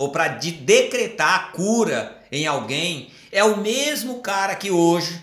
ou 0.00 0.10
para 0.10 0.28
de 0.28 0.50
decretar 0.50 1.34
a 1.34 1.38
cura 1.52 2.20
em 2.32 2.46
alguém 2.46 3.10
é 3.30 3.44
o 3.44 3.58
mesmo 3.58 4.20
cara 4.20 4.54
que 4.54 4.70
hoje 4.70 5.22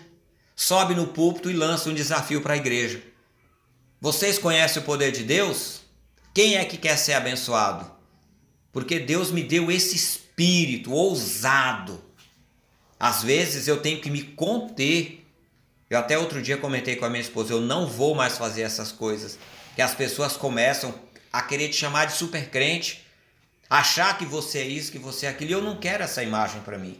sobe 0.55 0.95
no 0.95 1.07
púlpito 1.07 1.49
e 1.49 1.53
lança 1.53 1.89
um 1.89 1.93
desafio 1.93 2.41
para 2.41 2.53
a 2.53 2.57
igreja. 2.57 3.01
Vocês 3.99 4.37
conhecem 4.37 4.81
o 4.81 4.85
poder 4.85 5.11
de 5.11 5.23
Deus? 5.23 5.81
Quem 6.33 6.57
é 6.57 6.65
que 6.65 6.77
quer 6.77 6.97
ser 6.97 7.13
abençoado? 7.13 7.97
porque 8.77 8.99
Deus 8.99 9.31
me 9.31 9.41
deu 9.41 9.71
esse 9.71 9.95
espírito 9.95 10.93
ousado. 10.93 11.99
Às 12.99 13.23
vezes 13.23 13.67
eu 13.67 13.77
tenho 13.77 13.99
que 13.99 14.11
me 14.11 14.21
conter. 14.21 15.25
Eu 15.89 15.97
até 15.97 16.15
outro 16.15 16.43
dia 16.43 16.57
comentei 16.57 16.95
com 16.95 17.03
a 17.03 17.09
minha 17.09 17.23
esposa, 17.23 17.53
eu 17.53 17.59
não 17.59 17.87
vou 17.87 18.13
mais 18.13 18.37
fazer 18.37 18.61
essas 18.61 18.91
coisas. 18.91 19.39
Que 19.75 19.81
as 19.81 19.95
pessoas 19.95 20.37
começam 20.37 20.93
a 21.33 21.41
querer 21.41 21.69
te 21.69 21.75
chamar 21.75 22.05
de 22.05 22.13
super 22.13 22.51
crente, 22.51 23.03
achar 23.69 24.17
que 24.17 24.25
você 24.25 24.59
é 24.59 24.67
isso, 24.67 24.91
que 24.91 24.99
você 24.99 25.25
é 25.25 25.29
aquilo. 25.29 25.51
E 25.51 25.53
eu 25.53 25.61
não 25.61 25.77
quero 25.77 26.03
essa 26.03 26.23
imagem 26.23 26.61
para 26.61 26.77
mim. 26.77 26.97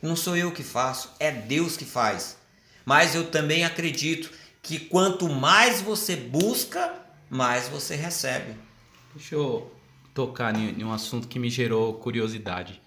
Não 0.00 0.14
sou 0.14 0.36
eu 0.36 0.52
que 0.52 0.62
faço, 0.62 1.10
é 1.18 1.30
Deus 1.30 1.76
que 1.76 1.84
faz. 1.84 2.36
Mas 2.84 3.14
eu 3.14 3.30
também 3.30 3.64
acredito 3.64 4.30
que 4.62 4.78
quanto 4.78 5.28
mais 5.28 5.80
você 5.80 6.16
busca, 6.16 6.94
mais 7.28 7.68
você 7.68 7.96
recebe. 7.96 8.54
Deixa 9.14 9.34
eu 9.34 9.72
tocar 10.14 10.54
em, 10.56 10.82
um 10.84 10.92
assunto 10.92 11.28
que 11.28 11.38
me 11.38 11.50
gerou 11.50 11.94
curiosidade. 11.94 12.80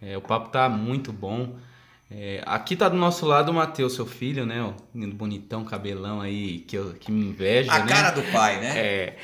É, 0.00 0.16
o 0.16 0.20
papo 0.20 0.50
tá 0.50 0.68
muito 0.68 1.12
bom. 1.12 1.56
É, 2.10 2.42
aqui 2.44 2.76
tá 2.76 2.88
do 2.88 2.96
nosso 2.96 3.24
lado 3.24 3.50
o 3.50 3.54
Matheus, 3.54 3.94
seu 3.94 4.04
filho, 4.04 4.44
né? 4.44 4.62
O 4.62 4.74
bonitão, 5.12 5.64
cabelão 5.64 6.20
aí, 6.20 6.58
que, 6.60 6.76
eu, 6.76 6.92
que 6.94 7.10
me 7.10 7.26
inveja. 7.26 7.72
A 7.72 7.78
né? 7.78 7.86
cara 7.86 8.10
do 8.10 8.22
pai, 8.32 8.60
né? 8.60 8.78
É. 8.78 9.16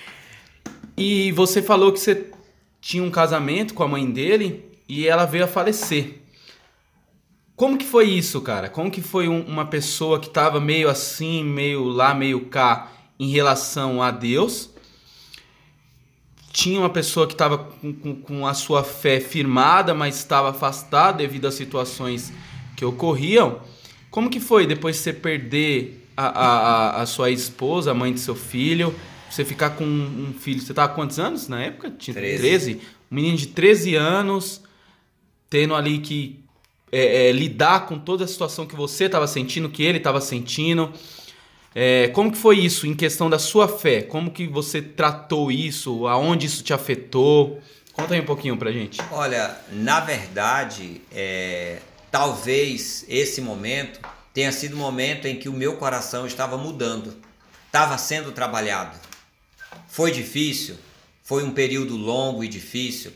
E 0.96 1.32
você 1.32 1.60
falou 1.60 1.92
que 1.92 2.00
você 2.00 2.30
tinha 2.80 3.02
um 3.02 3.10
casamento 3.10 3.74
com 3.74 3.82
a 3.82 3.88
mãe 3.88 4.10
dele 4.10 4.64
e 4.88 5.06
ela 5.06 5.24
veio 5.24 5.44
a 5.44 5.48
falecer. 5.48 6.22
Como 7.54 7.76
que 7.76 7.84
foi 7.84 8.08
isso, 8.08 8.40
cara? 8.40 8.68
Como 8.68 8.90
que 8.90 9.02
foi 9.02 9.28
um, 9.28 9.42
uma 9.42 9.66
pessoa 9.66 10.20
que 10.20 10.30
tava 10.30 10.60
meio 10.60 10.88
assim, 10.88 11.42
meio 11.42 11.84
lá, 11.84 12.14
meio 12.14 12.46
cá 12.46 12.92
em 13.18 13.30
relação 13.30 14.02
a 14.02 14.10
Deus? 14.10 14.70
tinha 16.58 16.80
uma 16.80 16.90
pessoa 16.90 17.24
que 17.24 17.34
estava 17.34 17.58
com, 17.58 17.92
com, 17.92 18.16
com, 18.16 18.46
a 18.46 18.52
sua 18.52 18.82
fé 18.82 19.20
firmada, 19.20 19.94
mas 19.94 20.16
estava 20.16 20.50
afastada 20.50 21.18
devido 21.18 21.46
às 21.46 21.54
situações 21.54 22.32
que 22.74 22.84
ocorriam. 22.84 23.60
Como 24.10 24.28
que 24.28 24.40
foi 24.40 24.66
depois 24.66 24.96
de 24.96 25.02
você 25.02 25.12
perder 25.12 26.08
a, 26.16 26.26
a, 26.26 27.02
a 27.02 27.06
sua 27.06 27.30
esposa, 27.30 27.92
a 27.92 27.94
mãe 27.94 28.12
de 28.12 28.18
seu 28.18 28.34
filho, 28.34 28.92
você 29.30 29.44
ficar 29.44 29.70
com 29.70 29.84
um 29.84 30.34
filho? 30.38 30.60
Você 30.60 30.72
estava 30.72 30.92
quantos 30.92 31.18
anos 31.18 31.48
na 31.48 31.62
época? 31.62 31.90
Tinha 31.90 32.14
13. 32.14 32.38
13? 32.38 32.80
Um 33.10 33.14
menino 33.14 33.36
de 33.36 33.46
13 33.48 33.94
anos, 33.94 34.62
tendo 35.48 35.74
ali 35.74 35.98
que 35.98 36.44
é, 36.90 37.28
é, 37.28 37.32
lidar 37.32 37.86
com 37.86 37.98
toda 37.98 38.24
a 38.24 38.28
situação 38.28 38.66
que 38.66 38.74
você 38.74 39.04
estava 39.04 39.26
sentindo, 39.26 39.68
que 39.68 39.82
ele 39.82 39.98
estava 39.98 40.20
sentindo. 40.20 40.92
É, 41.74 42.08
como 42.08 42.32
que 42.32 42.38
foi 42.38 42.58
isso 42.58 42.86
em 42.86 42.94
questão 42.94 43.28
da 43.28 43.38
sua 43.38 43.68
fé? 43.68 44.02
Como 44.02 44.30
que 44.30 44.46
você 44.46 44.80
tratou 44.80 45.52
isso? 45.52 46.06
Aonde 46.06 46.46
isso 46.46 46.62
te 46.62 46.72
afetou? 46.72 47.60
Conta 47.92 48.14
aí 48.14 48.20
um 48.20 48.24
pouquinho 48.24 48.56
pra 48.56 48.72
gente. 48.72 49.00
Olha, 49.10 49.56
na 49.72 50.00
verdade, 50.00 51.00
é, 51.12 51.78
talvez 52.10 53.04
esse 53.08 53.40
momento 53.40 54.00
tenha 54.32 54.52
sido 54.52 54.74
o 54.74 54.76
momento 54.76 55.26
em 55.26 55.36
que 55.36 55.48
o 55.48 55.52
meu 55.52 55.76
coração 55.76 56.26
estava 56.26 56.56
mudando, 56.56 57.16
estava 57.66 57.98
sendo 57.98 58.32
trabalhado. 58.32 58.96
Foi 59.88 60.12
difícil, 60.12 60.76
foi 61.24 61.42
um 61.42 61.50
período 61.50 61.96
longo 61.96 62.44
e 62.44 62.48
difícil, 62.48 63.12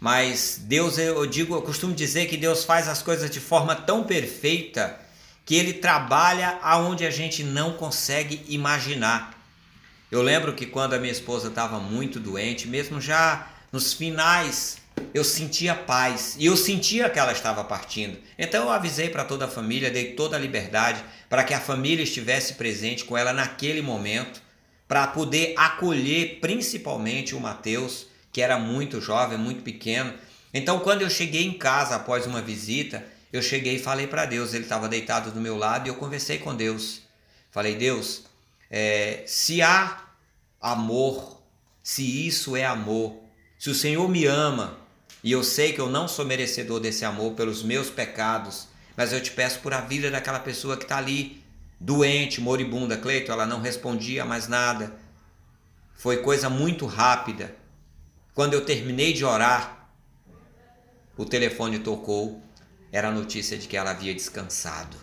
mas 0.00 0.60
Deus, 0.62 0.96
eu 0.96 1.26
digo, 1.26 1.54
eu 1.54 1.62
costumo 1.62 1.94
dizer 1.94 2.26
que 2.26 2.36
Deus 2.36 2.64
faz 2.64 2.88
as 2.88 3.02
coisas 3.02 3.30
de 3.30 3.40
forma 3.40 3.74
tão 3.74 4.04
perfeita 4.04 4.98
que 5.44 5.54
ele 5.54 5.74
trabalha 5.74 6.58
aonde 6.62 7.04
a 7.04 7.10
gente 7.10 7.42
não 7.42 7.74
consegue 7.74 8.42
imaginar. 8.48 9.38
Eu 10.10 10.22
lembro 10.22 10.54
que 10.54 10.66
quando 10.66 10.94
a 10.94 10.98
minha 10.98 11.12
esposa 11.12 11.48
estava 11.48 11.78
muito 11.78 12.20
doente, 12.20 12.68
mesmo 12.68 13.00
já 13.00 13.48
nos 13.72 13.92
finais, 13.92 14.78
eu 15.12 15.24
sentia 15.24 15.74
paz 15.74 16.36
e 16.38 16.46
eu 16.46 16.56
sentia 16.56 17.10
que 17.10 17.18
ela 17.18 17.32
estava 17.32 17.64
partindo. 17.64 18.18
Então 18.38 18.64
eu 18.64 18.70
avisei 18.70 19.08
para 19.08 19.24
toda 19.24 19.46
a 19.46 19.48
família, 19.48 19.90
dei 19.90 20.12
toda 20.12 20.36
a 20.36 20.38
liberdade 20.38 21.02
para 21.28 21.44
que 21.44 21.52
a 21.52 21.60
família 21.60 22.02
estivesse 22.02 22.54
presente 22.54 23.04
com 23.04 23.16
ela 23.16 23.32
naquele 23.32 23.82
momento, 23.82 24.40
para 24.86 25.06
poder 25.06 25.54
acolher 25.56 26.38
principalmente 26.40 27.34
o 27.34 27.40
Mateus, 27.40 28.06
que 28.32 28.42
era 28.42 28.58
muito 28.58 29.00
jovem, 29.00 29.38
muito 29.38 29.62
pequeno. 29.62 30.12
Então 30.52 30.80
quando 30.80 31.02
eu 31.02 31.10
cheguei 31.10 31.44
em 31.44 31.58
casa 31.58 31.96
após 31.96 32.26
uma 32.26 32.42
visita, 32.42 33.04
eu 33.32 33.42
cheguei 33.42 33.76
e 33.76 33.78
falei 33.80 34.06
para 34.06 34.26
Deus, 34.26 34.54
ele 34.54 34.64
estava 34.64 34.88
deitado 34.88 35.30
do 35.30 35.40
meu 35.40 35.56
lado 35.56 35.86
e 35.86 35.90
eu 35.90 35.96
conversei 35.96 36.38
com 36.38 36.54
Deus. 36.54 37.02
Falei, 37.50 37.76
Deus, 37.76 38.24
é, 38.70 39.22
se 39.26 39.62
há 39.62 40.04
amor, 40.60 41.40
se 41.82 42.26
isso 42.26 42.56
é 42.56 42.64
amor, 42.64 43.16
se 43.58 43.70
o 43.70 43.74
Senhor 43.74 44.08
me 44.08 44.26
ama 44.26 44.78
e 45.22 45.30
eu 45.30 45.44
sei 45.44 45.72
que 45.72 45.80
eu 45.80 45.88
não 45.88 46.08
sou 46.08 46.24
merecedor 46.24 46.80
desse 46.80 47.04
amor 47.04 47.34
pelos 47.34 47.62
meus 47.62 47.90
pecados, 47.90 48.66
mas 48.96 49.12
eu 49.12 49.22
te 49.22 49.30
peço 49.30 49.60
por 49.60 49.72
a 49.72 49.80
vida 49.80 50.10
daquela 50.10 50.40
pessoa 50.40 50.76
que 50.76 50.82
está 50.82 50.98
ali, 50.98 51.43
doente, 51.80 52.40
moribunda. 52.40 52.96
Cleito, 52.96 53.32
ela 53.32 53.46
não 53.46 53.60
respondia 53.60 54.24
mais 54.24 54.48
nada. 54.48 54.94
Foi 55.94 56.18
coisa 56.18 56.50
muito 56.50 56.86
rápida. 56.86 57.54
Quando 58.34 58.54
eu 58.54 58.64
terminei 58.64 59.12
de 59.12 59.24
orar, 59.24 59.88
o 61.16 61.24
telefone 61.24 61.78
tocou 61.78 62.42
era 62.90 63.08
a 63.08 63.12
notícia 63.12 63.56
de 63.58 63.66
que 63.66 63.76
ela 63.76 63.90
havia 63.90 64.14
descansado. 64.14 64.96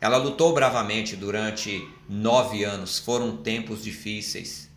Ela 0.00 0.16
lutou 0.16 0.52
bravamente 0.52 1.16
durante 1.16 1.86
nove 2.08 2.62
anos, 2.64 2.98
foram 2.98 3.36
tempos 3.38 3.82
difíceis. 3.82 4.68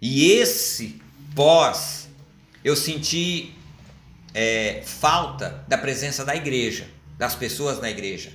E 0.00 0.30
esse 0.32 1.00
pós, 1.34 2.08
eu 2.62 2.76
senti 2.76 3.54
é, 4.34 4.82
falta 4.84 5.64
da 5.66 5.76
presença 5.76 6.24
da 6.24 6.34
igreja, 6.36 6.88
das 7.18 7.34
pessoas 7.34 7.80
na 7.80 7.90
igreja. 7.90 8.32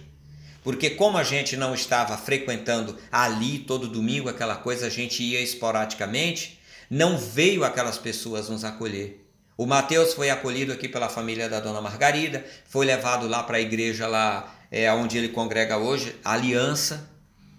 Porque 0.67 0.89
como 0.89 1.17
a 1.17 1.23
gente 1.23 1.55
não 1.55 1.73
estava 1.73 2.17
frequentando 2.17 2.97
ali 3.09 3.59
todo 3.59 3.87
domingo 3.87 4.27
aquela 4.27 4.57
coisa, 4.57 4.87
a 4.87 4.89
gente 4.89 5.23
ia 5.23 5.39
esporadicamente, 5.39 6.59
não 6.89 7.17
veio 7.17 7.63
aquelas 7.63 7.97
pessoas 7.97 8.49
nos 8.49 8.65
acolher. 8.65 9.25
O 9.57 9.65
Mateus 9.65 10.13
foi 10.13 10.29
acolhido 10.29 10.73
aqui 10.73 10.89
pela 10.89 11.07
família 11.07 11.47
da 11.47 11.61
Dona 11.61 11.79
Margarida, 11.79 12.45
foi 12.65 12.85
levado 12.85 13.29
lá 13.29 13.43
para 13.43 13.55
a 13.55 13.61
igreja 13.61 14.07
lá 14.07 14.53
é, 14.69 14.91
onde 14.91 15.17
ele 15.17 15.29
congrega 15.29 15.77
hoje, 15.77 16.13
Aliança. 16.21 17.09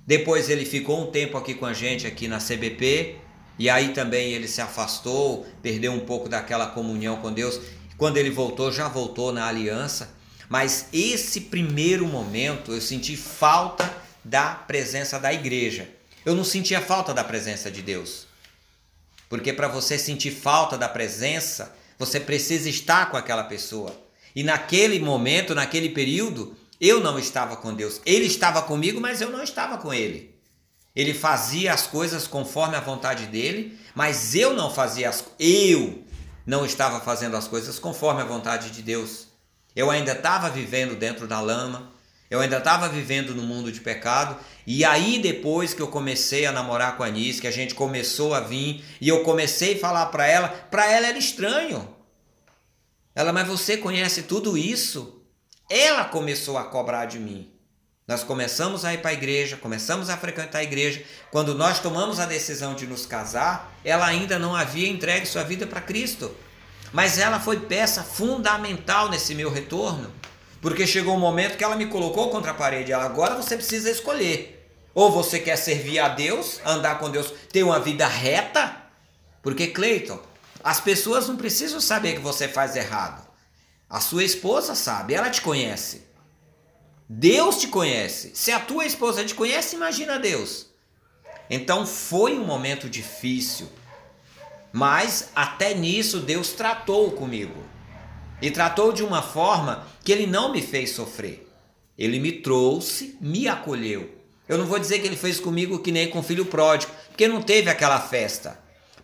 Depois 0.06 0.50
ele 0.50 0.66
ficou 0.66 1.00
um 1.00 1.10
tempo 1.10 1.38
aqui 1.38 1.54
com 1.54 1.64
a 1.64 1.72
gente 1.72 2.06
aqui 2.06 2.28
na 2.28 2.36
CBP 2.36 3.16
e 3.58 3.70
aí 3.70 3.94
também 3.94 4.32
ele 4.32 4.46
se 4.46 4.60
afastou, 4.60 5.46
perdeu 5.62 5.92
um 5.92 6.00
pouco 6.00 6.28
daquela 6.28 6.66
comunhão 6.66 7.16
com 7.16 7.32
Deus. 7.32 7.58
Quando 7.96 8.18
ele 8.18 8.28
voltou, 8.28 8.70
já 8.70 8.86
voltou 8.86 9.32
na 9.32 9.46
Aliança. 9.46 10.17
Mas 10.48 10.86
esse 10.92 11.42
primeiro 11.42 12.06
momento 12.06 12.72
eu 12.72 12.80
senti 12.80 13.16
falta 13.16 13.92
da 14.24 14.50
presença 14.50 15.18
da 15.18 15.32
igreja. 15.32 15.88
Eu 16.24 16.34
não 16.34 16.44
sentia 16.44 16.80
falta 16.80 17.12
da 17.12 17.22
presença 17.22 17.70
de 17.70 17.82
Deus. 17.82 18.26
Porque 19.28 19.52
para 19.52 19.68
você 19.68 19.98
sentir 19.98 20.30
falta 20.30 20.78
da 20.78 20.88
presença, 20.88 21.74
você 21.98 22.18
precisa 22.18 22.68
estar 22.68 23.10
com 23.10 23.16
aquela 23.16 23.44
pessoa. 23.44 23.94
E 24.34 24.42
naquele 24.42 24.98
momento, 24.98 25.54
naquele 25.54 25.90
período, 25.90 26.56
eu 26.80 27.00
não 27.00 27.18
estava 27.18 27.56
com 27.56 27.74
Deus. 27.74 28.00
Ele 28.06 28.26
estava 28.26 28.62
comigo, 28.62 29.00
mas 29.00 29.20
eu 29.20 29.30
não 29.30 29.42
estava 29.42 29.78
com 29.78 29.92
ele. 29.92 30.34
Ele 30.94 31.14
fazia 31.14 31.72
as 31.72 31.86
coisas 31.86 32.26
conforme 32.26 32.76
a 32.76 32.80
vontade 32.80 33.26
dele, 33.26 33.78
mas 33.94 34.34
eu 34.34 34.54
não 34.54 34.72
fazia 34.72 35.08
as 35.08 35.24
eu 35.38 36.04
não 36.46 36.64
estava 36.64 36.98
fazendo 37.00 37.36
as 37.36 37.46
coisas 37.46 37.78
conforme 37.78 38.22
a 38.22 38.24
vontade 38.24 38.70
de 38.70 38.82
Deus. 38.82 39.27
Eu 39.78 39.92
ainda 39.92 40.10
estava 40.10 40.50
vivendo 40.50 40.96
dentro 40.96 41.28
da 41.28 41.40
lama, 41.40 41.92
eu 42.28 42.40
ainda 42.40 42.58
estava 42.58 42.88
vivendo 42.88 43.32
no 43.32 43.42
mundo 43.42 43.70
de 43.70 43.80
pecado. 43.80 44.36
E 44.66 44.84
aí, 44.84 45.20
depois 45.20 45.72
que 45.72 45.80
eu 45.80 45.86
comecei 45.86 46.46
a 46.46 46.50
namorar 46.50 46.96
com 46.96 47.04
a 47.04 47.06
Anice, 47.06 47.40
que 47.40 47.46
a 47.46 47.52
gente 47.52 47.76
começou 47.76 48.34
a 48.34 48.40
vir, 48.40 48.84
e 49.00 49.08
eu 49.08 49.22
comecei 49.22 49.76
a 49.76 49.78
falar 49.78 50.06
para 50.06 50.26
ela, 50.26 50.48
para 50.48 50.90
ela 50.90 51.06
era 51.06 51.16
estranho. 51.16 51.94
Ela, 53.14 53.32
mas 53.32 53.46
você 53.46 53.76
conhece 53.76 54.24
tudo 54.24 54.58
isso? 54.58 55.22
Ela 55.70 56.06
começou 56.06 56.58
a 56.58 56.64
cobrar 56.64 57.04
de 57.04 57.20
mim. 57.20 57.48
Nós 58.04 58.24
começamos 58.24 58.84
a 58.84 58.92
ir 58.92 58.98
para 58.98 59.10
a 59.12 59.14
igreja, 59.14 59.56
começamos 59.56 60.10
a 60.10 60.16
frequentar 60.16 60.58
a 60.58 60.64
igreja. 60.64 61.04
Quando 61.30 61.54
nós 61.54 61.78
tomamos 61.78 62.18
a 62.18 62.26
decisão 62.26 62.74
de 62.74 62.84
nos 62.84 63.06
casar, 63.06 63.78
ela 63.84 64.06
ainda 64.06 64.40
não 64.40 64.56
havia 64.56 64.88
entregue 64.88 65.24
sua 65.24 65.44
vida 65.44 65.68
para 65.68 65.80
Cristo. 65.80 66.34
Mas 66.92 67.18
ela 67.18 67.38
foi 67.38 67.60
peça 67.60 68.02
fundamental 68.02 69.08
nesse 69.08 69.34
meu 69.34 69.50
retorno, 69.50 70.12
porque 70.60 70.86
chegou 70.86 71.16
um 71.16 71.20
momento 71.20 71.56
que 71.56 71.64
ela 71.64 71.76
me 71.76 71.86
colocou 71.86 72.30
contra 72.30 72.52
a 72.52 72.54
parede. 72.54 72.92
Ela, 72.92 73.04
agora 73.04 73.36
você 73.36 73.56
precisa 73.56 73.90
escolher. 73.90 74.54
Ou 74.94 75.12
você 75.12 75.38
quer 75.38 75.56
servir 75.56 75.98
a 75.98 76.08
Deus, 76.08 76.60
andar 76.64 76.98
com 76.98 77.10
Deus, 77.10 77.32
ter 77.52 77.62
uma 77.62 77.78
vida 77.78 78.06
reta? 78.06 78.76
Porque, 79.42 79.68
Cleiton, 79.68 80.20
as 80.62 80.80
pessoas 80.80 81.28
não 81.28 81.36
precisam 81.36 81.80
saber 81.80 82.14
que 82.14 82.20
você 82.20 82.48
faz 82.48 82.74
errado. 82.74 83.26
A 83.88 84.00
sua 84.00 84.24
esposa 84.24 84.74
sabe, 84.74 85.14
ela 85.14 85.30
te 85.30 85.40
conhece. 85.40 86.08
Deus 87.08 87.58
te 87.58 87.68
conhece. 87.68 88.32
Se 88.34 88.52
a 88.52 88.60
tua 88.60 88.84
esposa 88.84 89.24
te 89.24 89.34
conhece, 89.34 89.76
imagina 89.76 90.18
Deus. 90.18 90.66
Então 91.48 91.86
foi 91.86 92.38
um 92.38 92.44
momento 92.44 92.88
difícil, 92.88 93.70
mas 94.72 95.30
até 95.34 95.74
nisso 95.74 96.20
Deus 96.20 96.52
tratou 96.52 97.12
comigo. 97.12 97.62
E 98.40 98.50
tratou 98.50 98.92
de 98.92 99.02
uma 99.02 99.22
forma 99.22 99.86
que 100.04 100.12
ele 100.12 100.26
não 100.26 100.52
me 100.52 100.62
fez 100.62 100.90
sofrer. 100.90 101.48
Ele 101.98 102.20
me 102.20 102.32
trouxe, 102.32 103.16
me 103.20 103.48
acolheu. 103.48 104.16
Eu 104.48 104.56
não 104.56 104.66
vou 104.66 104.78
dizer 104.78 105.00
que 105.00 105.06
ele 105.06 105.16
fez 105.16 105.40
comigo 105.40 105.80
que 105.80 105.90
nem 105.90 106.08
com 106.08 106.20
o 106.20 106.22
filho 106.22 106.46
pródigo, 106.46 106.92
porque 107.08 107.26
não 107.26 107.42
teve 107.42 107.68
aquela 107.68 108.00
festa. 108.00 108.58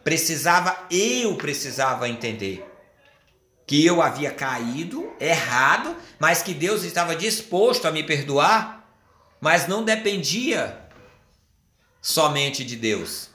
Precisava, 0.04 0.86
eu 0.90 1.34
precisava 1.36 2.08
entender 2.08 2.64
que 3.66 3.84
eu 3.84 4.00
havia 4.00 4.30
caído, 4.30 5.10
errado, 5.18 5.96
mas 6.18 6.42
que 6.42 6.54
Deus 6.54 6.84
estava 6.84 7.16
disposto 7.16 7.86
a 7.86 7.90
me 7.90 8.02
perdoar, 8.02 8.86
mas 9.40 9.66
não 9.66 9.82
dependia 9.82 10.78
somente 12.00 12.64
de 12.64 12.76
Deus. 12.76 13.30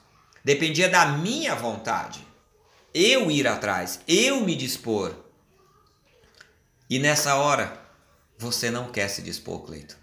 Dependia 0.50 0.90
da 0.90 1.06
minha 1.06 1.54
vontade 1.54 2.26
eu 2.92 3.30
ir 3.30 3.48
atrás, 3.48 4.00
eu 4.08 4.42
me 4.42 4.56
dispor. 4.56 5.14
E 6.90 6.98
nessa 6.98 7.36
hora, 7.36 7.80
você 8.36 8.72
não 8.72 8.92
quer 8.92 9.10
se 9.10 9.22
dispor, 9.22 9.60
Cleito. 9.60 9.96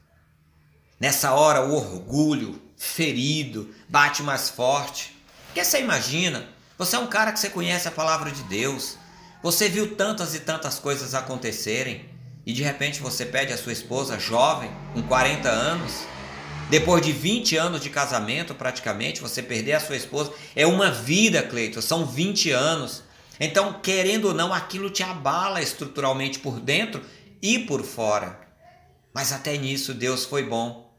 Nessa 1.00 1.32
hora, 1.32 1.66
o 1.66 1.74
orgulho, 1.74 2.62
ferido, 2.76 3.74
bate 3.88 4.22
mais 4.22 4.48
forte. 4.48 5.20
Porque 5.46 5.64
você 5.64 5.80
imagina, 5.80 6.48
você 6.78 6.94
é 6.94 7.00
um 7.00 7.08
cara 7.08 7.32
que 7.32 7.40
você 7.40 7.50
conhece 7.50 7.88
a 7.88 7.90
palavra 7.90 8.30
de 8.30 8.44
Deus, 8.44 8.96
você 9.42 9.68
viu 9.68 9.96
tantas 9.96 10.32
e 10.36 10.38
tantas 10.38 10.78
coisas 10.78 11.12
acontecerem, 11.12 12.08
e 12.46 12.52
de 12.52 12.62
repente 12.62 13.00
você 13.00 13.26
pede 13.26 13.52
a 13.52 13.58
sua 13.58 13.72
esposa 13.72 14.16
jovem, 14.16 14.70
com 14.94 15.02
40 15.02 15.48
anos, 15.48 16.06
depois 16.68 17.00
de 17.00 17.12
20 17.12 17.56
anos 17.56 17.80
de 17.80 17.88
casamento, 17.88 18.52
praticamente, 18.52 19.20
você 19.20 19.40
perder 19.40 19.74
a 19.74 19.80
sua 19.80 19.96
esposa, 19.96 20.32
é 20.54 20.66
uma 20.66 20.90
vida, 20.90 21.42
Cleiton, 21.42 21.80
são 21.80 22.04
20 22.04 22.50
anos. 22.50 23.04
Então, 23.38 23.74
querendo 23.74 24.26
ou 24.28 24.34
não, 24.34 24.52
aquilo 24.52 24.90
te 24.90 25.02
abala 25.02 25.62
estruturalmente 25.62 26.40
por 26.40 26.58
dentro 26.58 27.02
e 27.40 27.60
por 27.60 27.84
fora. 27.84 28.40
Mas 29.14 29.32
até 29.32 29.56
nisso 29.56 29.94
Deus 29.94 30.24
foi 30.24 30.42
bom. 30.42 30.92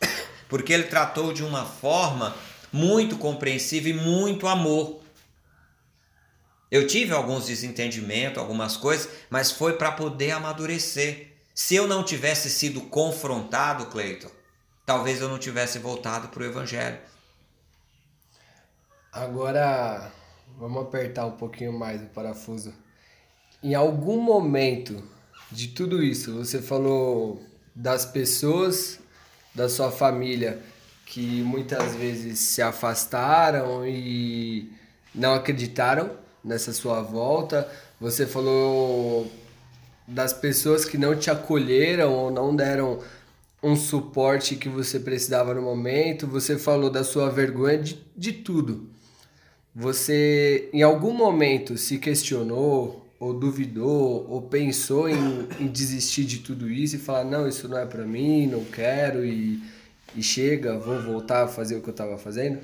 Porque 0.48 0.72
ele 0.72 0.84
tratou 0.84 1.32
de 1.32 1.44
uma 1.44 1.64
forma 1.64 2.34
muito 2.72 3.16
compreensiva 3.16 3.88
e 3.88 3.92
muito 3.92 4.48
amor. 4.48 5.00
Eu 6.68 6.84
tive 6.84 7.12
alguns 7.12 7.46
desentendimentos, 7.46 8.38
algumas 8.38 8.76
coisas, 8.76 9.08
mas 9.30 9.52
foi 9.52 9.74
para 9.74 9.92
poder 9.92 10.32
amadurecer. 10.32 11.28
Se 11.54 11.76
eu 11.76 11.86
não 11.86 12.02
tivesse 12.02 12.50
sido 12.50 12.80
confrontado, 12.80 13.86
Cleiton, 13.86 14.30
talvez 14.86 15.20
eu 15.20 15.28
não 15.28 15.38
tivesse 15.38 15.80
voltado 15.80 16.28
para 16.28 16.42
o 16.42 16.46
Evangelho. 16.46 16.98
Agora, 19.12 20.12
vamos 20.56 20.82
apertar 20.82 21.26
um 21.26 21.32
pouquinho 21.32 21.72
mais 21.72 22.00
o 22.00 22.06
parafuso. 22.06 22.72
Em 23.62 23.74
algum 23.74 24.20
momento 24.20 25.02
de 25.50 25.68
tudo 25.68 26.02
isso, 26.02 26.34
você 26.34 26.62
falou 26.62 27.42
das 27.74 28.06
pessoas 28.06 29.00
da 29.54 29.68
sua 29.68 29.90
família 29.90 30.62
que 31.06 31.42
muitas 31.42 31.94
vezes 31.94 32.38
se 32.38 32.60
afastaram 32.60 33.86
e 33.86 34.70
não 35.14 35.34
acreditaram 35.34 36.10
nessa 36.44 36.72
sua 36.72 37.00
volta. 37.00 37.70
Você 38.00 38.26
falou 38.26 39.30
das 40.06 40.32
pessoas 40.32 40.84
que 40.84 40.98
não 40.98 41.16
te 41.16 41.30
acolheram 41.30 42.12
ou 42.12 42.30
não 42.30 42.54
deram 42.54 43.00
um 43.66 43.74
suporte 43.74 44.54
que 44.54 44.68
você 44.68 45.00
precisava 45.00 45.52
no 45.52 45.60
momento, 45.60 46.26
você 46.26 46.56
falou 46.56 46.88
da 46.88 47.02
sua 47.02 47.28
vergonha 47.28 47.78
de, 47.78 47.98
de 48.16 48.32
tudo. 48.32 48.88
Você 49.74 50.70
em 50.72 50.82
algum 50.82 51.12
momento 51.12 51.76
se 51.76 51.98
questionou, 51.98 53.04
ou 53.18 53.32
duvidou, 53.32 54.26
ou 54.30 54.42
pensou 54.42 55.08
em, 55.08 55.48
em 55.58 55.66
desistir 55.66 56.24
de 56.24 56.38
tudo 56.38 56.70
isso 56.70 56.96
e 56.96 56.98
falar: 56.98 57.24
não, 57.24 57.48
isso 57.48 57.68
não 57.68 57.76
é 57.76 57.84
para 57.84 58.04
mim, 58.04 58.46
não 58.46 58.64
quero 58.64 59.24
e, 59.24 59.60
e 60.14 60.22
chega, 60.22 60.78
vou 60.78 61.02
voltar 61.02 61.44
a 61.44 61.48
fazer 61.48 61.74
o 61.74 61.82
que 61.82 61.88
eu 61.88 61.92
estava 61.92 62.16
fazendo? 62.18 62.60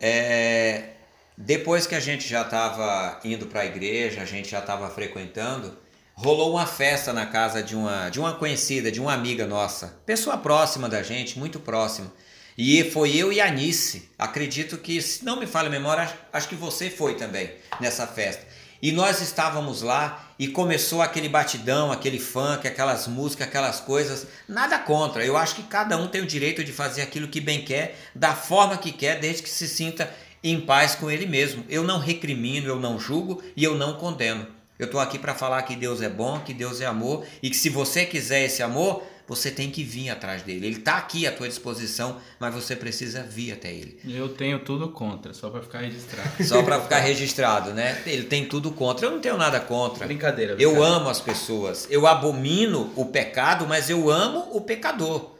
É, 0.00 0.94
depois 1.38 1.86
que 1.86 1.94
a 1.94 2.00
gente 2.00 2.28
já 2.28 2.42
estava 2.42 3.20
indo 3.24 3.46
para 3.46 3.60
a 3.60 3.66
igreja, 3.66 4.20
a 4.20 4.26
gente 4.26 4.50
já 4.50 4.58
estava 4.58 4.90
frequentando, 4.90 5.72
rolou 6.14 6.52
uma 6.52 6.66
festa 6.66 7.12
na 7.12 7.26
casa 7.26 7.62
de 7.62 7.74
uma, 7.74 8.08
de 8.08 8.20
uma 8.20 8.34
conhecida, 8.34 8.92
de 8.92 9.00
uma 9.00 9.12
amiga 9.12 9.46
nossa, 9.46 10.00
pessoa 10.06 10.36
próxima 10.36 10.88
da 10.88 11.02
gente, 11.02 11.38
muito 11.38 11.58
próxima. 11.58 12.12
E 12.56 12.84
foi 12.90 13.16
eu 13.16 13.32
e 13.32 13.40
a 13.40 13.46
Anice. 13.46 14.10
Acredito 14.18 14.76
que, 14.76 15.00
se 15.00 15.24
não 15.24 15.40
me 15.40 15.46
falha 15.46 15.68
a 15.68 15.70
memória, 15.70 16.12
acho 16.32 16.48
que 16.48 16.54
você 16.54 16.90
foi 16.90 17.14
também 17.14 17.50
nessa 17.80 18.06
festa. 18.06 18.46
E 18.82 18.90
nós 18.90 19.20
estávamos 19.20 19.80
lá 19.80 20.34
e 20.38 20.48
começou 20.48 21.00
aquele 21.00 21.28
batidão, 21.28 21.92
aquele 21.92 22.18
funk, 22.18 22.66
aquelas 22.66 23.06
músicas, 23.06 23.46
aquelas 23.46 23.80
coisas. 23.80 24.26
Nada 24.48 24.78
contra. 24.78 25.24
Eu 25.24 25.36
acho 25.36 25.54
que 25.54 25.62
cada 25.62 25.96
um 25.96 26.08
tem 26.08 26.20
o 26.20 26.26
direito 26.26 26.64
de 26.64 26.72
fazer 26.72 27.00
aquilo 27.00 27.28
que 27.28 27.40
bem 27.40 27.64
quer, 27.64 27.96
da 28.14 28.34
forma 28.34 28.76
que 28.76 28.90
quer, 28.90 29.20
desde 29.20 29.42
que 29.42 29.48
se 29.48 29.68
sinta 29.68 30.12
em 30.42 30.60
paz 30.60 30.96
com 30.96 31.08
ele 31.08 31.26
mesmo. 31.26 31.64
Eu 31.68 31.84
não 31.84 32.00
recrimino, 32.00 32.66
eu 32.66 32.80
não 32.80 32.98
julgo 32.98 33.40
e 33.56 33.62
eu 33.62 33.76
não 33.76 33.94
condeno. 33.94 34.46
Eu 34.82 34.86
estou 34.86 35.00
aqui 35.00 35.16
para 35.16 35.32
falar 35.32 35.62
que 35.62 35.76
Deus 35.76 36.02
é 36.02 36.08
bom, 36.08 36.40
que 36.40 36.52
Deus 36.52 36.80
é 36.80 36.86
amor 36.86 37.24
e 37.40 37.48
que 37.48 37.56
se 37.56 37.68
você 37.68 38.04
quiser 38.04 38.46
esse 38.46 38.64
amor, 38.64 39.04
você 39.28 39.48
tem 39.48 39.70
que 39.70 39.84
vir 39.84 40.10
atrás 40.10 40.42
dele. 40.42 40.66
Ele 40.66 40.78
está 40.78 40.96
aqui 40.96 41.24
à 41.24 41.30
tua 41.30 41.48
disposição, 41.48 42.16
mas 42.40 42.52
você 42.52 42.74
precisa 42.74 43.22
vir 43.22 43.52
até 43.52 43.72
ele. 43.72 44.00
Eu 44.04 44.30
tenho 44.30 44.58
tudo 44.58 44.88
contra, 44.88 45.32
só 45.32 45.50
para 45.50 45.62
ficar 45.62 45.78
registrado. 45.78 46.44
Só 46.44 46.64
para 46.64 46.80
ficar 46.80 46.98
registrado, 46.98 47.72
né? 47.72 48.02
Ele 48.04 48.24
tem 48.24 48.44
tudo 48.44 48.72
contra. 48.72 49.06
Eu 49.06 49.12
não 49.12 49.20
tenho 49.20 49.36
nada 49.36 49.60
contra. 49.60 50.04
Brincadeira, 50.04 50.56
brincadeira. 50.56 50.82
Eu 50.82 50.82
amo 50.82 51.08
as 51.08 51.20
pessoas. 51.20 51.86
Eu 51.88 52.04
abomino 52.04 52.92
o 52.96 53.06
pecado, 53.06 53.68
mas 53.68 53.88
eu 53.88 54.10
amo 54.10 54.48
o 54.50 54.62
pecador. 54.62 55.30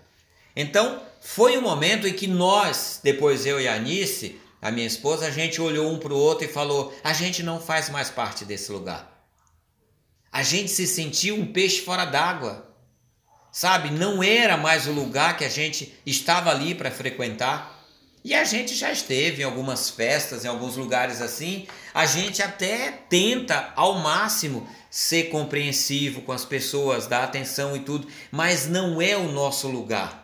Então, 0.55 1.03
foi 1.20 1.59
um 1.59 1.62
momento 1.62 2.07
em 2.07 2.12
que 2.12 2.28
nós, 2.28 3.01
depois 3.03 3.45
eu 3.45 3.61
e 3.61 3.66
a 3.66 3.74
Anice, 3.74 4.38
a 4.61 4.70
minha 4.70 4.86
esposa, 4.86 5.26
a 5.26 5.30
gente 5.32 5.61
olhou 5.61 5.90
um 5.90 5.99
para 5.99 6.12
o 6.12 6.16
outro 6.16 6.45
e 6.45 6.49
falou: 6.49 6.95
a 7.03 7.12
gente 7.12 7.43
não 7.43 7.61
faz 7.61 7.90
mais 7.90 8.09
parte 8.09 8.45
desse 8.45 8.70
lugar. 8.70 9.11
A 10.32 10.42
gente 10.42 10.70
se 10.70 10.86
sentiu 10.86 11.36
um 11.36 11.52
peixe 11.52 11.82
fora 11.82 12.06
d'água. 12.06 12.68
Sabe? 13.52 13.90
Não 13.90 14.22
era 14.22 14.56
mais 14.56 14.86
o 14.86 14.92
lugar 14.92 15.36
que 15.36 15.44
a 15.44 15.48
gente 15.48 15.94
estava 16.06 16.50
ali 16.50 16.74
para 16.74 16.90
frequentar. 16.90 17.80
E 18.24 18.34
a 18.34 18.44
gente 18.44 18.74
já 18.74 18.90
esteve 18.90 19.42
em 19.42 19.44
algumas 19.44 19.90
festas, 19.90 20.44
em 20.44 20.48
alguns 20.48 20.76
lugares 20.76 21.20
assim. 21.20 21.66
A 21.92 22.06
gente 22.06 22.40
até 22.40 22.90
tenta 22.90 23.72
ao 23.76 23.98
máximo 23.98 24.66
ser 24.88 25.24
compreensivo 25.24 26.22
com 26.22 26.32
as 26.32 26.44
pessoas, 26.44 27.06
dar 27.06 27.24
atenção 27.24 27.76
e 27.76 27.80
tudo, 27.80 28.06
mas 28.30 28.68
não 28.68 29.02
é 29.02 29.16
o 29.16 29.30
nosso 29.32 29.68
lugar. 29.68 30.22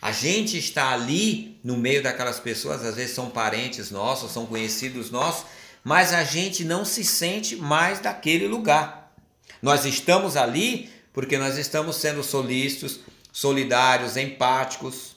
A 0.00 0.12
gente 0.12 0.56
está 0.56 0.90
ali 0.90 1.58
no 1.64 1.76
meio 1.76 2.02
daquelas 2.02 2.38
pessoas, 2.38 2.84
às 2.84 2.94
vezes 2.94 3.14
são 3.14 3.30
parentes 3.30 3.90
nossos, 3.90 4.30
são 4.30 4.46
conhecidos 4.46 5.10
nossos, 5.10 5.46
mas 5.86 6.12
a 6.12 6.24
gente 6.24 6.64
não 6.64 6.84
se 6.84 7.04
sente 7.04 7.54
mais 7.54 8.00
daquele 8.00 8.48
lugar. 8.48 9.14
Nós 9.62 9.84
estamos 9.84 10.36
ali 10.36 10.90
porque 11.12 11.38
nós 11.38 11.56
estamos 11.56 11.94
sendo 11.94 12.24
solícitos, 12.24 12.98
solidários, 13.32 14.16
empáticos 14.16 15.14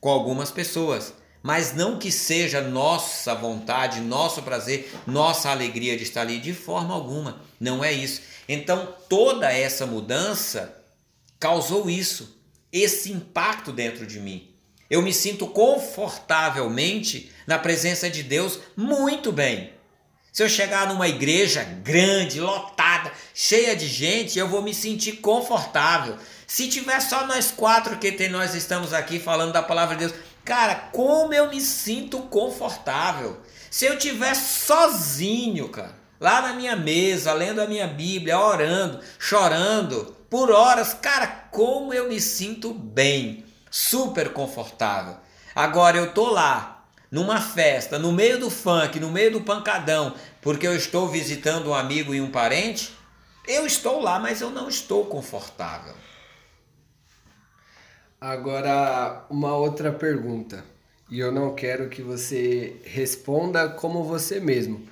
com 0.00 0.10
algumas 0.10 0.50
pessoas, 0.50 1.14
mas 1.40 1.72
não 1.72 2.00
que 2.00 2.10
seja 2.10 2.60
nossa 2.60 3.32
vontade, 3.32 4.00
nosso 4.00 4.42
prazer, 4.42 4.92
nossa 5.06 5.50
alegria 5.50 5.96
de 5.96 6.02
estar 6.02 6.22
ali 6.22 6.40
de 6.40 6.52
forma 6.52 6.92
alguma. 6.92 7.40
Não 7.60 7.84
é 7.84 7.92
isso. 7.92 8.22
Então, 8.48 8.92
toda 9.08 9.52
essa 9.52 9.86
mudança 9.86 10.82
causou 11.38 11.88
isso 11.88 12.42
esse 12.72 13.12
impacto 13.12 13.70
dentro 13.70 14.04
de 14.04 14.18
mim. 14.18 14.52
Eu 14.90 15.00
me 15.00 15.14
sinto 15.14 15.46
confortavelmente 15.46 17.30
na 17.46 17.56
presença 17.56 18.10
de 18.10 18.24
Deus 18.24 18.58
muito 18.76 19.30
bem. 19.30 19.77
Se 20.38 20.44
eu 20.44 20.48
chegar 20.48 20.86
numa 20.86 21.08
igreja 21.08 21.64
grande, 21.82 22.40
lotada, 22.40 23.10
cheia 23.34 23.74
de 23.74 23.88
gente, 23.88 24.38
eu 24.38 24.46
vou 24.46 24.62
me 24.62 24.72
sentir 24.72 25.14
confortável. 25.14 26.16
Se 26.46 26.68
tiver 26.68 27.00
só 27.00 27.26
nós 27.26 27.50
quatro 27.50 27.98
que 27.98 28.28
nós 28.28 28.54
estamos 28.54 28.92
aqui 28.92 29.18
falando 29.18 29.52
da 29.52 29.64
palavra 29.64 29.96
de 29.96 30.06
Deus, 30.06 30.16
cara, 30.44 30.76
como 30.92 31.34
eu 31.34 31.50
me 31.50 31.60
sinto 31.60 32.20
confortável. 32.20 33.40
Se 33.68 33.84
eu 33.84 33.98
tiver 33.98 34.32
sozinho, 34.36 35.70
cara, 35.70 35.96
lá 36.20 36.40
na 36.40 36.52
minha 36.52 36.76
mesa, 36.76 37.32
lendo 37.32 37.60
a 37.60 37.66
minha 37.66 37.88
Bíblia, 37.88 38.38
orando, 38.38 39.00
chorando, 39.18 40.16
por 40.30 40.52
horas, 40.52 40.94
cara, 40.94 41.26
como 41.50 41.92
eu 41.92 42.08
me 42.08 42.20
sinto 42.20 42.72
bem, 42.72 43.44
super 43.68 44.32
confortável. 44.32 45.16
Agora 45.52 45.96
eu 45.96 46.12
tô 46.12 46.30
lá, 46.30 46.77
numa 47.10 47.40
festa, 47.40 47.98
no 47.98 48.12
meio 48.12 48.38
do 48.38 48.50
funk, 48.50 49.00
no 49.00 49.10
meio 49.10 49.32
do 49.32 49.40
pancadão, 49.40 50.14
porque 50.42 50.66
eu 50.66 50.74
estou 50.74 51.08
visitando 51.08 51.70
um 51.70 51.74
amigo 51.74 52.14
e 52.14 52.20
um 52.20 52.30
parente, 52.30 52.94
eu 53.46 53.66
estou 53.66 54.00
lá, 54.00 54.18
mas 54.18 54.40
eu 54.40 54.50
não 54.50 54.68
estou 54.68 55.06
confortável. 55.06 55.94
Agora, 58.20 59.24
uma 59.30 59.56
outra 59.56 59.92
pergunta. 59.92 60.64
E 61.10 61.20
eu 61.20 61.32
não 61.32 61.54
quero 61.54 61.88
que 61.88 62.02
você 62.02 62.76
responda 62.84 63.68
como 63.68 64.04
você 64.04 64.40
mesmo. 64.40 64.86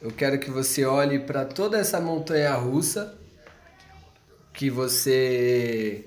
Eu 0.00 0.10
quero 0.10 0.38
que 0.38 0.50
você 0.50 0.84
olhe 0.84 1.20
para 1.20 1.44
toda 1.44 1.78
essa 1.78 2.00
montanha 2.00 2.54
russa 2.54 3.16
que 4.52 4.68
você 4.68 6.06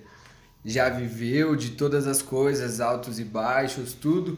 já 0.65 0.89
viveu, 0.89 1.55
de 1.55 1.71
todas 1.71 2.07
as 2.07 2.21
coisas, 2.21 2.81
altos 2.81 3.19
e 3.19 3.23
baixos, 3.23 3.93
tudo, 3.93 4.37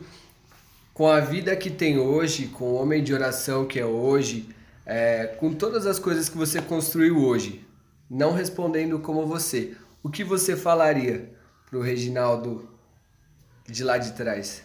com 0.96 1.10
a 1.10 1.20
vida 1.20 1.54
que 1.58 1.70
tem 1.70 2.00
hoje, 2.00 2.48
com 2.48 2.64
o 2.64 2.76
homem 2.76 3.04
de 3.04 3.14
oração 3.14 3.66
que 3.66 3.78
é 3.78 3.86
hoje, 3.86 4.48
é, 4.86 5.28
com 5.38 5.54
todas 5.54 5.86
as 5.86 6.00
coisas 6.00 6.30
que 6.30 6.38
você 6.38 6.62
construiu 6.62 7.20
hoje, 7.20 7.68
não 8.10 8.32
respondendo 8.32 8.98
como 9.00 9.28
você, 9.28 9.76
o 10.02 10.10
que 10.10 10.24
você 10.24 10.56
falaria 10.56 11.34
pro 11.70 11.82
Reginaldo 11.82 12.70
de 13.68 13.84
lá 13.84 13.98
de 13.98 14.14
trás? 14.14 14.64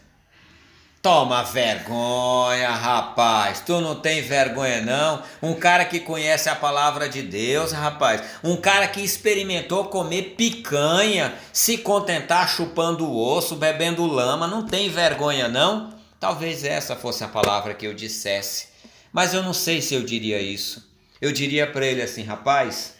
Toma 1.03 1.43
vergonha, 1.43 2.71
rapaz. 2.71 3.61
Tu 3.67 3.81
não 3.81 3.97
tem 3.97 4.23
vergonha, 4.23 4.83
não? 4.83 5.23
Um 5.43 5.55
cara 5.55 5.85
que 5.85 5.99
conhece 5.99 6.49
a 6.49 6.55
palavra 6.55 7.09
de 7.09 7.23
Deus, 7.23 7.73
rapaz. 7.73 8.23
Um 8.45 8.57
cara 8.57 8.87
que 8.87 9.01
experimentou 9.01 9.87
comer 9.87 10.35
picanha, 10.37 11.35
se 11.53 11.79
contentar 11.79 12.49
chupando 12.49 13.11
osso, 13.11 13.57
bebendo 13.57 14.07
lama. 14.07 14.47
Não 14.47 14.65
tem 14.65 14.91
vergonha, 14.91 15.49
não? 15.49 15.99
Talvez 16.21 16.65
essa 16.65 16.95
fosse 16.95 17.25
a 17.25 17.29
palavra 17.29 17.73
que 17.73 17.87
eu 17.87 17.95
dissesse. 17.95 18.67
Mas 19.11 19.33
eu 19.33 19.43
não 19.43 19.55
sei 19.55 19.81
se 19.81 19.95
eu 19.95 20.03
diria 20.03 20.41
isso. 20.41 20.87
Eu 21.19 21.33
diria 21.33 21.67
para 21.67 21.87
ele 21.87 22.03
assim, 22.03 22.23
rapaz, 22.23 22.95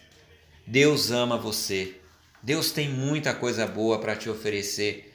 Deus 0.67 1.11
ama 1.11 1.37
você. 1.37 1.97
Deus 2.43 2.71
tem 2.71 2.89
muita 2.89 3.35
coisa 3.35 3.67
boa 3.67 3.99
para 3.99 4.17
te 4.17 4.31
oferecer. 4.31 5.15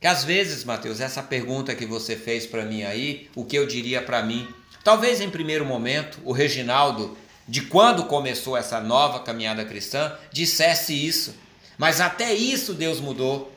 Que 0.00 0.08
às 0.08 0.24
vezes, 0.24 0.64
Mateus, 0.64 1.00
essa 1.00 1.22
pergunta 1.22 1.74
que 1.74 1.86
você 1.86 2.16
fez 2.16 2.46
para 2.46 2.64
mim 2.64 2.82
aí, 2.82 3.30
o 3.36 3.44
que 3.44 3.56
eu 3.56 3.64
diria 3.64 4.02
para 4.02 4.24
mim? 4.24 4.48
Talvez 4.82 5.20
em 5.20 5.30
primeiro 5.30 5.64
momento 5.64 6.20
o 6.24 6.32
Reginaldo, 6.32 7.16
de 7.48 7.62
quando 7.62 8.06
começou 8.06 8.56
essa 8.56 8.80
nova 8.80 9.20
caminhada 9.20 9.64
cristã, 9.64 10.12
dissesse 10.32 10.92
isso. 10.92 11.32
Mas 11.78 12.00
até 12.00 12.34
isso 12.34 12.74
Deus 12.74 12.98
mudou. 12.98 13.52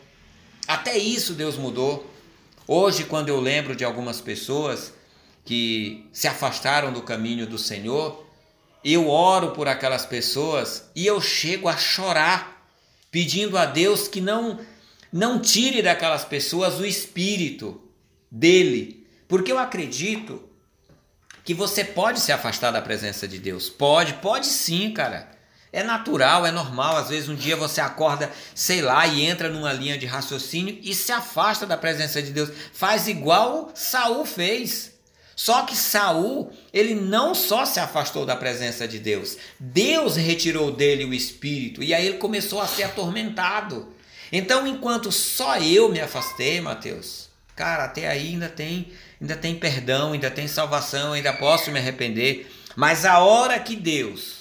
Até 0.68 0.96
isso 0.96 1.34
Deus 1.34 1.58
mudou. 1.58 2.08
Hoje, 2.72 3.06
quando 3.06 3.30
eu 3.30 3.40
lembro 3.40 3.76
de 3.76 3.84
algumas 3.84 4.22
pessoas 4.22 4.94
que 5.44 6.08
se 6.14 6.28
afastaram 6.28 6.94
do 6.94 7.02
caminho 7.02 7.48
do 7.48 7.58
Senhor, 7.58 8.24
eu 8.84 9.10
oro 9.10 9.54
por 9.54 9.68
aquelas 9.68 10.06
pessoas 10.06 10.88
e 10.96 11.04
eu 11.04 11.20
chego 11.20 11.68
a 11.68 11.76
chorar, 11.76 12.70
pedindo 13.10 13.58
a 13.58 13.66
Deus 13.66 14.08
que 14.08 14.22
não 14.22 14.60
não 15.12 15.42
tire 15.42 15.82
daquelas 15.82 16.24
pessoas 16.24 16.80
o 16.80 16.86
espírito 16.86 17.82
dele, 18.30 19.04
porque 19.28 19.52
eu 19.52 19.58
acredito 19.58 20.48
que 21.44 21.56
você 21.56 21.84
pode 21.84 22.20
se 22.20 22.32
afastar 22.32 22.70
da 22.70 22.84
presença 22.84 23.28
de 23.28 23.40
Deus. 23.40 23.68
Pode, 23.68 24.14
pode 24.22 24.46
sim, 24.46 24.92
cara. 24.92 25.28
É 25.72 25.84
natural, 25.84 26.46
é 26.46 26.52
normal. 26.52 26.98
Às 26.98 27.10
vezes 27.10 27.30
um 27.30 27.36
dia 27.36 27.56
você 27.56 27.80
acorda, 27.80 28.32
sei 28.56 28.82
lá, 28.82 29.06
e 29.06 29.24
entra 29.24 29.50
numa 29.50 29.72
linha 29.72 29.98
de 29.98 30.06
raciocínio 30.06 30.80
e 30.82 30.94
se 30.96 31.12
afasta 31.12 31.66
da 31.66 31.78
presença 31.78 32.22
de 32.22 32.32
Deus. 32.32 32.52
Faz 32.74 33.08
igual 33.08 33.72
Saul 33.76 34.26
fez. 34.26 34.98
Só 35.36 35.62
que 35.62 35.76
Saul, 35.76 36.52
ele 36.74 36.94
não 36.94 37.34
só 37.34 37.64
se 37.64 37.80
afastou 37.80 38.26
da 38.26 38.36
presença 38.36 38.86
de 38.86 39.00
Deus, 39.00 39.38
Deus 39.58 40.18
retirou 40.18 40.70
dele 40.70 41.06
o 41.06 41.14
espírito 41.14 41.82
e 41.82 41.94
aí 41.94 42.08
ele 42.08 42.18
começou 42.18 42.60
a 42.60 42.68
ser 42.68 42.84
atormentado. 42.84 43.88
Então, 44.34 44.68
enquanto 44.68 45.14
só 45.14 45.58
eu 45.58 45.90
me 45.90 46.02
afastei, 46.02 46.60
Mateus, 46.60 47.30
cara, 47.56 47.86
até 47.86 48.10
aí 48.10 48.28
ainda 48.28 48.50
tem, 48.50 48.92
ainda 49.20 49.38
tem 49.38 49.56
perdão, 49.56 50.12
ainda 50.12 50.30
tem 50.30 50.46
salvação, 50.46 51.14
ainda 51.14 51.32
posso 51.32 51.72
me 51.72 51.80
arrepender. 51.80 52.52
Mas 52.76 53.06
a 53.06 53.20
hora 53.20 53.58
que 53.60 53.78
Deus 53.78 54.39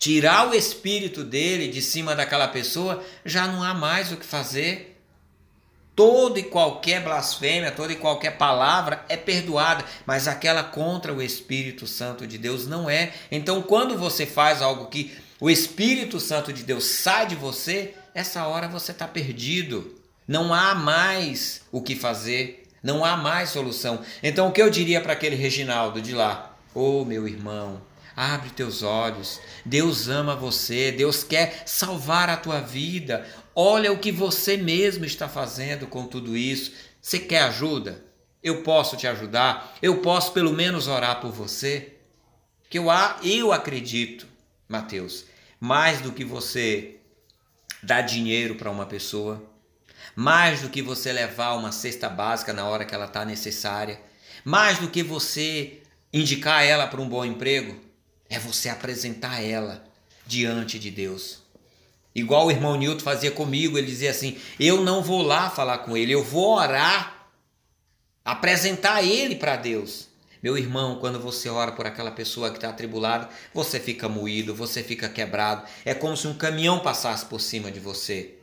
tirar 0.00 0.48
o 0.48 0.54
espírito 0.54 1.22
dele 1.22 1.68
de 1.68 1.82
cima 1.82 2.16
daquela 2.16 2.48
pessoa, 2.48 3.04
já 3.22 3.46
não 3.46 3.62
há 3.62 3.74
mais 3.74 4.10
o 4.10 4.16
que 4.16 4.24
fazer. 4.24 4.96
Toda 5.94 6.40
e 6.40 6.44
qualquer 6.44 7.04
blasfêmia, 7.04 7.70
toda 7.70 7.92
e 7.92 7.96
qualquer 7.96 8.38
palavra 8.38 9.04
é 9.06 9.18
perdoada, 9.18 9.84
mas 10.06 10.26
aquela 10.26 10.64
contra 10.64 11.12
o 11.12 11.20
Espírito 11.20 11.86
Santo 11.86 12.26
de 12.26 12.38
Deus 12.38 12.66
não 12.66 12.88
é. 12.88 13.12
Então, 13.30 13.60
quando 13.60 13.98
você 13.98 14.24
faz 14.24 14.62
algo 14.62 14.86
que 14.86 15.14
o 15.38 15.50
Espírito 15.50 16.18
Santo 16.18 16.54
de 16.54 16.62
Deus 16.62 16.84
sai 16.86 17.26
de 17.26 17.34
você, 17.34 17.94
essa 18.14 18.46
hora 18.46 18.66
você 18.66 18.92
está 18.92 19.06
perdido. 19.06 20.00
Não 20.26 20.54
há 20.54 20.74
mais 20.74 21.60
o 21.70 21.82
que 21.82 21.94
fazer, 21.94 22.66
não 22.82 23.04
há 23.04 23.16
mais 23.16 23.50
solução. 23.50 24.00
Então, 24.22 24.48
o 24.48 24.52
que 24.52 24.62
eu 24.62 24.70
diria 24.70 25.02
para 25.02 25.12
aquele 25.12 25.36
Reginaldo 25.36 26.00
de 26.00 26.14
lá? 26.14 26.56
Ô 26.74 27.02
oh, 27.02 27.04
meu 27.04 27.28
irmão, 27.28 27.82
abre 28.20 28.50
teus 28.50 28.82
olhos. 28.82 29.40
Deus 29.64 30.06
ama 30.08 30.36
você, 30.36 30.92
Deus 30.92 31.24
quer 31.24 31.62
salvar 31.64 32.28
a 32.28 32.36
tua 32.36 32.60
vida. 32.60 33.26
Olha 33.54 33.90
o 33.90 33.98
que 33.98 34.12
você 34.12 34.58
mesmo 34.58 35.06
está 35.06 35.26
fazendo 35.26 35.86
com 35.86 36.06
tudo 36.06 36.36
isso. 36.36 36.72
Você 37.00 37.18
quer 37.18 37.44
ajuda? 37.44 38.04
Eu 38.42 38.62
posso 38.62 38.94
te 38.94 39.06
ajudar? 39.06 39.74
Eu 39.80 40.02
posso 40.02 40.32
pelo 40.32 40.52
menos 40.52 40.86
orar 40.86 41.18
por 41.22 41.32
você? 41.32 41.94
Que 42.68 42.78
eu, 42.78 42.88
eu 43.22 43.52
acredito, 43.52 44.26
Mateus, 44.68 45.24
mais 45.58 46.02
do 46.02 46.12
que 46.12 46.22
você 46.22 46.96
dar 47.82 48.02
dinheiro 48.02 48.56
para 48.56 48.70
uma 48.70 48.84
pessoa, 48.84 49.42
mais 50.14 50.60
do 50.60 50.68
que 50.68 50.82
você 50.82 51.10
levar 51.10 51.54
uma 51.54 51.72
cesta 51.72 52.08
básica 52.10 52.52
na 52.52 52.66
hora 52.66 52.84
que 52.84 52.94
ela 52.94 53.06
está 53.06 53.24
necessária, 53.24 53.98
mais 54.44 54.78
do 54.78 54.90
que 54.90 55.02
você 55.02 55.80
indicar 56.12 56.62
ela 56.62 56.86
para 56.86 57.00
um 57.00 57.08
bom 57.08 57.24
emprego, 57.24 57.89
é 58.30 58.38
você 58.38 58.68
apresentar 58.68 59.42
ela 59.42 59.84
diante 60.24 60.78
de 60.78 60.90
Deus. 60.90 61.40
Igual 62.14 62.46
o 62.46 62.50
irmão 62.50 62.76
Newton 62.76 63.04
fazia 63.04 63.30
comigo, 63.32 63.76
ele 63.76 63.88
dizia 63.88 64.10
assim: 64.10 64.38
Eu 64.58 64.82
não 64.82 65.02
vou 65.02 65.20
lá 65.20 65.50
falar 65.50 65.78
com 65.78 65.96
ele, 65.96 66.12
eu 66.12 66.22
vou 66.22 66.56
orar, 66.56 67.28
apresentar 68.24 69.02
ele 69.02 69.34
para 69.34 69.56
Deus. 69.56 70.08
Meu 70.42 70.56
irmão, 70.56 70.98
quando 70.98 71.20
você 71.20 71.50
ora 71.50 71.72
por 71.72 71.86
aquela 71.86 72.10
pessoa 72.10 72.48
que 72.48 72.56
está 72.56 72.70
atribulada, 72.70 73.28
você 73.52 73.78
fica 73.78 74.08
moído, 74.08 74.54
você 74.54 74.82
fica 74.82 75.08
quebrado. 75.08 75.68
É 75.84 75.92
como 75.92 76.16
se 76.16 76.26
um 76.26 76.34
caminhão 76.34 76.80
passasse 76.80 77.26
por 77.26 77.40
cima 77.40 77.70
de 77.70 77.78
você. 77.78 78.36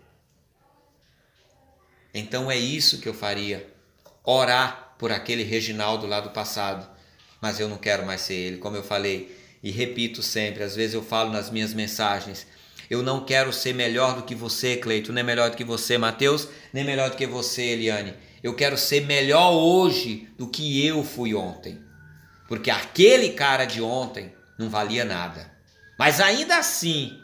Então 2.13 2.51
é 2.51 2.57
isso 2.57 2.99
que 2.99 3.09
eu 3.09 3.13
faria: 3.13 3.67
orar 4.23 4.95
por 4.99 5.11
aquele 5.11 5.43
Reginaldo 5.43 6.05
lá 6.05 6.19
do 6.19 6.29
passado. 6.29 6.88
Mas 7.39 7.59
eu 7.59 7.69
não 7.69 7.77
quero 7.77 8.05
mais 8.05 8.21
ser 8.21 8.33
ele, 8.33 8.57
como 8.57 8.75
eu 8.75 8.83
falei 8.83 9.36
e 9.61 9.71
repito 9.71 10.21
sempre. 10.21 10.63
Às 10.63 10.75
vezes 10.75 10.93
eu 10.93 11.03
falo 11.03 11.31
nas 11.31 11.49
minhas 11.49 11.73
mensagens 11.73 12.47
eu 12.89 13.03
não 13.03 13.25
quero 13.25 13.51
ser 13.51 13.73
melhor 13.73 14.15
do 14.15 14.23
que 14.23 14.33
você, 14.33 14.77
Cleito, 14.77 15.11
nem 15.11 15.23
melhor 15.23 15.49
do 15.49 15.57
que 15.57 15.63
você, 15.63 15.97
Mateus, 15.97 16.47
nem 16.71 16.85
melhor 16.85 17.09
do 17.09 17.17
que 17.17 17.27
você, 17.27 17.63
Eliane. 17.63 18.13
Eu 18.41 18.55
quero 18.55 18.77
ser 18.77 19.05
melhor 19.05 19.51
hoje 19.51 20.29
do 20.37 20.47
que 20.47 20.85
eu 20.85 21.03
fui 21.03 21.35
ontem. 21.35 21.81
Porque 22.47 22.71
aquele 22.71 23.33
cara 23.33 23.65
de 23.65 23.81
ontem 23.81 24.33
não 24.57 24.69
valia 24.69 25.03
nada. 25.03 25.51
Mas 25.99 26.21
ainda 26.21 26.57
assim, 26.57 27.19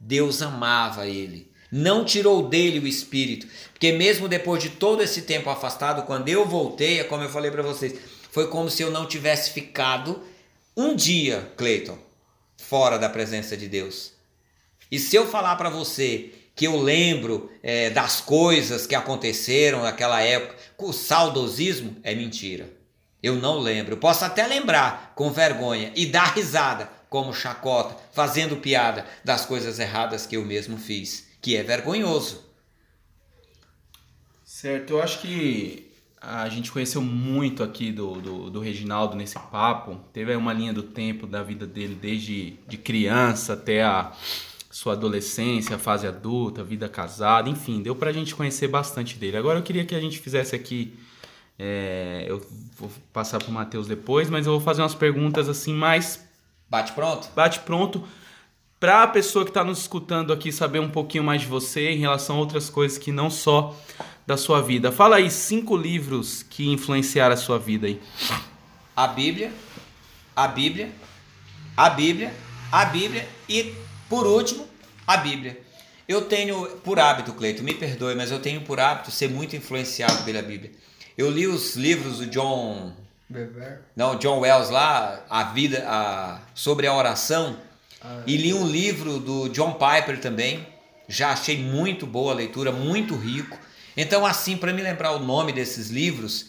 Deus 0.00 0.40
amava 0.40 1.06
ele. 1.06 1.52
Não 1.70 2.04
tirou 2.04 2.48
dele 2.48 2.78
o 2.78 2.86
espírito. 2.86 3.46
Porque 3.72 3.92
mesmo 3.92 4.26
depois 4.26 4.62
de 4.62 4.70
todo 4.70 5.02
esse 5.02 5.22
tempo 5.22 5.50
afastado, 5.50 6.06
quando 6.06 6.28
eu 6.30 6.46
voltei, 6.46 7.00
é 7.00 7.04
como 7.04 7.22
eu 7.22 7.28
falei 7.28 7.50
para 7.50 7.62
vocês, 7.62 7.94
foi 8.30 8.48
como 8.48 8.70
se 8.70 8.82
eu 8.82 8.90
não 8.90 9.04
tivesse 9.04 9.50
ficado 9.50 10.22
um 10.76 10.94
dia, 10.94 11.52
Cleiton, 11.56 11.98
fora 12.56 12.98
da 12.98 13.08
presença 13.08 13.56
de 13.56 13.68
Deus. 13.68 14.12
E 14.90 14.98
se 14.98 15.16
eu 15.16 15.26
falar 15.26 15.56
para 15.56 15.70
você 15.70 16.32
que 16.54 16.66
eu 16.66 16.80
lembro 16.80 17.50
é, 17.62 17.90
das 17.90 18.20
coisas 18.20 18.86
que 18.86 18.94
aconteceram 18.94 19.82
naquela 19.82 20.20
época, 20.20 20.56
com 20.76 20.92
saudosismo, 20.92 21.96
é 22.02 22.14
mentira. 22.14 22.70
Eu 23.22 23.36
não 23.36 23.58
lembro. 23.58 23.94
Eu 23.94 23.98
posso 23.98 24.24
até 24.24 24.46
lembrar 24.46 25.12
com 25.16 25.32
vergonha 25.32 25.92
e 25.96 26.06
dar 26.06 26.34
risada, 26.34 26.88
como 27.08 27.32
chacota, 27.32 27.96
fazendo 28.12 28.56
piada 28.56 29.06
das 29.24 29.46
coisas 29.46 29.78
erradas 29.78 30.26
que 30.26 30.36
eu 30.36 30.44
mesmo 30.44 30.76
fiz, 30.76 31.26
que 31.40 31.56
é 31.56 31.62
vergonhoso. 31.62 32.44
Certo, 34.44 34.90
eu 34.90 35.02
acho 35.02 35.20
que 35.20 35.83
a 36.26 36.48
gente 36.48 36.72
conheceu 36.72 37.02
muito 37.02 37.62
aqui 37.62 37.92
do, 37.92 38.14
do, 38.14 38.50
do, 38.50 38.60
Reginaldo 38.60 39.16
nesse 39.16 39.38
papo. 39.38 40.00
Teve 40.12 40.34
uma 40.34 40.52
linha 40.52 40.72
do 40.72 40.82
tempo 40.82 41.26
da 41.26 41.42
vida 41.42 41.66
dele, 41.66 41.94
desde 41.94 42.58
de 42.66 42.76
criança 42.78 43.52
até 43.52 43.82
a 43.82 44.12
sua 44.70 44.94
adolescência, 44.94 45.78
fase 45.78 46.06
adulta, 46.06 46.64
vida 46.64 46.88
casada, 46.88 47.48
enfim, 47.48 47.80
deu 47.82 47.94
pra 47.94 48.12
gente 48.12 48.34
conhecer 48.34 48.68
bastante 48.68 49.16
dele. 49.16 49.36
Agora 49.36 49.58
eu 49.58 49.62
queria 49.62 49.84
que 49.84 49.94
a 49.94 50.00
gente 50.00 50.18
fizesse 50.18 50.56
aqui. 50.56 50.98
É, 51.56 52.24
eu 52.26 52.44
vou 52.76 52.90
passar 53.12 53.38
pro 53.38 53.52
Matheus 53.52 53.86
depois, 53.86 54.28
mas 54.28 54.46
eu 54.46 54.52
vou 54.52 54.60
fazer 54.60 54.82
umas 54.82 54.94
perguntas 54.94 55.48
assim 55.48 55.72
mais. 55.72 56.26
Bate 56.68 56.92
pronto? 56.92 57.28
Bate 57.36 57.60
pronto. 57.60 58.02
Pra 58.80 59.06
pessoa 59.06 59.44
que 59.44 59.50
está 59.50 59.62
nos 59.62 59.78
escutando 59.78 60.32
aqui 60.32 60.50
saber 60.50 60.80
um 60.80 60.90
pouquinho 60.90 61.22
mais 61.22 61.42
de 61.42 61.46
você 61.46 61.90
em 61.90 61.98
relação 61.98 62.36
a 62.36 62.38
outras 62.40 62.68
coisas 62.68 62.98
que 62.98 63.12
não 63.12 63.30
só 63.30 63.74
da 64.26 64.36
sua 64.36 64.62
vida. 64.62 64.90
Fala 64.90 65.16
aí 65.16 65.30
cinco 65.30 65.76
livros 65.76 66.42
que 66.42 66.70
influenciaram 66.70 67.34
a 67.34 67.36
sua 67.36 67.58
vida 67.58 67.86
aí. 67.86 68.00
A 68.96 69.06
Bíblia, 69.06 69.52
a 70.34 70.48
Bíblia, 70.48 70.90
a 71.76 71.90
Bíblia, 71.90 72.32
a 72.70 72.84
Bíblia 72.84 73.28
e 73.48 73.74
por 74.08 74.26
último, 74.26 74.66
a 75.06 75.16
Bíblia. 75.16 75.60
Eu 76.06 76.22
tenho 76.22 76.66
por 76.84 76.98
hábito, 76.98 77.32
Cleito, 77.32 77.62
me 77.62 77.74
perdoe, 77.74 78.14
mas 78.14 78.30
eu 78.30 78.38
tenho 78.38 78.60
por 78.60 78.78
hábito 78.78 79.10
ser 79.10 79.30
muito 79.30 79.56
influenciado 79.56 80.22
pela 80.24 80.42
Bíblia. 80.42 80.72
Eu 81.16 81.30
li 81.30 81.46
os 81.46 81.76
livros 81.76 82.18
do 82.18 82.26
John. 82.26 82.92
Bever. 83.28 83.82
Não, 83.96 84.16
John 84.16 84.40
Wells 84.40 84.70
lá, 84.70 85.24
a 85.30 85.44
vida, 85.44 85.84
a, 85.88 86.40
sobre 86.54 86.86
a 86.86 86.94
oração. 86.94 87.56
Ah, 88.02 88.22
e 88.26 88.36
li 88.36 88.52
um 88.52 88.66
livro 88.66 89.18
do 89.18 89.48
John 89.48 89.72
Piper 89.72 90.20
também. 90.20 90.66
Já 91.08 91.30
achei 91.32 91.58
muito 91.58 92.06
boa 92.06 92.32
a 92.32 92.36
leitura, 92.36 92.70
muito 92.70 93.16
rico. 93.16 93.58
Então, 93.96 94.26
assim, 94.26 94.56
para 94.56 94.72
me 94.72 94.82
lembrar 94.82 95.12
o 95.12 95.18
nome 95.18 95.52
desses 95.52 95.88
livros, 95.88 96.46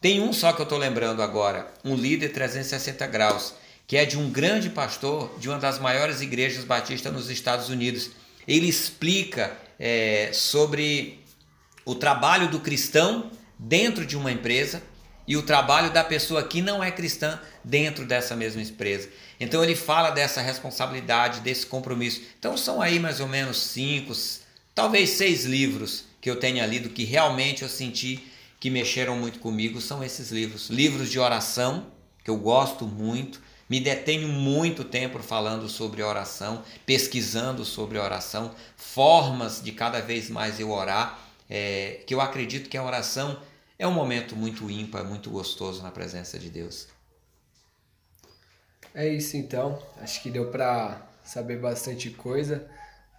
tem 0.00 0.20
um 0.20 0.32
só 0.32 0.52
que 0.52 0.60
eu 0.60 0.64
estou 0.64 0.78
lembrando 0.78 1.22
agora: 1.22 1.72
Um 1.84 1.94
Líder 1.94 2.30
360 2.32 3.06
Graus 3.06 3.54
que 3.86 3.96
é 3.96 4.04
de 4.04 4.18
um 4.18 4.30
grande 4.30 4.68
pastor 4.68 5.38
de 5.38 5.48
uma 5.48 5.58
das 5.58 5.78
maiores 5.78 6.20
igrejas 6.20 6.64
batistas 6.64 7.12
nos 7.12 7.30
Estados 7.30 7.68
Unidos. 7.68 8.10
Ele 8.46 8.68
explica 8.68 9.56
é, 9.78 10.30
sobre 10.32 11.20
o 11.84 11.94
trabalho 11.94 12.48
do 12.48 12.60
cristão 12.60 13.30
dentro 13.58 14.04
de 14.04 14.16
uma 14.16 14.32
empresa 14.32 14.82
e 15.26 15.36
o 15.36 15.42
trabalho 15.42 15.90
da 15.90 16.02
pessoa 16.02 16.42
que 16.42 16.60
não 16.60 16.82
é 16.82 16.90
cristã 16.90 17.40
dentro 17.62 18.04
dessa 18.04 18.34
mesma 18.34 18.62
empresa. 18.62 19.08
Então 19.38 19.62
ele 19.62 19.76
fala 19.76 20.10
dessa 20.10 20.40
responsabilidade, 20.40 21.40
desse 21.40 21.66
compromisso. 21.66 22.22
Então 22.38 22.56
são 22.56 22.82
aí 22.82 22.98
mais 22.98 23.20
ou 23.20 23.28
menos 23.28 23.58
cinco, 23.58 24.12
talvez 24.74 25.10
seis 25.10 25.44
livros 25.44 26.04
que 26.26 26.30
eu 26.30 26.40
tenha 26.40 26.66
lido 26.66 26.88
que 26.88 27.04
realmente 27.04 27.62
eu 27.62 27.68
senti 27.68 28.26
que 28.58 28.68
mexeram 28.68 29.16
muito 29.16 29.38
comigo. 29.38 29.80
São 29.80 30.02
esses 30.02 30.32
livros, 30.32 30.68
livros 30.68 31.08
de 31.08 31.20
oração 31.20 31.86
que 32.24 32.28
eu 32.28 32.36
gosto 32.36 32.84
muito, 32.84 33.40
me 33.70 33.78
detenho 33.78 34.26
muito 34.26 34.82
tempo 34.82 35.20
falando 35.20 35.68
sobre 35.68 36.02
oração, 36.02 36.64
pesquisando 36.84 37.64
sobre 37.64 37.96
oração, 37.96 38.52
formas 38.76 39.62
de 39.62 39.70
cada 39.70 40.00
vez 40.00 40.28
mais 40.28 40.58
eu 40.58 40.72
orar, 40.72 41.16
é, 41.48 42.02
que 42.04 42.12
eu 42.12 42.20
acredito 42.20 42.68
que 42.68 42.76
a 42.76 42.82
oração 42.82 43.40
é 43.78 43.86
um 43.86 43.92
momento 43.92 44.34
muito 44.34 44.68
ímpar, 44.68 45.04
muito 45.04 45.30
gostoso 45.30 45.80
na 45.80 45.92
presença 45.92 46.40
de 46.40 46.50
Deus. 46.50 46.88
É 48.92 49.06
isso 49.08 49.36
então, 49.36 49.80
acho 50.00 50.20
que 50.20 50.28
deu 50.28 50.50
para 50.50 51.06
saber 51.22 51.60
bastante 51.60 52.10
coisa, 52.10 52.68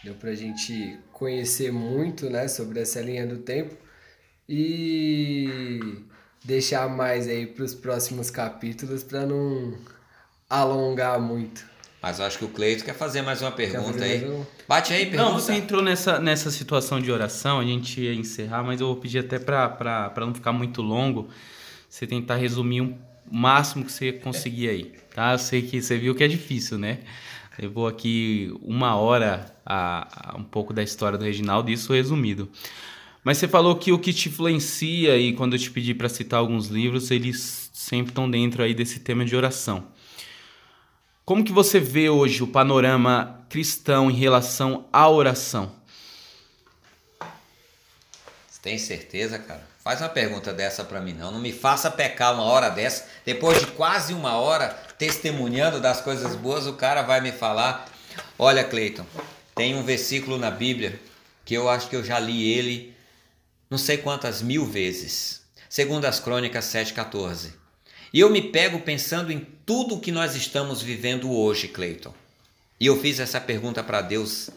deu 0.03 0.13
para 0.15 0.31
a 0.31 0.35
gente 0.35 0.99
conhecer 1.11 1.71
muito 1.71 2.29
né, 2.29 2.47
sobre 2.47 2.79
essa 2.79 3.01
linha 3.01 3.25
do 3.25 3.37
tempo 3.37 3.75
e 4.47 6.03
deixar 6.43 6.87
mais 6.89 7.27
aí 7.27 7.45
para 7.45 7.63
os 7.63 7.73
próximos 7.73 8.29
capítulos 8.29 9.03
para 9.03 9.25
não 9.25 9.77
alongar 10.49 11.19
muito. 11.19 11.65
Mas 12.01 12.19
eu 12.19 12.25
acho 12.25 12.37
que 12.37 12.45
o 12.45 12.49
Cleito 12.49 12.85
quer 12.85 12.93
fazer 12.93 13.21
mais 13.21 13.41
uma 13.41 13.51
pergunta 13.51 14.03
aí. 14.03 14.23
Um... 14.23 14.45
Bate 14.67 14.93
aí, 14.93 15.07
pergunta. 15.07 15.23
Não, 15.23 15.33
você 15.33 15.53
entrou 15.53 15.81
nessa, 15.81 16.19
nessa 16.19 16.51
situação 16.51 17.01
de 17.01 17.11
oração, 17.11 17.59
a 17.59 17.65
gente 17.65 17.99
ia 17.99 18.13
encerrar, 18.13 18.63
mas 18.63 18.79
eu 18.79 18.87
vou 18.87 18.95
pedir 18.97 19.19
até 19.19 19.39
para 19.39 20.13
não 20.17 20.33
ficar 20.33 20.53
muito 20.53 20.81
longo, 20.81 21.27
você 21.89 22.05
tentar 22.05 22.35
resumir 22.35 22.81
um, 22.81 22.97
o 23.29 23.35
máximo 23.35 23.83
que 23.83 23.91
você 23.91 24.13
conseguir 24.13 24.69
aí, 24.69 24.93
tá? 25.13 25.33
Eu 25.33 25.39
sei 25.39 25.63
que 25.63 25.81
você 25.81 25.97
viu 25.97 26.13
que 26.13 26.23
é 26.23 26.27
difícil, 26.27 26.77
né? 26.77 26.99
Eu 27.59 27.71
vou 27.71 27.87
aqui 27.87 28.55
uma 28.61 28.95
hora 28.95 29.51
a, 29.65 30.33
a 30.33 30.37
um 30.37 30.43
pouco 30.43 30.73
da 30.73 30.83
história 30.83 31.17
do 31.17 31.23
Reginaldo, 31.23 31.71
isso 31.71 31.91
resumido. 31.91 32.49
Mas 33.23 33.39
você 33.39 33.47
falou 33.47 33.75
que 33.75 33.91
o 33.91 33.99
que 33.99 34.13
te 34.13 34.29
influencia 34.29 35.17
e 35.17 35.33
quando 35.33 35.53
eu 35.53 35.59
te 35.59 35.71
pedi 35.71 35.93
para 35.93 36.07
citar 36.07 36.39
alguns 36.39 36.67
livros, 36.67 37.09
eles 37.09 37.69
sempre 37.73 38.11
estão 38.11 38.29
dentro 38.29 38.61
aí 38.61 38.73
desse 38.73 38.99
tema 38.99 39.25
de 39.25 39.35
oração. 39.35 39.87
Como 41.25 41.43
que 41.43 41.51
você 41.51 41.79
vê 41.79 42.09
hoje 42.09 42.41
o 42.41 42.47
panorama 42.47 43.45
cristão 43.49 44.09
em 44.09 44.15
relação 44.15 44.85
à 44.93 45.09
oração? 45.09 45.71
Você 48.47 48.61
tem 48.61 48.77
certeza, 48.77 49.37
cara? 49.37 49.67
Faz 49.83 49.99
uma 49.99 50.09
pergunta 50.09 50.53
dessa 50.53 50.83
para 50.85 51.01
mim 51.01 51.13
não. 51.13 51.31
Não 51.31 51.39
me 51.39 51.51
faça 51.51 51.91
pecar 51.91 52.33
uma 52.33 52.43
hora 52.43 52.69
dessa. 52.69 53.07
Depois 53.25 53.59
de 53.59 53.67
quase 53.67 54.13
uma 54.13 54.37
hora 54.37 54.77
testemunhando 54.97 55.79
das 55.79 56.01
coisas 56.01 56.35
boas, 56.35 56.67
o 56.67 56.73
cara 56.73 57.01
vai 57.01 57.21
me 57.21 57.31
falar. 57.31 57.89
Olha, 58.37 58.63
Cleiton, 58.63 59.05
tem 59.55 59.75
um 59.75 59.83
versículo 59.83 60.37
na 60.37 60.51
Bíblia 60.51 60.99
que 61.45 61.53
eu 61.53 61.69
acho 61.69 61.89
que 61.89 61.95
eu 61.95 62.03
já 62.03 62.19
li 62.19 62.51
ele 62.51 62.95
não 63.69 63.77
sei 63.77 63.97
quantas 63.97 64.41
mil 64.41 64.65
vezes. 64.65 65.41
Segundo 65.69 66.05
as 66.05 66.19
Crônicas 66.19 66.65
7,14. 66.65 67.51
E 68.13 68.19
eu 68.19 68.29
me 68.29 68.41
pego 68.41 68.79
pensando 68.79 69.31
em 69.31 69.45
tudo 69.65 69.95
o 69.95 69.99
que 69.99 70.11
nós 70.11 70.35
estamos 70.35 70.81
vivendo 70.81 71.31
hoje, 71.31 71.67
Cleiton. 71.67 72.13
E 72.79 72.85
eu 72.85 72.99
fiz 72.99 73.19
essa 73.19 73.41
pergunta 73.41 73.83
para 73.83 74.01
Deus 74.01 74.49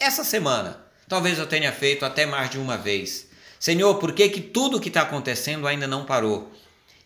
essa 0.00 0.24
semana. 0.24 0.80
Talvez 1.08 1.38
eu 1.38 1.46
tenha 1.46 1.72
feito 1.72 2.04
até 2.04 2.26
mais 2.26 2.50
de 2.50 2.58
uma 2.58 2.76
vez. 2.76 3.28
Senhor, 3.58 3.94
por 3.96 4.12
que, 4.12 4.28
que 4.28 4.40
tudo 4.40 4.76
o 4.76 4.80
que 4.80 4.88
está 4.88 5.02
acontecendo 5.02 5.66
ainda 5.66 5.86
não 5.86 6.04
parou? 6.04 6.52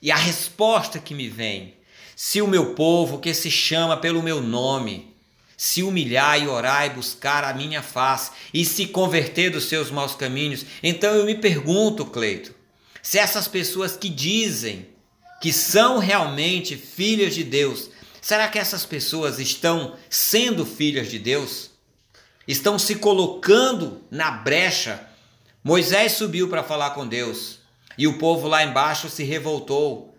E 0.01 0.11
a 0.11 0.17
resposta 0.17 0.99
que 0.99 1.15
me 1.15 1.29
vem: 1.29 1.75
se 2.23 2.43
o 2.43 2.47
meu 2.47 2.75
povo, 2.75 3.19
que 3.19 3.33
se 3.33 3.51
chama 3.51 3.97
pelo 3.97 4.23
meu 4.23 4.43
nome, 4.43 5.17
se 5.57 5.83
humilhar 5.83 6.39
e 6.39 6.47
orar 6.47 6.85
e 6.85 6.91
buscar 6.91 7.45
a 7.45 7.55
minha 7.55 7.83
face 7.83 8.31
e 8.53 8.63
se 8.63 8.89
converter 8.89 9.49
dos 9.49 9.71
seus 9.71 9.91
maus 9.91 10.15
caminhos. 10.15 10.67
Então 10.83 11.15
eu 11.15 11.25
me 11.25 11.35
pergunto, 11.35 12.05
Cleito, 12.05 12.55
se 13.01 13.19
essas 13.19 13.49
pessoas 13.49 13.97
que 13.97 14.11
dizem 14.11 14.87
que 15.41 15.51
são 15.51 15.97
realmente 15.97 16.77
filhas 16.77 17.35
de 17.35 17.43
Deus, 17.43 17.89
será 18.21 18.49
que 18.49 18.59
essas 18.59 18.85
pessoas 18.85 19.39
estão 19.39 19.97
sendo 20.11 20.67
filhas 20.67 21.11
de 21.11 21.19
Deus? 21.19 21.71
Estão 22.47 22.79
se 22.79 22.97
colocando 22.97 24.03
na 24.11 24.31
brecha? 24.31 25.09
Moisés 25.65 26.13
subiu 26.13 26.51
para 26.51 26.63
falar 26.63 26.91
com 26.91 27.09
Deus 27.09 27.61
e 27.97 28.07
o 28.07 28.19
povo 28.19 28.47
lá 28.47 28.63
embaixo 28.63 29.09
se 29.09 29.25
revoltou. 29.25 30.10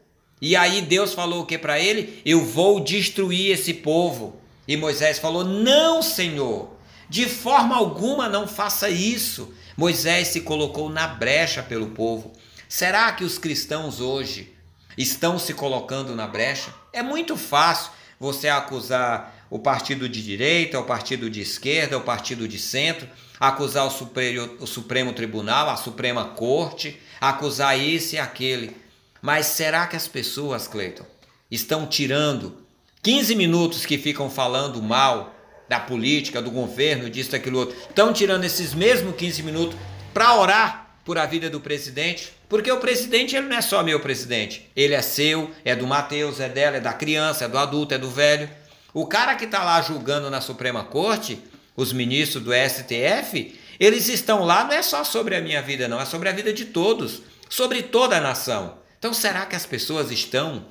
E 0.42 0.56
aí 0.56 0.82
Deus 0.82 1.14
falou 1.14 1.44
o 1.44 1.46
que 1.46 1.58
para 1.58 1.80
ele? 1.80 2.22
Eu 2.26 2.44
vou 2.44 2.80
destruir 2.80 3.52
esse 3.52 3.76
povo. 3.76 4.42
E 4.68 4.76
Moisés 4.76 5.20
falou: 5.20 5.44
Não, 5.44 6.02
Senhor, 6.02 6.72
de 7.08 7.28
forma 7.28 7.76
alguma 7.76 8.28
não 8.28 8.48
faça 8.48 8.90
isso. 8.90 9.54
Moisés 9.78 10.30
se 10.30 10.42
colocou 10.42 10.90
na 10.90 11.08
brecha 11.08 11.62
pelo 11.62 11.88
povo. 11.88 12.34
Será 12.68 13.12
que 13.12 13.24
os 13.24 13.38
cristãos 13.38 14.00
hoje 14.00 14.54
estão 14.98 15.38
se 15.38 15.54
colocando 15.54 16.16
na 16.16 16.26
brecha? 16.26 16.74
É 16.92 17.04
muito 17.04 17.38
fácil 17.38 17.92
você 18.20 18.48
acusar 18.48 19.46
o 19.50 19.60
partido 19.60 20.08
de 20.08 20.24
direita, 20.24 20.80
o 20.80 20.86
partido 20.86 21.30
de 21.30 21.42
esquerda, 21.42 21.98
o 21.98 22.02
partido 22.02 22.48
de 22.48 22.58
centro, 22.58 23.10
acusar 23.40 23.86
o, 23.86 23.92
superior, 23.92 24.56
o 24.60 24.66
Supremo 24.66 25.12
Tribunal, 25.12 25.70
a 25.70 25.76
Suprema 25.76 26.26
Corte, 26.26 26.98
acusar 27.20 27.78
esse 27.78 28.16
e 28.16 28.20
aquele. 28.20 28.76
Mas 29.22 29.46
será 29.48 29.86
que 29.86 29.96
as 29.96 30.08
pessoas, 30.08 30.68
Cleiton, 30.68 31.06
estão 31.50 31.86
tirando 31.86 32.66
15 33.04 33.36
minutos 33.36 33.86
que 33.86 33.98
ficam 33.98 34.30
falando 34.30 34.82
mal 34.82 35.36
da 35.70 35.80
política, 35.80 36.42
do 36.42 36.52
governo, 36.52 37.10
disso, 37.10 37.32
daquilo 37.32 37.60
outro, 37.60 37.78
estão 37.78 38.12
tirando 38.12 38.44
esses 38.44 38.74
mesmos 38.74 39.16
15 39.16 39.44
minutos 39.44 39.78
para 40.14 40.36
orar 40.36 40.98
por 41.06 41.18
a 41.18 41.26
vida 41.26 41.50
do 41.50 41.60
presidente? 41.60 42.34
Porque 42.50 42.72
o 42.72 42.80
presidente 42.80 43.36
ele 43.36 43.48
não 43.48 43.56
é 43.56 43.62
só 43.62 43.82
meu 43.82 44.00
presidente, 44.00 44.70
ele 44.76 44.94
é 44.94 45.02
seu, 45.02 45.50
é 45.64 45.76
do 45.76 45.88
Mateus, 45.88 46.40
é 46.40 46.50
dela, 46.50 46.78
é 46.78 46.82
da 46.82 46.94
criança, 46.94 47.46
é 47.46 47.48
do 47.48 47.58
adulto, 47.58 47.94
é 47.94 47.98
do 47.98 48.10
velho. 48.10 48.50
O 48.94 49.06
cara 49.08 49.36
que 49.36 49.46
está 49.46 49.64
lá 49.64 49.82
julgando 49.82 50.30
na 50.30 50.42
Suprema 50.42 50.84
Corte, 50.84 51.40
os 51.76 51.94
ministros 51.94 52.44
do 52.44 52.52
STF, 52.52 53.58
eles 53.80 54.10
estão 54.10 54.44
lá 54.44 54.66
não 54.66 54.74
é 54.74 54.82
só 54.82 55.04
sobre 55.04 55.36
a 55.36 55.42
minha 55.42 55.62
vida, 55.62 55.88
não, 55.88 56.00
é 56.00 56.06
sobre 56.06 56.28
a 56.28 56.34
vida 56.34 56.52
de 56.52 56.66
todos, 56.66 57.22
sobre 57.50 57.82
toda 57.82 58.18
a 58.18 58.22
nação. 58.22 58.81
Então 59.02 59.16
será 59.16 59.48
que 59.48 59.56
as 59.56 59.66
pessoas 59.66 60.12
estão 60.12 60.64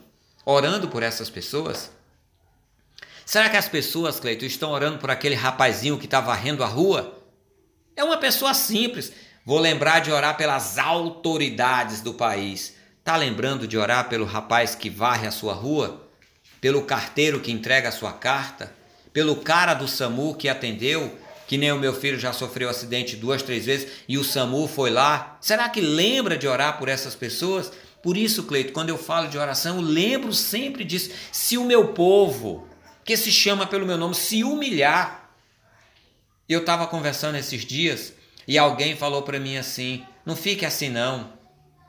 orando 0.47 0.87
por 0.87 1.03
essas 1.03 1.28
pessoas? 1.28 1.91
Será 3.26 3.51
que 3.51 3.57
as 3.57 3.68
pessoas, 3.68 4.20
Cleito, 4.20 4.45
estão 4.45 4.70
orando 4.70 4.99
por 4.99 5.11
aquele 5.11 5.35
rapazinho 5.35 5.99
que 5.99 6.05
está 6.05 6.20
varrendo 6.20 6.62
a 6.62 6.66
rua? 6.68 7.20
É 7.97 8.05
uma 8.05 8.18
pessoa 8.18 8.55
simples. 8.55 9.12
Vou 9.45 9.59
lembrar 9.59 9.99
de 9.99 10.12
orar 10.12 10.37
pelas 10.37 10.78
autoridades 10.78 12.03
do 12.03 12.14
país. 12.14 12.76
Tá 13.03 13.16
lembrando 13.16 13.66
de 13.66 13.76
orar 13.76 14.09
pelo 14.09 14.24
rapaz 14.24 14.76
que 14.76 14.89
varre 14.89 15.26
a 15.26 15.33
sua 15.33 15.53
rua? 15.53 16.09
Pelo 16.61 16.83
carteiro 16.83 17.41
que 17.41 17.51
entrega 17.51 17.89
a 17.89 17.93
sua 17.93 18.12
carta? 18.12 18.72
Pelo 19.12 19.35
cara 19.35 19.74
do 19.74 19.89
SAMU 19.89 20.37
que 20.37 20.49
atendeu? 20.49 21.18
Que 21.49 21.59
nem 21.59 21.72
o 21.72 21.81
meu 21.81 21.93
filho 21.93 22.16
já 22.16 22.33
sofreu 22.33 22.70
acidente 22.70 23.16
duas, 23.16 23.43
três 23.43 23.66
vezes 23.66 23.91
e 24.09 24.16
o 24.16 24.22
SAMU 24.22 24.68
foi 24.68 24.91
lá. 24.91 25.37
Será 25.41 25.68
que 25.68 25.81
lembra 25.81 26.39
de 26.39 26.47
orar 26.47 26.78
por 26.78 26.89
essas 26.89 27.16
pessoas? 27.16 27.72
Por 28.03 28.16
isso, 28.16 28.44
Cleito, 28.44 28.72
quando 28.72 28.88
eu 28.88 28.98
falo 28.98 29.28
de 29.28 29.36
oração, 29.36 29.76
eu 29.76 29.82
lembro 29.82 30.32
sempre 30.32 30.84
disso. 30.84 31.11
Se 31.30 31.59
o 31.59 31.64
meu 31.64 31.88
povo, 31.88 32.66
que 33.05 33.16
se 33.16 33.32
chama 33.32 33.66
pelo 33.66 33.86
meu 33.86 33.98
nome, 33.98 34.14
se 34.14 34.44
humilhar. 34.44 35.30
Eu 36.48 36.61
estava 36.61 36.86
conversando 36.86 37.36
esses 37.36 37.64
dias 37.64 38.12
e 38.46 38.59
alguém 38.59 38.96
falou 38.96 39.22
para 39.22 39.38
mim 39.38 39.57
assim: 39.57 40.05
não 40.24 40.36
fique 40.36 40.64
assim 40.64 40.88
não, 40.88 41.32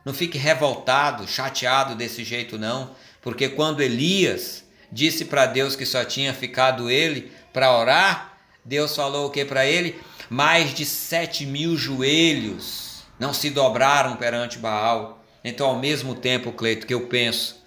não 0.06 0.14
fique 0.14 0.38
revoltado, 0.38 1.28
chateado 1.28 1.96
desse 1.96 2.24
jeito 2.24 2.58
não, 2.58 2.96
porque 3.22 3.50
quando 3.50 3.82
Elias 3.82 4.64
disse 4.92 5.26
para 5.26 5.46
Deus 5.46 5.76
que 5.76 5.86
só 5.86 6.04
tinha 6.04 6.34
ficado 6.34 6.90
ele 6.90 7.32
para 7.54 7.76
orar, 7.78 8.38
Deus 8.64 8.96
falou 8.96 9.28
o 9.28 9.30
que 9.32 9.46
para 9.46 9.66
ele? 9.66 10.00
Mais 10.30 10.74
de 10.74 10.86
sete 10.86 11.46
mil 11.46 11.76
joelhos 11.76 13.04
não 13.20 13.34
se 13.34 13.50
dobraram 13.50 14.16
perante 14.16 14.58
Baal. 14.58 15.21
Então, 15.44 15.68
ao 15.68 15.80
mesmo 15.80 16.16
tempo, 16.16 16.52
Cleito, 16.52 16.86
que 16.86 16.94
eu 16.94 17.08
penso 17.08 17.62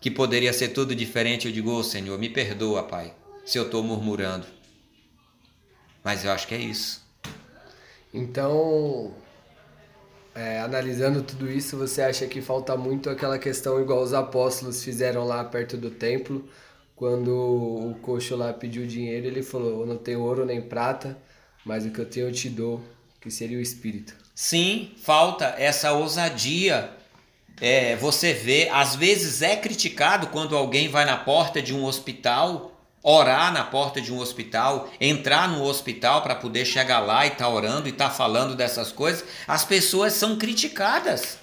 que 0.00 0.10
poderia 0.10 0.52
ser 0.52 0.68
tudo 0.68 0.94
diferente, 0.94 1.46
eu 1.46 1.52
digo, 1.52 1.72
oh, 1.72 1.82
Senhor, 1.82 2.18
me 2.18 2.28
perdoa, 2.28 2.82
Pai, 2.82 3.12
se 3.44 3.58
eu 3.58 3.64
estou 3.64 3.82
murmurando. 3.82 4.46
Mas 6.04 6.24
eu 6.24 6.30
acho 6.30 6.46
que 6.46 6.54
é 6.54 6.58
isso. 6.58 7.04
Então, 8.14 9.12
é, 10.34 10.60
analisando 10.60 11.22
tudo 11.22 11.50
isso, 11.50 11.76
você 11.76 12.02
acha 12.02 12.26
que 12.26 12.40
falta 12.40 12.76
muito 12.76 13.10
aquela 13.10 13.38
questão 13.38 13.80
igual 13.80 14.02
os 14.02 14.14
apóstolos 14.14 14.84
fizeram 14.84 15.24
lá 15.24 15.44
perto 15.44 15.76
do 15.76 15.90
templo, 15.90 16.48
quando 16.94 17.30
o 17.30 17.94
coxo 18.00 18.36
lá 18.36 18.52
pediu 18.52 18.86
dinheiro, 18.86 19.26
ele 19.26 19.42
falou: 19.42 19.80
Eu 19.80 19.86
não 19.86 19.96
tenho 19.96 20.20
ouro 20.20 20.46
nem 20.46 20.62
prata, 20.62 21.18
mas 21.64 21.84
o 21.84 21.90
que 21.90 21.98
eu 21.98 22.06
tenho 22.06 22.28
eu 22.28 22.32
te 22.32 22.48
dou, 22.48 22.82
que 23.20 23.30
seria 23.30 23.58
o 23.58 23.60
Espírito. 23.60 24.16
Sim, 24.34 24.92
falta 24.96 25.54
essa 25.58 25.92
ousadia 25.92 26.97
é, 27.60 27.96
você 27.96 28.32
vê, 28.32 28.68
às 28.72 28.94
vezes 28.94 29.42
é 29.42 29.56
criticado 29.56 30.28
quando 30.28 30.56
alguém 30.56 30.88
vai 30.88 31.04
na 31.04 31.16
porta 31.16 31.60
de 31.60 31.74
um 31.74 31.84
hospital, 31.84 32.72
orar 33.02 33.52
na 33.52 33.64
porta 33.64 34.00
de 34.00 34.12
um 34.12 34.18
hospital, 34.18 34.88
entrar 35.00 35.48
no 35.48 35.64
hospital 35.64 36.22
para 36.22 36.34
poder 36.34 36.64
chegar 36.64 36.98
lá 37.00 37.24
e 37.24 37.28
estar 37.28 37.44
tá 37.44 37.50
orando 37.50 37.88
e 37.88 37.90
estar 37.90 38.08
tá 38.08 38.14
falando 38.14 38.54
dessas 38.54 38.92
coisas. 38.92 39.24
As 39.46 39.64
pessoas 39.64 40.12
são 40.12 40.36
criticadas. 40.36 41.38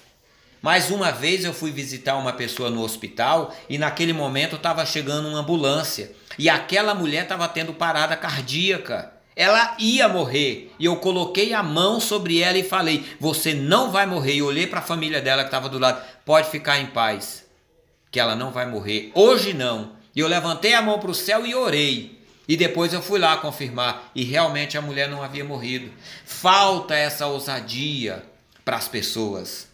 Mais 0.62 0.90
uma 0.90 1.12
vez 1.12 1.44
eu 1.44 1.52
fui 1.52 1.70
visitar 1.70 2.16
uma 2.16 2.32
pessoa 2.32 2.70
no 2.70 2.82
hospital 2.82 3.54
e 3.68 3.78
naquele 3.78 4.12
momento 4.12 4.56
estava 4.56 4.84
chegando 4.84 5.28
uma 5.28 5.38
ambulância 5.38 6.12
e 6.38 6.48
aquela 6.48 6.94
mulher 6.94 7.24
estava 7.24 7.46
tendo 7.46 7.74
parada 7.74 8.16
cardíaca. 8.16 9.15
Ela 9.38 9.76
ia 9.78 10.08
morrer 10.08 10.72
e 10.78 10.86
eu 10.86 10.96
coloquei 10.96 11.52
a 11.52 11.62
mão 11.62 12.00
sobre 12.00 12.40
ela 12.40 12.56
e 12.56 12.64
falei: 12.64 13.04
Você 13.20 13.52
não 13.52 13.92
vai 13.92 14.06
morrer. 14.06 14.36
E 14.36 14.42
olhei 14.42 14.66
para 14.66 14.78
a 14.78 14.82
família 14.82 15.20
dela 15.20 15.42
que 15.42 15.48
estava 15.48 15.68
do 15.68 15.78
lado: 15.78 16.02
Pode 16.24 16.50
ficar 16.50 16.80
em 16.80 16.86
paz, 16.86 17.44
que 18.10 18.18
ela 18.18 18.34
não 18.34 18.50
vai 18.50 18.64
morrer. 18.64 19.12
Hoje 19.14 19.52
não. 19.52 19.94
E 20.14 20.20
eu 20.20 20.26
levantei 20.26 20.72
a 20.72 20.80
mão 20.80 20.98
para 20.98 21.10
o 21.10 21.14
céu 21.14 21.46
e 21.46 21.54
orei. 21.54 22.18
E 22.48 22.56
depois 22.56 22.94
eu 22.94 23.02
fui 23.02 23.18
lá 23.18 23.36
confirmar 23.36 24.10
e 24.14 24.24
realmente 24.24 24.78
a 24.78 24.82
mulher 24.82 25.10
não 25.10 25.22
havia 25.22 25.44
morrido. 25.44 25.92
Falta 26.24 26.94
essa 26.94 27.26
ousadia 27.26 28.24
para 28.64 28.76
as 28.76 28.88
pessoas. 28.88 29.68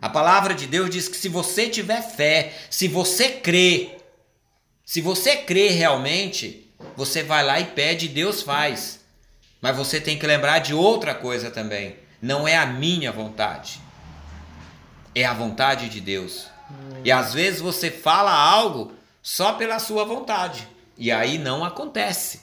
A 0.00 0.08
palavra 0.08 0.54
de 0.54 0.66
Deus 0.66 0.88
diz 0.88 1.08
que 1.08 1.16
se 1.16 1.28
você 1.28 1.68
tiver 1.68 2.00
fé, 2.00 2.54
se 2.70 2.88
você 2.88 3.28
crê, 3.28 3.90
se 4.84 5.00
você 5.00 5.36
crê 5.36 5.68
realmente, 5.68 6.65
você 6.96 7.22
vai 7.22 7.44
lá 7.44 7.60
e 7.60 7.66
pede, 7.66 8.08
Deus 8.08 8.42
faz. 8.42 9.04
Mas 9.60 9.76
você 9.76 10.00
tem 10.00 10.18
que 10.18 10.26
lembrar 10.26 10.58
de 10.58 10.74
outra 10.74 11.14
coisa 11.14 11.50
também. 11.50 11.96
Não 12.20 12.46
é 12.46 12.56
a 12.56 12.66
minha 12.66 13.12
vontade. 13.12 13.80
É 15.14 15.24
a 15.24 15.34
vontade 15.34 15.88
de 15.88 16.00
Deus. 16.00 16.48
E 17.04 17.10
às 17.10 17.32
vezes 17.34 17.60
você 17.60 17.90
fala 17.90 18.32
algo 18.32 18.92
só 19.22 19.52
pela 19.52 19.78
sua 19.78 20.04
vontade. 20.04 20.68
E 20.96 21.10
aí 21.10 21.38
não 21.38 21.64
acontece. 21.64 22.42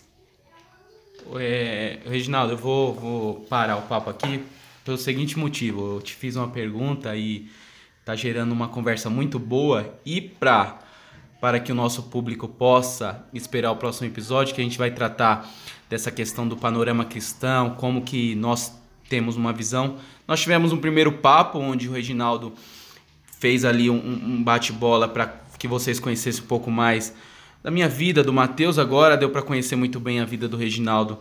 É, 1.40 2.00
Reginaldo, 2.06 2.54
eu 2.54 2.58
vou, 2.58 2.94
vou 2.94 3.36
parar 3.42 3.78
o 3.78 3.84
papo 3.84 4.10
aqui 4.10 4.44
pelo 4.84 4.98
seguinte 4.98 5.38
motivo. 5.38 5.96
Eu 5.96 6.02
te 6.02 6.14
fiz 6.14 6.36
uma 6.36 6.50
pergunta 6.50 7.16
e 7.16 7.50
tá 8.04 8.16
gerando 8.16 8.52
uma 8.52 8.68
conversa 8.68 9.10
muito 9.10 9.40
boa. 9.40 9.98
E 10.06 10.22
para 10.22 10.80
para 11.44 11.60
que 11.60 11.74
o 11.74 11.76
nosso 11.76 12.04
público 12.04 12.48
possa 12.48 13.28
esperar 13.34 13.70
o 13.70 13.76
próximo 13.76 14.08
episódio, 14.08 14.56
que 14.56 14.62
a 14.62 14.64
gente 14.64 14.78
vai 14.78 14.92
tratar 14.92 15.46
dessa 15.90 16.10
questão 16.10 16.48
do 16.48 16.56
panorama 16.56 17.04
cristão, 17.04 17.72
como 17.72 18.04
que 18.04 18.34
nós 18.36 18.74
temos 19.10 19.36
uma 19.36 19.52
visão. 19.52 19.98
Nós 20.26 20.40
tivemos 20.40 20.72
um 20.72 20.78
primeiro 20.78 21.12
papo 21.12 21.60
onde 21.60 21.90
o 21.90 21.92
Reginaldo 21.92 22.54
fez 23.42 23.66
ali 23.66 23.90
um, 23.90 23.98
um 23.98 24.42
bate-bola 24.42 25.06
para 25.06 25.36
que 25.60 25.68
vocês 25.68 26.00
conhecessem 26.00 26.46
um 26.46 26.48
pouco 26.48 26.72
mais 26.72 27.14
da 27.62 27.70
minha 27.70 27.90
vida, 27.90 28.24
do 28.24 28.32
Mateus. 28.32 28.80
Agora 28.80 29.18
deu 29.18 29.30
para 29.30 29.42
conhecer 29.42 29.76
muito 29.76 30.00
bem 30.00 30.22
a 30.22 30.26
vida 30.26 30.48
do 30.48 30.56
Reginaldo 30.56 31.20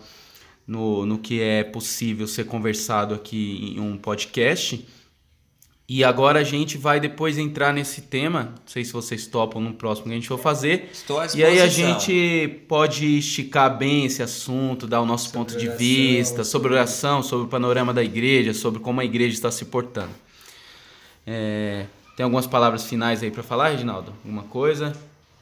no, 0.65 1.05
no 1.05 1.19
que 1.19 1.43
é 1.43 1.65
possível 1.65 2.29
ser 2.29 2.45
conversado 2.45 3.13
aqui 3.13 3.75
em 3.77 3.81
um 3.81 3.97
podcast. 3.99 4.87
E 5.95 6.03
agora 6.03 6.41
a 6.41 6.43
gente 6.43 6.79
vai 6.79 6.99
depois 6.99 7.37
entrar 7.37 7.71
nesse 7.71 8.01
tema, 8.01 8.45
não 8.45 8.63
sei 8.65 8.83
se 8.83 8.95
vocês 8.95 9.27
topam 9.27 9.61
no 9.61 9.75
próximo 9.75 10.07
que 10.07 10.13
a 10.13 10.15
gente 10.15 10.27
for 10.27 10.39
fazer. 10.39 10.89
Estou 10.91 11.21
à 11.21 11.27
e 11.35 11.45
aí 11.45 11.61
a 11.61 11.67
gente 11.67 12.63
pode 12.67 13.19
esticar 13.19 13.77
bem 13.77 14.07
esse 14.07 14.23
assunto, 14.23 14.87
dar 14.87 15.03
o 15.03 15.05
nosso 15.05 15.25
sobre 15.27 15.39
ponto 15.39 15.59
de 15.59 15.67
oração, 15.67 15.79
vista, 15.79 16.45
sobre 16.45 16.73
oração, 16.73 17.23
sobre 17.23 17.45
o 17.45 17.49
panorama 17.51 17.93
da 17.93 18.03
igreja, 18.03 18.55
sobre 18.55 18.81
como 18.81 19.03
a 19.03 19.05
igreja 19.05 19.35
está 19.35 19.51
se 19.51 19.67
portando. 19.67 20.13
É, 21.27 21.85
tem 22.17 22.25
algumas 22.25 22.47
palavras 22.47 22.85
finais 22.87 23.23
aí 23.23 23.31
para 23.31 23.43
falar, 23.43 23.69
Reginaldo? 23.69 24.15
Alguma 24.25 24.45
coisa? 24.45 24.95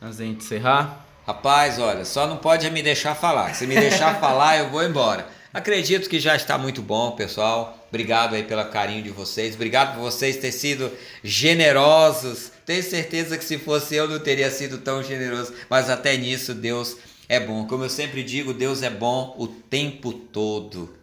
Antes 0.03 0.19
da 0.19 0.25
gente 0.25 0.39
encerrar? 0.39 1.07
Rapaz, 1.29 1.79
olha, 1.79 2.05
só 2.05 2.27
não 2.27 2.39
pode 2.39 2.69
me 2.73 2.83
deixar 2.83 3.15
falar. 3.15 3.55
Se 3.55 3.69
me 3.69 3.77
deixar 3.77 4.19
falar, 4.19 4.59
eu 4.59 4.69
vou 4.69 4.83
embora. 4.83 5.29
Acredito 5.55 6.11
que 6.11 6.19
já 6.19 6.35
está 6.35 6.59
muito 6.59 6.83
bom, 6.83 7.13
pessoal. 7.13 7.80
Obrigado 7.91 8.37
aí 8.37 8.45
pelo 8.45 8.65
carinho 8.67 9.03
de 9.03 9.11
vocês. 9.11 9.57
Obrigado 9.57 9.97
por 9.97 10.03
vocês 10.03 10.37
terem 10.37 10.53
sido 10.53 10.91
generosos. 11.23 12.53
Tenho 12.65 12.83
certeza 12.83 13.37
que 13.37 13.45
se 13.45 13.59
fosse 13.59 13.97
eu 13.97 14.09
não 14.09 14.21
teria 14.21 14.49
sido 14.49 14.79
tão 14.79 15.03
generoso. 15.03 15.53
Mas 15.69 15.91
até 15.91 16.17
nisso 16.17 16.55
Deus 16.55 16.97
é 17.29 17.41
bom. 17.41 17.67
Como 17.67 17.85
eu 17.85 17.91
sempre 17.91 18.23
digo, 18.23 18.55
Deus 18.55 18.83
é 18.85 18.91
bom 18.91 19.35
o 19.37 19.49
tempo 19.49 20.13
todo. 20.13 20.95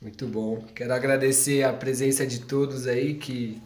Muito 0.00 0.26
bom. 0.26 0.64
Quero 0.74 0.92
agradecer 0.92 1.62
a 1.62 1.72
presença 1.72 2.26
de 2.26 2.40
todos 2.40 2.88
aí 2.88 3.14
que 3.14 3.62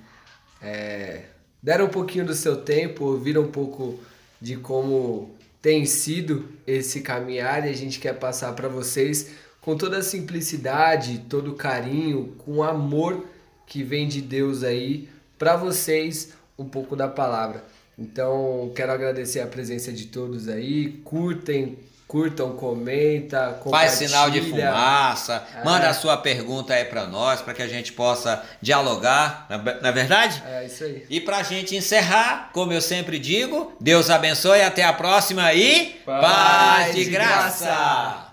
é, 0.60 1.22
deram 1.62 1.86
um 1.86 1.90
pouquinho 1.90 2.26
do 2.26 2.34
seu 2.34 2.58
tempo, 2.58 3.06
ouviram 3.06 3.42
um 3.42 3.50
pouco 3.50 3.98
de 4.38 4.56
como 4.56 5.34
tem 5.62 5.86
sido 5.86 6.48
esse 6.66 7.00
caminhar 7.00 7.66
e 7.66 7.70
a 7.70 7.72
gente 7.72 7.98
quer 7.98 8.18
passar 8.18 8.52
para 8.52 8.68
vocês 8.68 9.30
com 9.66 9.76
toda 9.76 9.98
a 9.98 10.02
simplicidade, 10.02 11.24
todo 11.28 11.50
o 11.50 11.54
carinho, 11.56 12.36
com 12.44 12.58
o 12.58 12.62
amor 12.62 13.26
que 13.66 13.82
vem 13.82 14.06
de 14.06 14.20
Deus 14.20 14.62
aí 14.62 15.08
para 15.36 15.56
vocês 15.56 16.34
um 16.56 16.64
pouco 16.64 16.94
da 16.94 17.08
palavra. 17.08 17.64
Então, 17.98 18.70
quero 18.76 18.92
agradecer 18.92 19.40
a 19.40 19.46
presença 19.48 19.92
de 19.92 20.06
todos 20.06 20.46
aí. 20.48 21.00
Curtem, 21.04 21.76
curtam, 22.06 22.52
comenta, 22.52 23.58
faz 23.68 23.94
sinal 23.94 24.30
de 24.30 24.40
fumaça, 24.40 25.44
é. 25.56 25.64
manda 25.64 25.88
a 25.88 25.94
sua 25.94 26.16
pergunta 26.16 26.72
aí 26.72 26.84
para 26.84 27.04
nós, 27.08 27.42
para 27.42 27.52
que 27.52 27.62
a 27.62 27.68
gente 27.68 27.92
possa 27.92 28.44
dialogar, 28.62 29.48
na 29.82 29.88
é 29.88 29.92
verdade? 29.92 30.44
É 30.46 30.64
isso 30.64 30.84
aí. 30.84 31.04
E 31.10 31.20
para 31.20 31.38
a 31.38 31.42
gente 31.42 31.74
encerrar, 31.74 32.50
como 32.52 32.72
eu 32.72 32.80
sempre 32.80 33.18
digo, 33.18 33.76
Deus 33.80 34.10
abençoe, 34.10 34.62
até 34.62 34.84
a 34.84 34.92
próxima 34.92 35.52
e 35.54 36.00
paz, 36.06 36.20
paz 36.20 36.94
de 36.94 37.04
graça. 37.06 37.64
graça. 37.64 38.25